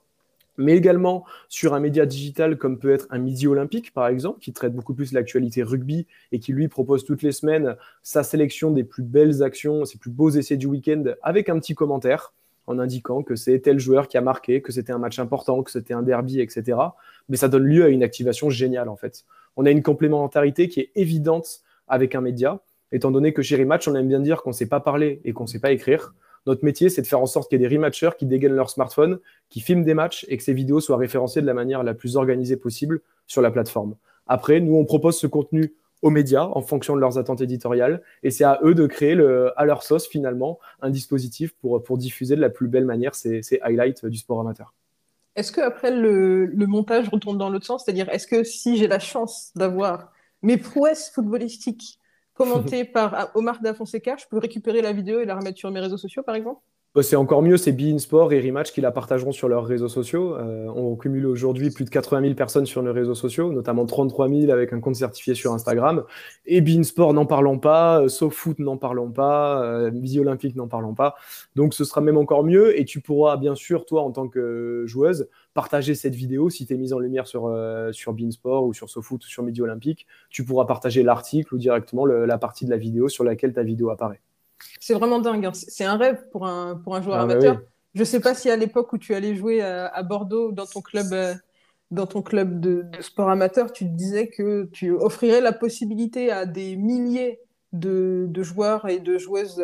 mais 0.59 0.77
également 0.77 1.25
sur 1.49 1.73
un 1.73 1.81
média 1.81 2.05
digital 2.05 2.59
comme 2.59 2.79
peut 2.79 2.91
être 2.91 3.07
un 3.11 3.19
Midi 3.19 3.47
Olympique, 3.47 3.95
par 3.95 4.09
exemple, 4.09 4.41
qui 4.41 4.53
traite 4.53 4.75
beaucoup 4.75 4.93
plus 4.93 5.13
l'actualité 5.13 5.63
rugby 5.63 6.07
et 6.33 6.41
qui 6.41 6.53
lui 6.53 6.69
propose 6.69 7.05
toutes 7.05 7.23
les 7.23 7.33
semaines 7.33 7.77
sa 8.03 8.23
sélection 8.23 8.71
des 8.71 8.85
plus 8.85 9.03
belles 9.03 9.43
actions, 9.43 9.85
ses 9.85 9.99
plus 9.99 10.11
beaux 10.11 10.31
essais 10.31 10.57
du 10.57 10.67
week-end 10.67 11.05
avec 11.23 11.49
un 11.49 11.59
petit 11.59 11.75
commentaire 11.75 12.35
en 12.67 12.79
indiquant 12.79 13.23
que 13.23 13.35
c'est 13.35 13.59
tel 13.61 13.79
joueur 13.79 14.09
qui 14.09 14.19
a 14.19 14.21
marqué, 14.21 14.61
que 14.61 14.73
c'était 14.73 14.93
un 14.93 14.99
match 14.99 15.19
important, 15.19 15.63
que 15.63 15.71
c'était 15.71 15.95
un 15.95 16.03
derby, 16.03 16.41
etc. 16.41 16.77
Mais 17.29 17.39
ça 17.39 17.49
donne 17.49 17.65
lieu 17.65 17.85
à 17.85 17.89
une 17.89 18.03
activation 18.03 18.51
géniale 18.51 18.89
en 18.89 18.97
fait. 18.97 19.25
On 19.57 19.65
a 19.65 19.71
une 19.71 19.83
complémentarité 19.83 20.69
qui 20.69 20.81
est 20.81 20.91
évidente 20.95 21.63
avec 21.87 22.15
un 22.15 22.21
média, 22.21 22.61
étant 22.93 23.11
donné 23.11 23.33
que 23.33 23.43
chez 23.43 23.57
Rematch, 23.57 23.89
on 23.89 23.95
aime 23.95 24.09
bien 24.09 24.21
dire 24.21 24.43
qu'on 24.43 24.51
ne 24.51 24.55
sait 24.55 24.69
pas 24.69 24.81
parler 24.81 25.21
et 25.25 25.33
qu'on 25.33 25.45
ne 25.45 25.49
sait 25.49 25.61
pas 25.61 25.73
écrire. 25.73 26.15
Notre 26.47 26.65
métier, 26.65 26.89
c'est 26.89 27.03
de 27.03 27.07
faire 27.07 27.21
en 27.21 27.27
sorte 27.27 27.49
qu'il 27.49 27.61
y 27.61 27.65
ait 27.65 27.69
des 27.69 27.75
rematchers 27.75 28.11
qui 28.19 28.27
dégainent 28.27 28.55
leur 28.55 28.71
smartphone, 28.71 29.19
qui 29.49 29.61
filment 29.61 29.85
des 29.85 29.95
matchs 29.95 30.25
et 30.29 30.37
que 30.37 30.43
ces 30.43 30.53
vidéos 30.53 30.81
soient 30.81 30.97
référencées 30.97 31.41
de 31.41 31.47
la 31.47 31.55
manière 31.55 31.83
la 31.83 31.95
plus 31.95 32.17
organisée 32.17 32.57
possible 32.57 33.01
sur 33.27 33.43
la 33.43 33.51
plateforme. 33.51 33.97
Après, 34.27 34.61
nous, 34.61 34.77
on 34.77 34.85
propose 34.85 35.19
ce 35.19 35.27
contenu 35.27 35.75
aux 36.03 36.11
médias 36.11 36.45
en 36.45 36.63
fonction 36.63 36.95
de 36.95 37.01
leurs 37.01 37.19
attentes 37.19 37.41
éditoriales 37.41 38.03
et 38.23 38.31
c'est 38.31 38.45
à 38.45 38.61
eux 38.63 38.75
de 38.75 38.87
créer 38.87 39.17
à 39.57 39.65
leur 39.65 39.83
sauce 39.83 40.07
finalement 40.07 40.59
un 40.81 40.91
dispositif 40.91 41.55
pour, 41.55 41.99
diffuser 41.99 42.37
de 42.37 42.41
la 42.41 42.51
plus 42.51 42.69
belle 42.69 42.85
manière 42.85 43.15
ces, 43.15 43.43
ces 43.43 43.59
highlights 43.63 44.07
du 44.07 44.17
sport 44.17 44.41
amateur. 44.41 44.75
Est-ce 45.35 45.51
que 45.51 45.61
après 45.61 45.91
le 45.91 46.67
montage 46.67 47.09
retourne 47.09 47.39
dans 47.39 47.51
l'autre 47.51 47.67
sens? 47.67 47.85
C'est-à-dire, 47.85 48.09
est-ce 48.11 48.27
que 48.27 48.45
si 48.45 48.77
j'ai 48.77 48.89
la 48.89 48.99
chance 48.99 49.51
d'avoir 49.57 50.13
mes 50.43 50.57
prouesses 50.57 51.11
footballistiques 51.11 51.99
commenté 52.39 52.85
par 52.85 53.31
Omar 53.35 53.61
Da 53.61 53.75
Fonseca, 53.75 54.17
je 54.17 54.25
peux 54.31 54.39
récupérer 54.39 54.81
la 54.81 54.93
vidéo 54.93 55.21
et 55.21 55.27
la 55.27 55.37
remettre 55.37 55.59
sur 55.59 55.71
mes 55.71 55.81
réseaux 55.81 55.99
sociaux, 55.99 56.23
par 56.23 56.37
exemple? 56.37 56.61
Bah, 56.95 57.03
c'est 57.03 57.17
encore 57.17 57.43
mieux, 57.43 57.59
c'est 57.59 57.73
Bein 57.73 57.99
Sport 57.99 58.33
et 58.33 58.41
Rematch 58.41 58.73
qui 58.73 58.81
la 58.81 58.91
partageront 58.91 59.31
sur 59.31 59.49
leurs 59.49 59.67
réseaux 59.67 59.89
sociaux. 59.89 60.35
Euh, 60.37 60.67
on 60.75 60.97
cumule 60.97 61.27
aujourd'hui 61.27 61.71
plus 61.71 61.85
de 61.85 61.91
80 61.91 62.23
000 62.23 62.35
personnes 62.35 62.65
sur 62.65 62.83
nos 62.83 62.95
réseaux 62.95 63.15
sociaux, 63.15 63.53
notamment 63.53 63.85
33 63.85 64.29
000 64.29 64.51
avec 64.51 64.73
un 64.73 64.81
compte 64.81 64.97
certifié 64.97 65.35
sur 65.35 65.53
Instagram. 65.53 66.05
Et 66.47 66.63
Bein 66.63 66.83
Sport, 66.83 67.13
n'en 67.13 67.27
parlons 67.27 67.59
pas, 67.59 68.01
euh, 68.01 68.09
SoFoot, 68.09 68.59
n'en 68.59 68.79
parlons 68.79 69.11
pas, 69.11 69.63
euh, 69.63 69.91
Olympique, 70.19 70.57
n'en 70.57 70.67
parlons 70.67 70.95
pas. 70.95 71.15
Donc 71.57 71.75
ce 71.75 71.85
sera 71.85 72.01
même 72.01 72.17
encore 72.17 72.43
mieux 72.43 72.79
et 72.79 72.87
tu 72.87 73.01
pourras 73.01 73.37
bien 73.37 73.55
sûr, 73.55 73.85
toi 73.85 74.03
en 74.03 74.11
tant 74.11 74.27
que 74.29 74.85
joueuse, 74.87 75.29
partager 75.59 75.97
cette 75.97 76.15
vidéo 76.15 76.51
si 76.51 76.67
tu 76.67 76.75
es 76.75 76.77
mise 76.77 76.93
en 76.93 77.01
lumière 77.01 77.27
sur, 77.27 77.47
euh, 77.47 77.91
sur 77.91 78.13
Beansport 78.13 78.65
ou 78.65 78.73
sur 78.73 78.89
SoFoot 78.89 79.25
ou 79.25 79.27
sur 79.27 79.43
Midi 79.43 79.61
Olympique. 79.61 80.07
Tu 80.31 80.45
pourras 80.45 80.67
partager 80.67 81.03
l'article 81.03 81.53
ou 81.53 81.59
directement 81.59 82.07
la 82.07 82.39
partie 82.39 82.65
de 82.65 82.71
la 82.71 82.77
vidéo 82.77 83.09
sur 83.09 83.25
laquelle 83.25 83.53
ta 83.53 83.65
vidéo 83.65 83.91
apparaît. 83.91 84.21
C'est 84.79 84.95
vraiment 84.95 85.19
dingue. 85.19 85.47
Hein. 85.47 85.53
C'est 85.53 85.85
un 85.85 85.97
rêve 85.97 86.29
pour 86.31 86.47
un, 86.47 86.77
pour 86.77 86.95
un 86.95 87.03
joueur 87.03 87.17
ah, 87.17 87.27
bah 87.27 87.33
amateur. 87.33 87.61
Je 87.97 87.99
ne 87.99 88.05
sais 88.05 88.21
pas 88.21 88.35
si 88.35 88.49
à 88.51 88.55
l'époque 88.55 88.93
où 88.93 88.99
tu 88.99 89.17
allais 89.17 89.35
jouer 89.35 89.61
à, 89.61 90.01
Bordeaux 90.05 90.53
dans 90.53 90.67
ton 90.67 90.81
club, 90.81 91.13
euh, 91.13 91.35
dans 91.91 92.07
ton 92.07 92.23
club 92.23 92.61
de, 92.61 92.85
sport 93.01 93.29
amateur, 93.29 93.73
tu 93.73 93.85
te 93.85 93.91
disais 93.91 94.29
que 94.29 94.69
tu 94.73 94.93
offrirais 94.93 95.41
la 95.41 95.53
possibilité 95.53 96.31
à 96.31 96.47
des 96.47 96.77
milliers 96.77 97.41
de, 97.73 98.31
joueurs 98.45 98.89
et 98.89 99.01
de 99.01 99.19
joueuses 99.19 99.61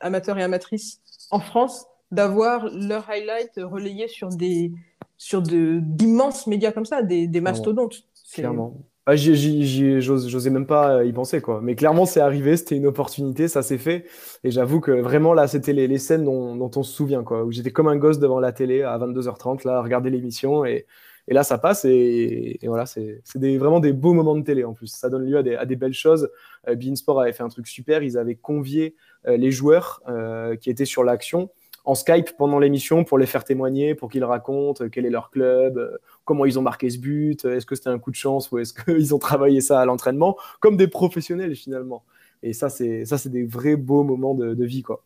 amateurs 0.00 0.38
et 0.38 0.42
amatrices 0.42 1.00
en 1.30 1.40
France 1.40 1.86
d'avoir 2.10 2.66
leur 2.66 3.08
highlight 3.08 3.52
relayé 3.56 4.08
sur 4.08 4.28
des, 4.28 4.72
sur 5.18 5.42
d'immenses 5.42 6.46
médias 6.46 6.72
comme 6.72 6.86
ça, 6.86 7.02
des, 7.02 7.26
des 7.26 7.40
mastodontes. 7.40 8.04
Clairement. 8.32 8.76
Ah, 9.10 9.16
j'osais 9.16 10.50
même 10.50 10.66
pas 10.66 11.02
y 11.02 11.12
penser, 11.14 11.40
quoi. 11.40 11.60
Mais 11.62 11.74
clairement, 11.74 12.04
c'est 12.04 12.20
arrivé, 12.20 12.58
c'était 12.58 12.76
une 12.76 12.86
opportunité, 12.86 13.48
ça 13.48 13.62
s'est 13.62 13.78
fait. 13.78 14.04
Et 14.44 14.50
j'avoue 14.50 14.80
que 14.80 14.90
vraiment, 14.90 15.32
là, 15.32 15.48
c'était 15.48 15.72
les, 15.72 15.88
les, 15.88 15.96
scènes 15.96 16.24
dont, 16.24 16.54
dont, 16.56 16.70
on 16.76 16.82
se 16.82 16.92
souvient, 16.92 17.24
quoi. 17.24 17.42
Où 17.42 17.50
j'étais 17.50 17.70
comme 17.70 17.88
un 17.88 17.96
gosse 17.96 18.18
devant 18.18 18.38
la 18.38 18.52
télé 18.52 18.82
à 18.82 18.98
22h30, 18.98 19.66
là, 19.66 19.78
à 19.78 19.82
regarder 19.82 20.10
l'émission. 20.10 20.66
Et, 20.66 20.84
et, 21.26 21.32
là, 21.32 21.42
ça 21.42 21.56
passe. 21.56 21.86
Et, 21.86 22.58
et 22.60 22.68
voilà, 22.68 22.84
c'est 22.84 23.22
vraiment 23.56 23.80
des 23.80 23.94
beaux 23.94 24.12
moments 24.12 24.36
de 24.36 24.44
télé, 24.44 24.62
en 24.64 24.74
plus. 24.74 24.88
Ça 24.88 25.08
donne 25.08 25.24
lieu 25.24 25.38
à 25.38 25.42
des, 25.42 25.56
à 25.56 25.64
des 25.64 25.76
belles 25.76 25.94
choses. 25.94 26.28
Euh, 26.68 26.74
Beansport 26.74 27.22
avait 27.22 27.32
fait 27.32 27.42
un 27.42 27.48
truc 27.48 27.66
super. 27.66 28.02
Ils 28.02 28.18
avaient 28.18 28.36
convié 28.36 28.94
euh, 29.26 29.38
les 29.38 29.50
joueurs 29.50 30.02
euh, 30.06 30.54
qui 30.56 30.68
étaient 30.68 30.84
sur 30.84 31.02
l'action 31.02 31.48
en 31.88 31.94
Skype 31.94 32.36
pendant 32.36 32.58
l'émission 32.58 33.02
pour 33.02 33.16
les 33.16 33.24
faire 33.24 33.44
témoigner, 33.44 33.94
pour 33.94 34.10
qu'ils 34.10 34.22
racontent 34.22 34.90
quel 34.90 35.06
est 35.06 35.10
leur 35.10 35.30
club, 35.30 35.98
comment 36.26 36.44
ils 36.44 36.58
ont 36.58 36.62
marqué 36.62 36.90
ce 36.90 36.98
but, 36.98 37.46
est-ce 37.46 37.64
que 37.64 37.74
c'était 37.74 37.88
un 37.88 37.98
coup 37.98 38.10
de 38.10 38.16
chance 38.16 38.52
ou 38.52 38.58
est-ce 38.58 38.74
qu'ils 38.84 39.14
ont 39.14 39.18
travaillé 39.18 39.62
ça 39.62 39.80
à 39.80 39.86
l'entraînement, 39.86 40.36
comme 40.60 40.76
des 40.76 40.86
professionnels 40.86 41.56
finalement. 41.56 42.04
Et 42.42 42.52
ça, 42.52 42.68
c'est 42.68 43.06
ça, 43.06 43.16
c'est 43.16 43.30
des 43.30 43.44
vrais 43.44 43.76
beaux 43.76 44.04
moments 44.04 44.34
de, 44.34 44.64
vie, 44.64 44.82
quoi. 44.82 45.02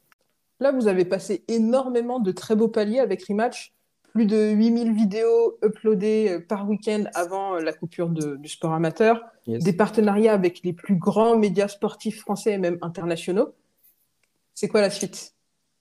Là, 0.58 0.72
vous 0.72 0.88
avez 0.88 1.04
passé 1.04 1.44
énormément 1.46 2.18
de 2.18 2.32
très 2.32 2.56
beaux 2.56 2.68
paliers 2.68 2.98
avec 2.98 3.24
Rematch. 3.26 3.72
Plus 4.12 4.26
de 4.26 4.50
8000 4.50 4.92
vidéos 4.92 5.58
uploadées 5.64 6.30
euh, 6.30 6.40
par 6.46 6.68
week-end 6.68 7.04
avant 7.14 7.54
la 7.54 7.72
coupure 7.72 8.08
du 8.10 8.48
sport 8.48 8.72
amateur. 8.72 9.22
Des 9.46 9.72
partenariats 9.72 10.34
avec 10.34 10.62
les 10.64 10.72
plus 10.72 10.96
grands 10.96 11.38
médias 11.38 11.68
sportifs 11.68 12.20
français 12.20 12.52
et 12.52 12.58
même 12.58 12.78
internationaux. 12.82 13.54
C'est 14.52 14.68
quoi 14.68 14.80
la 14.80 14.90
suite? 14.90 15.31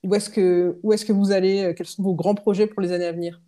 Où 0.04 0.16
est-ce 0.16 0.30
que, 0.30 0.80
où 0.84 0.94
est-ce 0.94 1.06
que 1.06 1.14
vous 1.14 1.32
allez 1.32 1.64
euh, 1.64 1.74
Quels 1.74 1.88
sont 1.88 2.04
vos 2.04 2.16
grands 2.16 2.36
projets 2.36 2.68
pour 2.68 2.82
les 2.82 2.92
années 2.92 3.06
à 3.06 3.12
venir? 3.12 3.42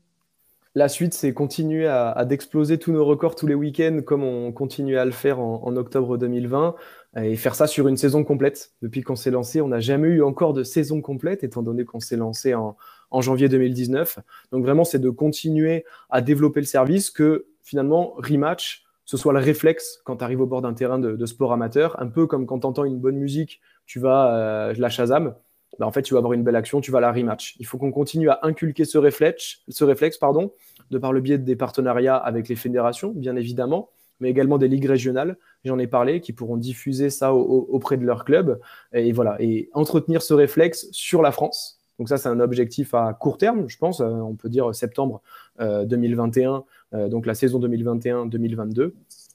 La 0.76 0.89
suite, 0.89 1.13
c'est 1.13 1.34
continuer 1.34 1.86
à, 1.88 2.26
d'exploser 2.26 2.80
tous 2.80 2.92
nos 2.92 3.06
records 3.06 3.36
tous 3.36 3.46
les 3.46 3.54
week-ends 3.54 4.00
comme 4.04 4.24
on 4.24 4.52
continue 4.52 4.98
à 4.98 5.06
le 5.06 5.12
faire 5.12 5.39
en, 5.39 5.76
octobre 5.76 6.18
2020 6.18 6.74
et 7.22 7.36
faire 7.36 7.54
ça 7.54 7.68
sur 7.68 7.88
une 7.88 7.96
saison 7.96 8.24
complète. 8.24 8.72
Depuis 8.82 9.04
qu'on 9.04 9.16
s'est 9.16 9.30
lancé, 9.30 9.62
on 9.62 9.68
n'a 9.68 9.80
jamais 9.80 10.08
eu 10.08 10.24
encore 10.24 10.54
de 10.54 10.63
saison 10.63 11.00
complète 11.00 11.44
étant 11.44 11.62
donné 11.62 11.86
qu'on 11.86 12.00
s'est 12.00 12.18
lancé 12.18 12.56
en, 12.56 12.76
janvier 13.22 13.50
2019. 13.50 14.18
Donc 14.52 14.63
vraiment, 14.63 14.84
c'est 14.84 14.98
de 14.98 15.12
continuer 15.12 15.86
à 16.10 16.22
développer 16.22 16.60
le 16.60 16.66
service 16.66 17.12
que 17.12 17.46
finalement, 17.62 18.16
Rematch, 18.18 18.84
ce 19.06 19.16
soit 19.16 19.34
le 19.34 19.39
réflexe 19.39 20.02
quand 20.06 20.18
tu 20.18 20.24
arrives 20.24 20.42
au 20.42 20.48
bord 20.48 20.63
d'un 20.63 20.74
terrain 20.74 20.98
de, 20.98 21.26
sport 21.28 21.54
amateur, 21.54 22.02
un 22.02 22.08
peu 22.08 22.26
comme 22.26 22.48
quand 22.48 22.62
tu 22.62 22.66
entends 22.66 22.86
une 22.86 22.98
bonne 22.98 23.18
musique, 23.18 23.62
tu 23.86 24.00
vas 24.00 24.36
euh, 24.36 24.74
la 24.76 24.89
Shazam. 24.89 25.36
Bah, 25.80 25.88
en 25.88 25.92
fait, 25.92 26.02
tu 26.02 26.14
vas 26.14 26.20
avoir 26.20 26.34
une 26.34 26.44
belle 26.44 26.56
action, 26.56 26.82
tu 26.82 26.92
vas 26.92 27.00
la 27.00 27.12
rematch. 27.12 27.56
Il 27.60 27.66
faut 27.66 27.78
qu'on 27.78 27.92
continue 27.92 28.30
à 28.30 28.40
inculquer 28.44 28.86
ce 28.86 28.98
réflexe, 28.98 29.60
ce 29.68 29.84
réflexe 29.84 30.18
pardon, 30.18 30.52
de 30.92 30.98
par 30.98 31.14
le 31.14 31.22
biais 31.22 31.38
des 31.38 31.56
partenariats 31.56 32.16
avec 32.16 32.48
les 32.48 32.56
fédérations, 32.56 33.12
bien 33.16 33.36
évidemment, 33.36 33.90
mais 34.20 34.30
également 34.30 34.58
des 34.58 34.68
ligues 34.68 34.86
régionales, 34.86 35.38
j'en 35.66 35.80
ai 35.80 35.88
parlé, 35.88 36.22
qui 36.22 36.34
pourront 36.34 36.58
diffuser 36.58 37.10
ça 37.10 37.34
auprès 37.34 37.98
de 37.98 38.06
leur 38.06 38.26
club. 38.26 38.60
Et 38.94 39.12
voilà, 39.12 39.36
et 39.40 39.70
entretenir 39.74 40.22
ce 40.22 40.34
réflexe 40.34 40.88
sur 40.92 41.22
la 41.22 41.32
France. 41.32 41.80
Donc 42.00 42.10
ça, 42.10 42.18
c'est 42.18 42.30
un 42.30 42.40
objectif 42.40 42.94
à 42.94 43.14
court 43.14 43.38
terme, 43.38 43.68
je 43.68 43.78
pense. 43.78 44.02
Euh, 44.02 44.06
on 44.06 44.36
peut 44.36 44.50
dire 44.50 44.74
septembre 44.74 45.22
2021, 45.60 46.54
euh, 46.54 46.60
euh, 46.94 47.10
donc 47.10 47.26
la 47.26 47.36
saison 47.36 47.60
2021-2022. 47.60 48.94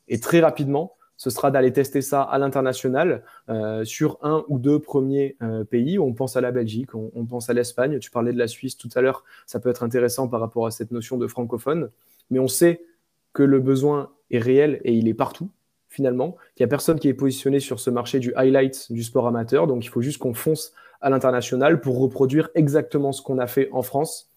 Et 0.08 0.20
très 0.20 0.40
rapidement, 0.40 0.94
ce 1.18 1.30
sera 1.30 1.50
d'aller 1.50 1.72
tester 1.72 2.00
ça 2.00 2.22
à 2.22 2.38
l'international 2.38 3.22
euh, 3.50 3.84
sur 3.84 4.18
un 4.22 4.44
ou 4.48 4.58
deux 4.58 4.78
premiers 4.78 5.36
euh, 5.42 5.64
pays. 5.64 5.98
On 5.98 6.14
pense 6.14 6.36
à 6.36 6.40
la 6.40 6.52
Belgique, 6.52 6.94
on, 6.94 7.26
pense 7.26 7.50
à 7.50 7.54
l'Espagne. 7.54 7.98
Tu 7.98 8.10
parlais 8.10 8.32
de 8.32 8.38
la 8.38 8.46
Suisse 8.46 8.78
tout 8.78 8.88
à 8.94 9.00
l'heure. 9.00 9.24
Ça 9.44 9.58
peut 9.58 9.68
être 9.68 9.82
intéressant 9.82 10.28
par 10.28 10.40
rapport 10.40 10.64
à 10.64 10.70
cette 10.70 10.92
notion 10.92 11.18
de 11.18 11.26
francophone. 11.26 11.90
Mais 12.30 12.38
on 12.38 12.46
sait 12.46 12.84
que 13.32 13.42
le 13.42 13.58
besoin 13.58 14.12
est 14.30 14.38
réel 14.38 14.80
et 14.84 14.94
il 14.94 15.08
est 15.08 15.14
partout 15.14 15.50
finalement. 15.88 16.36
Il 16.56 16.62
n'y 16.62 16.64
a 16.64 16.68
personne 16.68 17.00
qui 17.00 17.08
est 17.08 17.14
positionné 17.14 17.58
sur 17.60 17.80
ce 17.80 17.90
marché 17.90 18.20
du 18.20 18.32
highlight 18.34 18.92
du 18.92 19.02
sport 19.02 19.26
amateur. 19.26 19.66
Donc 19.66 19.84
il 19.84 19.88
faut 19.88 20.02
juste 20.02 20.18
qu'on 20.18 20.34
fonce 20.34 20.72
à 21.00 21.10
l'international 21.10 21.80
pour 21.80 21.98
reproduire 21.98 22.48
exactement 22.54 23.10
ce 23.10 23.22
qu'on 23.22 23.38
a 23.38 23.48
fait 23.48 23.68
en 23.72 23.82
France 23.82 24.30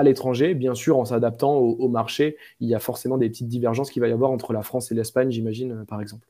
à 0.00 0.02
l'étranger, 0.02 0.54
bien 0.54 0.74
sûr 0.74 0.98
en 0.98 1.04
s'adaptant 1.04 1.56
au, 1.56 1.88
marché. 1.88 2.36
Il 2.58 2.68
y 2.68 2.74
a 2.74 2.78
forcément 2.78 3.18
des 3.18 3.28
petites 3.28 3.48
divergences 3.48 3.90
qu'il 3.90 4.02
va 4.02 4.08
y 4.08 4.12
avoir 4.12 4.30
entre 4.30 4.52
la 4.52 4.62
France 4.62 4.90
et 4.90 4.94
l'Espagne, 4.94 5.30
j'imagine, 5.30 5.72
euh, 5.72 5.84
par 5.84 6.00
exemple. 6.00 6.26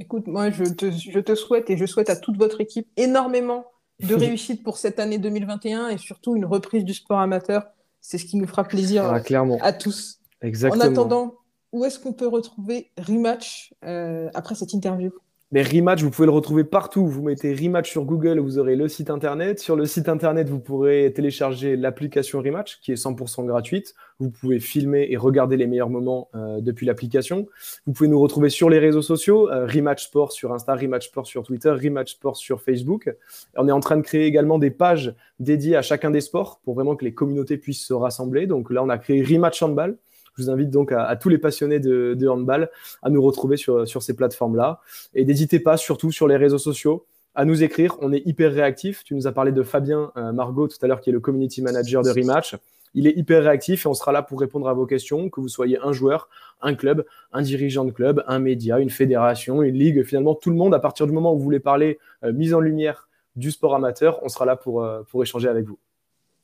Écoute, 0.00 0.26
moi, 0.26 0.50
je 0.50 0.64
te, 0.64 1.34
souhaite 1.34 1.70
et 1.70 1.76
je 1.76 1.86
souhaite 1.86 2.10
à 2.10 2.16
toute 2.16 2.36
votre 2.36 2.60
équipe 2.60 2.88
énormément 2.96 3.66
de 4.00 4.14
réussite 4.16 4.62
pour 4.62 4.78
cette 4.78 4.98
année 4.98 5.18
2021 5.18 5.88
et 5.88 5.98
surtout 5.98 6.36
une 6.36 6.44
reprise 6.44 6.84
du 6.84 6.94
sport 6.94 7.20
amateur. 7.20 7.66
C'est 8.00 8.18
ce 8.18 8.24
qui 8.24 8.36
nous 8.36 8.46
fera 8.46 8.64
plaisir 8.64 9.04
ah, 9.04 9.20
clairement. 9.20 9.58
à 9.60 9.72
tous. 9.72 10.20
Exactement. 10.40 10.82
En 10.82 10.86
attendant, 10.86 11.34
où 11.72 11.84
est-ce 11.84 11.98
qu'on 11.98 12.12
peut 12.12 12.28
retrouver 12.28 12.90
Rematch 12.96 13.74
euh, 13.84 14.30
après 14.34 14.54
cette 14.54 14.72
interview? 14.72 15.10
Mais 15.50 15.62
Rematch, 15.62 16.02
vous 16.02 16.10
pouvez 16.10 16.26
le 16.26 16.32
retrouver 16.32 16.62
partout. 16.62 17.06
Vous 17.06 17.22
mettez 17.22 17.54
Rematch 17.54 17.90
sur 17.90 18.04
Google, 18.04 18.38
vous 18.38 18.58
aurez 18.58 18.76
le 18.76 18.86
site 18.86 19.08
internet. 19.08 19.58
Sur 19.58 19.76
le 19.76 19.86
site 19.86 20.10
internet, 20.10 20.46
vous 20.50 20.60
pourrez 20.60 21.10
télécharger 21.14 21.74
l'application 21.74 22.40
Rematch 22.40 22.80
qui 22.82 22.92
est 22.92 23.02
100% 23.02 23.46
gratuite. 23.46 23.94
Vous 24.18 24.28
pouvez 24.28 24.60
filmer 24.60 25.06
et 25.08 25.16
regarder 25.16 25.56
les 25.56 25.66
meilleurs 25.66 25.88
moments 25.88 26.28
euh, 26.34 26.60
depuis 26.60 26.84
l'application. 26.84 27.46
Vous 27.86 27.94
pouvez 27.94 28.10
nous 28.10 28.20
retrouver 28.20 28.50
sur 28.50 28.68
les 28.68 28.78
réseaux 28.78 29.00
sociaux, 29.00 29.48
euh, 29.50 29.66
Rematch 29.66 30.04
Sport 30.04 30.32
sur 30.32 30.52
Insta, 30.52 30.74
Rematch 30.74 31.06
Sport 31.06 31.26
sur 31.26 31.44
Twitter, 31.44 31.70
Rematch 31.70 32.12
Sport 32.12 32.36
sur 32.36 32.60
Facebook. 32.60 33.10
On 33.56 33.68
est 33.68 33.72
en 33.72 33.80
train 33.80 33.96
de 33.96 34.02
créer 34.02 34.26
également 34.26 34.58
des 34.58 34.70
pages 34.70 35.14
dédiées 35.40 35.76
à 35.76 35.82
chacun 35.82 36.10
des 36.10 36.20
sports 36.20 36.60
pour 36.62 36.74
vraiment 36.74 36.94
que 36.94 37.06
les 37.06 37.14
communautés 37.14 37.56
puissent 37.56 37.86
se 37.86 37.94
rassembler. 37.94 38.46
Donc 38.46 38.70
là, 38.70 38.84
on 38.84 38.90
a 38.90 38.98
créé 38.98 39.22
Rematch 39.22 39.62
Handball 39.62 39.96
je 40.38 40.44
vous 40.44 40.50
invite 40.50 40.70
donc 40.70 40.92
à, 40.92 41.16
tous 41.16 41.28
les 41.28 41.38
passionnés 41.38 41.80
de, 41.80 42.28
handball 42.28 42.70
à 43.02 43.10
nous 43.10 43.20
retrouver 43.20 43.56
sur, 43.56 44.02
ces 44.02 44.14
plateformes-là. 44.14 44.80
Et 45.14 45.24
n'hésitez 45.24 45.58
pas, 45.58 45.76
surtout 45.76 46.12
sur 46.12 46.28
les 46.28 46.36
réseaux 46.36 46.58
sociaux, 46.58 47.06
à 47.34 47.44
nous 47.44 47.62
écrire. 47.62 47.96
On 48.00 48.12
est 48.12 48.24
hyper 48.24 48.52
réactif. 48.52 49.04
Tu 49.04 49.14
nous 49.14 49.26
as 49.26 49.32
parlé 49.32 49.52
de 49.52 49.62
Fabien 49.62 50.12
euh, 50.16 50.32
Margot 50.32 50.68
tout 50.68 50.78
à 50.82 50.86
l'heure, 50.86 51.00
qui 51.00 51.10
est 51.10 51.12
le 51.12 51.20
community 51.20 51.60
manager 51.60 52.02
de 52.02 52.10
Rematch. 52.10 52.56
Il 52.94 53.06
est 53.06 53.16
hyper 53.16 53.42
réactif 53.42 53.84
et 53.84 53.88
on 53.88 53.94
sera 53.94 54.12
là 54.12 54.22
pour 54.22 54.40
répondre 54.40 54.68
à 54.68 54.72
vos 54.72 54.86
questions, 54.86 55.28
que 55.28 55.40
vous 55.40 55.48
soyez 55.48 55.78
un 55.82 55.92
joueur, 55.92 56.28
un 56.62 56.74
club, 56.74 57.04
un 57.32 57.42
dirigeant 57.42 57.84
de 57.84 57.90
club, 57.90 58.24
un 58.26 58.38
média, 58.38 58.78
une 58.78 58.90
fédération, 58.90 59.62
une 59.62 59.76
ligue, 59.76 60.04
finalement 60.04 60.34
tout 60.34 60.50
le 60.50 60.56
monde, 60.56 60.74
à 60.74 60.78
partir 60.78 61.06
du 61.06 61.12
moment 61.12 61.34
où 61.34 61.38
vous 61.38 61.44
voulez 61.44 61.60
parler 61.60 61.98
euh, 62.24 62.32
mise 62.32 62.54
en 62.54 62.60
lumière 62.60 63.08
du 63.36 63.50
sport 63.50 63.74
amateur, 63.74 64.20
on 64.22 64.28
sera 64.28 64.46
là 64.46 64.56
pour, 64.56 64.82
euh, 64.82 65.02
pour 65.10 65.22
échanger 65.22 65.48
avec 65.48 65.66
vous. 65.66 65.78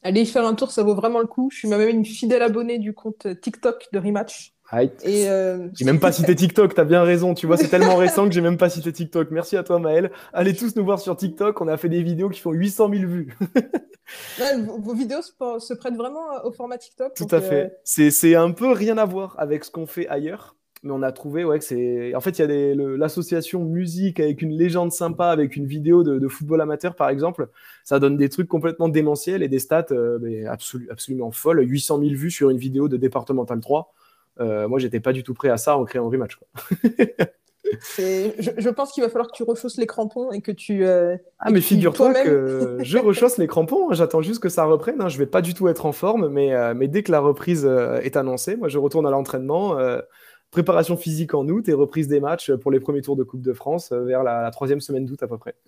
Allez 0.04 0.22
y 0.22 0.26
faire 0.26 0.46
un 0.46 0.54
tour, 0.54 0.70
ça 0.70 0.82
vaut 0.82 0.94
vraiment 0.94 1.20
le 1.20 1.26
coup. 1.26 1.48
Je 1.50 1.58
suis 1.58 1.68
même 1.68 1.88
une 1.88 2.04
fidèle 2.04 2.42
abonnée 2.42 2.78
du 2.78 2.92
compte 2.92 3.26
TikTok 3.40 3.88
de 3.92 3.98
Rematch. 3.98 4.54
Et 5.02 5.28
euh... 5.28 5.68
J'ai 5.74 5.84
même 5.84 6.00
pas 6.00 6.12
cité 6.12 6.34
TikTok, 6.34 6.74
t'as 6.74 6.84
bien 6.84 7.02
raison. 7.02 7.34
Tu 7.34 7.46
vois, 7.46 7.56
c'est 7.56 7.68
tellement 7.68 7.96
récent 7.96 8.26
que 8.26 8.32
j'ai 8.32 8.40
même 8.40 8.56
pas 8.56 8.68
cité 8.68 8.92
TikTok. 8.92 9.30
Merci 9.30 9.56
à 9.56 9.62
toi, 9.62 9.78
Maël. 9.78 10.10
Allez 10.32 10.54
tous 10.54 10.74
nous 10.76 10.84
voir 10.84 11.00
sur 11.00 11.16
TikTok. 11.16 11.60
On 11.60 11.68
a 11.68 11.76
fait 11.76 11.88
des 11.88 12.02
vidéos 12.02 12.28
qui 12.28 12.40
font 12.40 12.52
800 12.52 12.90
000 12.90 13.06
vues. 13.06 13.34
vos 14.80 14.94
vidéos 14.94 15.22
se 15.22 15.74
prêtent 15.74 15.96
vraiment 15.96 16.24
au 16.44 16.52
format 16.52 16.78
TikTok. 16.78 17.14
Tout 17.14 17.28
à 17.30 17.40
fait. 17.40 17.72
Euh, 17.98 18.10
c'est 18.10 18.34
un 18.34 18.50
peu 18.50 18.72
rien 18.72 18.98
à 18.98 19.04
voir 19.04 19.36
avec 19.38 19.64
ce 19.64 19.70
qu'on 19.70 19.86
fait 19.86 20.08
ailleurs 20.08 20.56
mais 20.84 20.92
on 20.92 21.02
a 21.02 21.10
trouvé 21.12 21.44
ouais, 21.44 21.58
que 21.58 21.64
c'est. 21.64 22.14
En 22.14 22.20
fait, 22.20 22.38
il 22.38 22.42
y 22.42 22.44
a 22.44 22.74
l'association 22.96 23.64
musique 23.64 24.20
avec 24.20 24.42
une 24.42 24.52
légende 24.52 24.92
sympa, 24.92 25.28
avec 25.28 25.56
une 25.56 25.66
vidéo 25.66 26.04
de, 26.04 26.28
football 26.28 26.60
amateur, 26.60 26.94
par 26.94 27.08
exemple. 27.08 27.48
Ça 27.84 27.98
donne 27.98 28.16
des 28.16 28.28
trucs 28.28 28.48
complètement 28.48 28.88
démentiels 28.88 29.42
et 29.42 29.48
des 29.48 29.58
stats 29.58 29.86
euh, 29.92 30.46
absolument 30.90 31.30
folles. 31.30 31.66
800 31.66 31.98
000 32.00 32.10
vues 32.14 32.30
sur 32.30 32.50
une 32.50 32.58
vidéo 32.58 32.88
de 32.88 32.98
départemental 32.98 33.60
3. 33.60 33.92
Euh, 34.40 34.68
moi, 34.68 34.78
j'étais 34.78 35.00
pas 35.00 35.12
du 35.12 35.22
tout 35.22 35.34
prêt 35.34 35.48
à 35.48 35.56
ça 35.56 35.78
en 35.78 35.84
créant 35.84 36.06
un 36.06 36.10
rematch. 36.10 36.36
Quoi. 36.36 36.48
je, 37.98 38.50
je, 38.56 38.68
pense 38.68 38.92
qu'il 38.92 39.02
va 39.02 39.08
falloir 39.08 39.30
que 39.30 39.36
tu 39.36 39.42
rechausses 39.42 39.78
les 39.78 39.86
crampons 39.86 40.32
et 40.32 40.40
que 40.40 40.52
tu. 40.52 40.84
Euh, 40.84 41.16
ah, 41.38 41.50
mais 41.50 41.60
figure-toi 41.60 42.12
que 42.12 42.78
je 42.80 42.98
rechausse 42.98 43.38
les 43.38 43.46
crampons. 43.46 43.90
Hein. 43.90 43.94
J'attends 43.94 44.22
juste 44.22 44.42
que 44.42 44.48
ça 44.48 44.64
reprenne. 44.64 45.00
Hein. 45.00 45.08
Je 45.08 45.18
vais 45.18 45.26
pas 45.26 45.40
du 45.40 45.54
tout 45.54 45.68
être 45.68 45.86
en 45.86 45.92
forme, 45.92 46.28
mais, 46.28 46.52
euh, 46.54 46.74
mais 46.74 46.88
dès 46.88 47.02
que 47.02 47.12
la 47.12 47.20
reprise 47.20 47.64
est 47.64 48.16
annoncée, 48.16 48.56
moi, 48.56 48.68
je 48.68 48.78
retourne 48.78 49.06
à 49.06 49.10
l'entraînement 49.10 49.78
préparation 50.54 50.96
physique 50.96 51.34
en 51.34 51.48
août 51.48 51.68
et 51.68 51.72
reprise 51.72 52.06
des 52.06 52.20
matchs 52.20 52.52
pour 52.52 52.70
les 52.70 52.78
premiers 52.78 53.02
tours 53.02 53.16
de 53.16 53.24
Coupe 53.24 53.42
de 53.42 53.52
France 53.52 53.90
euh, 53.90 54.04
vers 54.04 54.22
la, 54.22 54.48
troisième 54.52 54.80
semaine 54.80 55.04
d'août 55.04 55.20
à 55.22 55.26
peu 55.26 55.36
près. 55.36 55.56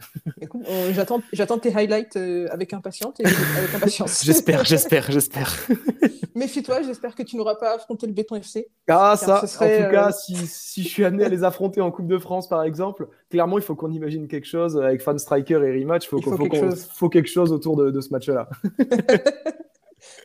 Euh, 0.69 0.93
j'attends 1.33 1.59
tes 1.59 1.75
highlights 1.75 2.17
euh, 2.17 2.47
avec 2.51 2.73
impatience. 2.73 3.15
avec 3.21 3.75
impatience. 3.75 4.23
j'espère, 4.25 4.65
j'espère, 4.65 5.11
j'espère. 5.11 5.55
Méfie-toi, 6.35 6.83
j'espère 6.83 7.15
que 7.15 7.23
tu 7.23 7.37
n'auras 7.37 7.57
pas 7.57 7.75
affronté 7.75 8.07
le 8.07 8.13
Béton 8.13 8.37
FC. 8.37 8.69
Ah, 8.89 9.17
ça, 9.17 9.39
en 9.39 9.47
tout 9.47 9.91
cas, 9.91 10.13
si, 10.13 10.35
si, 10.47 10.83
je 10.83 10.89
suis 10.89 11.05
amené 11.05 11.25
à 11.25 11.29
les 11.29 11.45
affronter 11.45 11.81
en 11.81 11.91
Coupe 11.91 12.07
de 12.07 12.19
France, 12.19 12.49
par 12.49 12.63
exemple, 12.63 13.09
clairement, 13.31 13.59
il 13.59 13.65
faut 13.65 13.75
qu'on 13.75 13.91
imagine 13.91 14.29
quelque 14.29 14.47
chose 14.47 14.77
avec 14.79 15.03
Fan 15.03 15.19
Striker 15.19 15.61
et 15.65 15.79
Rematch. 15.79 16.07
il 16.07 16.09
faut, 16.09 16.21
faut, 16.21 16.49
quelque 16.49 16.75
faut, 16.75 17.09
quelque 17.09 17.31
chose 17.31 17.53
autour 17.53 17.77
de, 17.77 17.91
de 17.91 18.01
ce 18.01 18.11
match-là. 18.11 18.49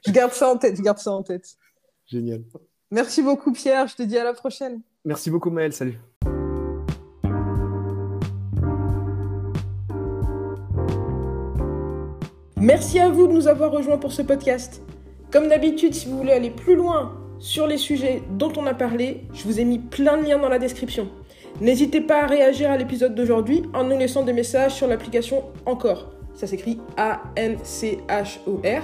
je 0.06 0.12
garde 0.12 0.34
ça 0.34 0.50
en 0.50 0.58
tête, 0.58 0.78
je 0.78 0.82
garde 0.82 1.00
ça 1.00 1.12
en 1.12 1.24
tête. 1.24 1.56
Génial. 2.06 2.44
Merci 2.92 3.24
beaucoup, 3.24 3.54
Pierre. 3.54 3.88
Je 3.88 3.96
te 3.96 4.04
dis 4.04 4.18
à 4.18 4.24
la 4.24 4.34
prochaine. 4.34 4.82
Merci 5.06 5.30
beaucoup, 5.30 5.50
Maël. 5.50 5.74
Salut. 5.74 5.98
Merci 12.58 13.00
à 13.00 13.10
vous 13.10 13.28
de 13.28 13.34
nous 13.34 13.48
avoir 13.48 13.72
rejoints 13.72 13.98
pour 13.98 14.12
ce 14.12 14.22
podcast. 14.22 14.84
Comme 15.32 15.48
d'habitude, 15.48 15.96
si 15.96 16.08
vous 16.08 16.18
voulez 16.18 16.34
aller 16.34 16.52
plus 16.52 16.76
loin 16.76 17.18
sur 17.40 17.66
les 17.66 17.78
sujets 17.78 18.22
dont 18.38 18.54
on 18.56 18.68
a 18.68 18.76
parlé, 18.76 19.24
je 19.34 19.46
vous 19.46 19.60
ai 19.60 19.66
mis 19.66 19.80
plein 19.80 20.18
de 20.18 20.26
liens 20.26 20.38
dans 20.38 20.50
la 20.50 20.60
description. 20.60 21.10
N'hésitez 21.60 22.02
pas 22.02 22.24
à 22.24 22.28
réagir 22.28 22.70
à 22.70 22.78
l'épisode 22.78 23.16
d'aujourd'hui 23.16 23.64
en 23.74 23.86
nous 23.86 23.98
laissant 23.98 24.24
des 24.24 24.34
messages 24.34 24.76
sur 24.76 24.88
l'application 24.88 25.46
Encore. 25.66 26.12
Ça 26.36 26.46
s'écrit 26.46 26.80
A-N-C-H-O-R. 26.98 28.84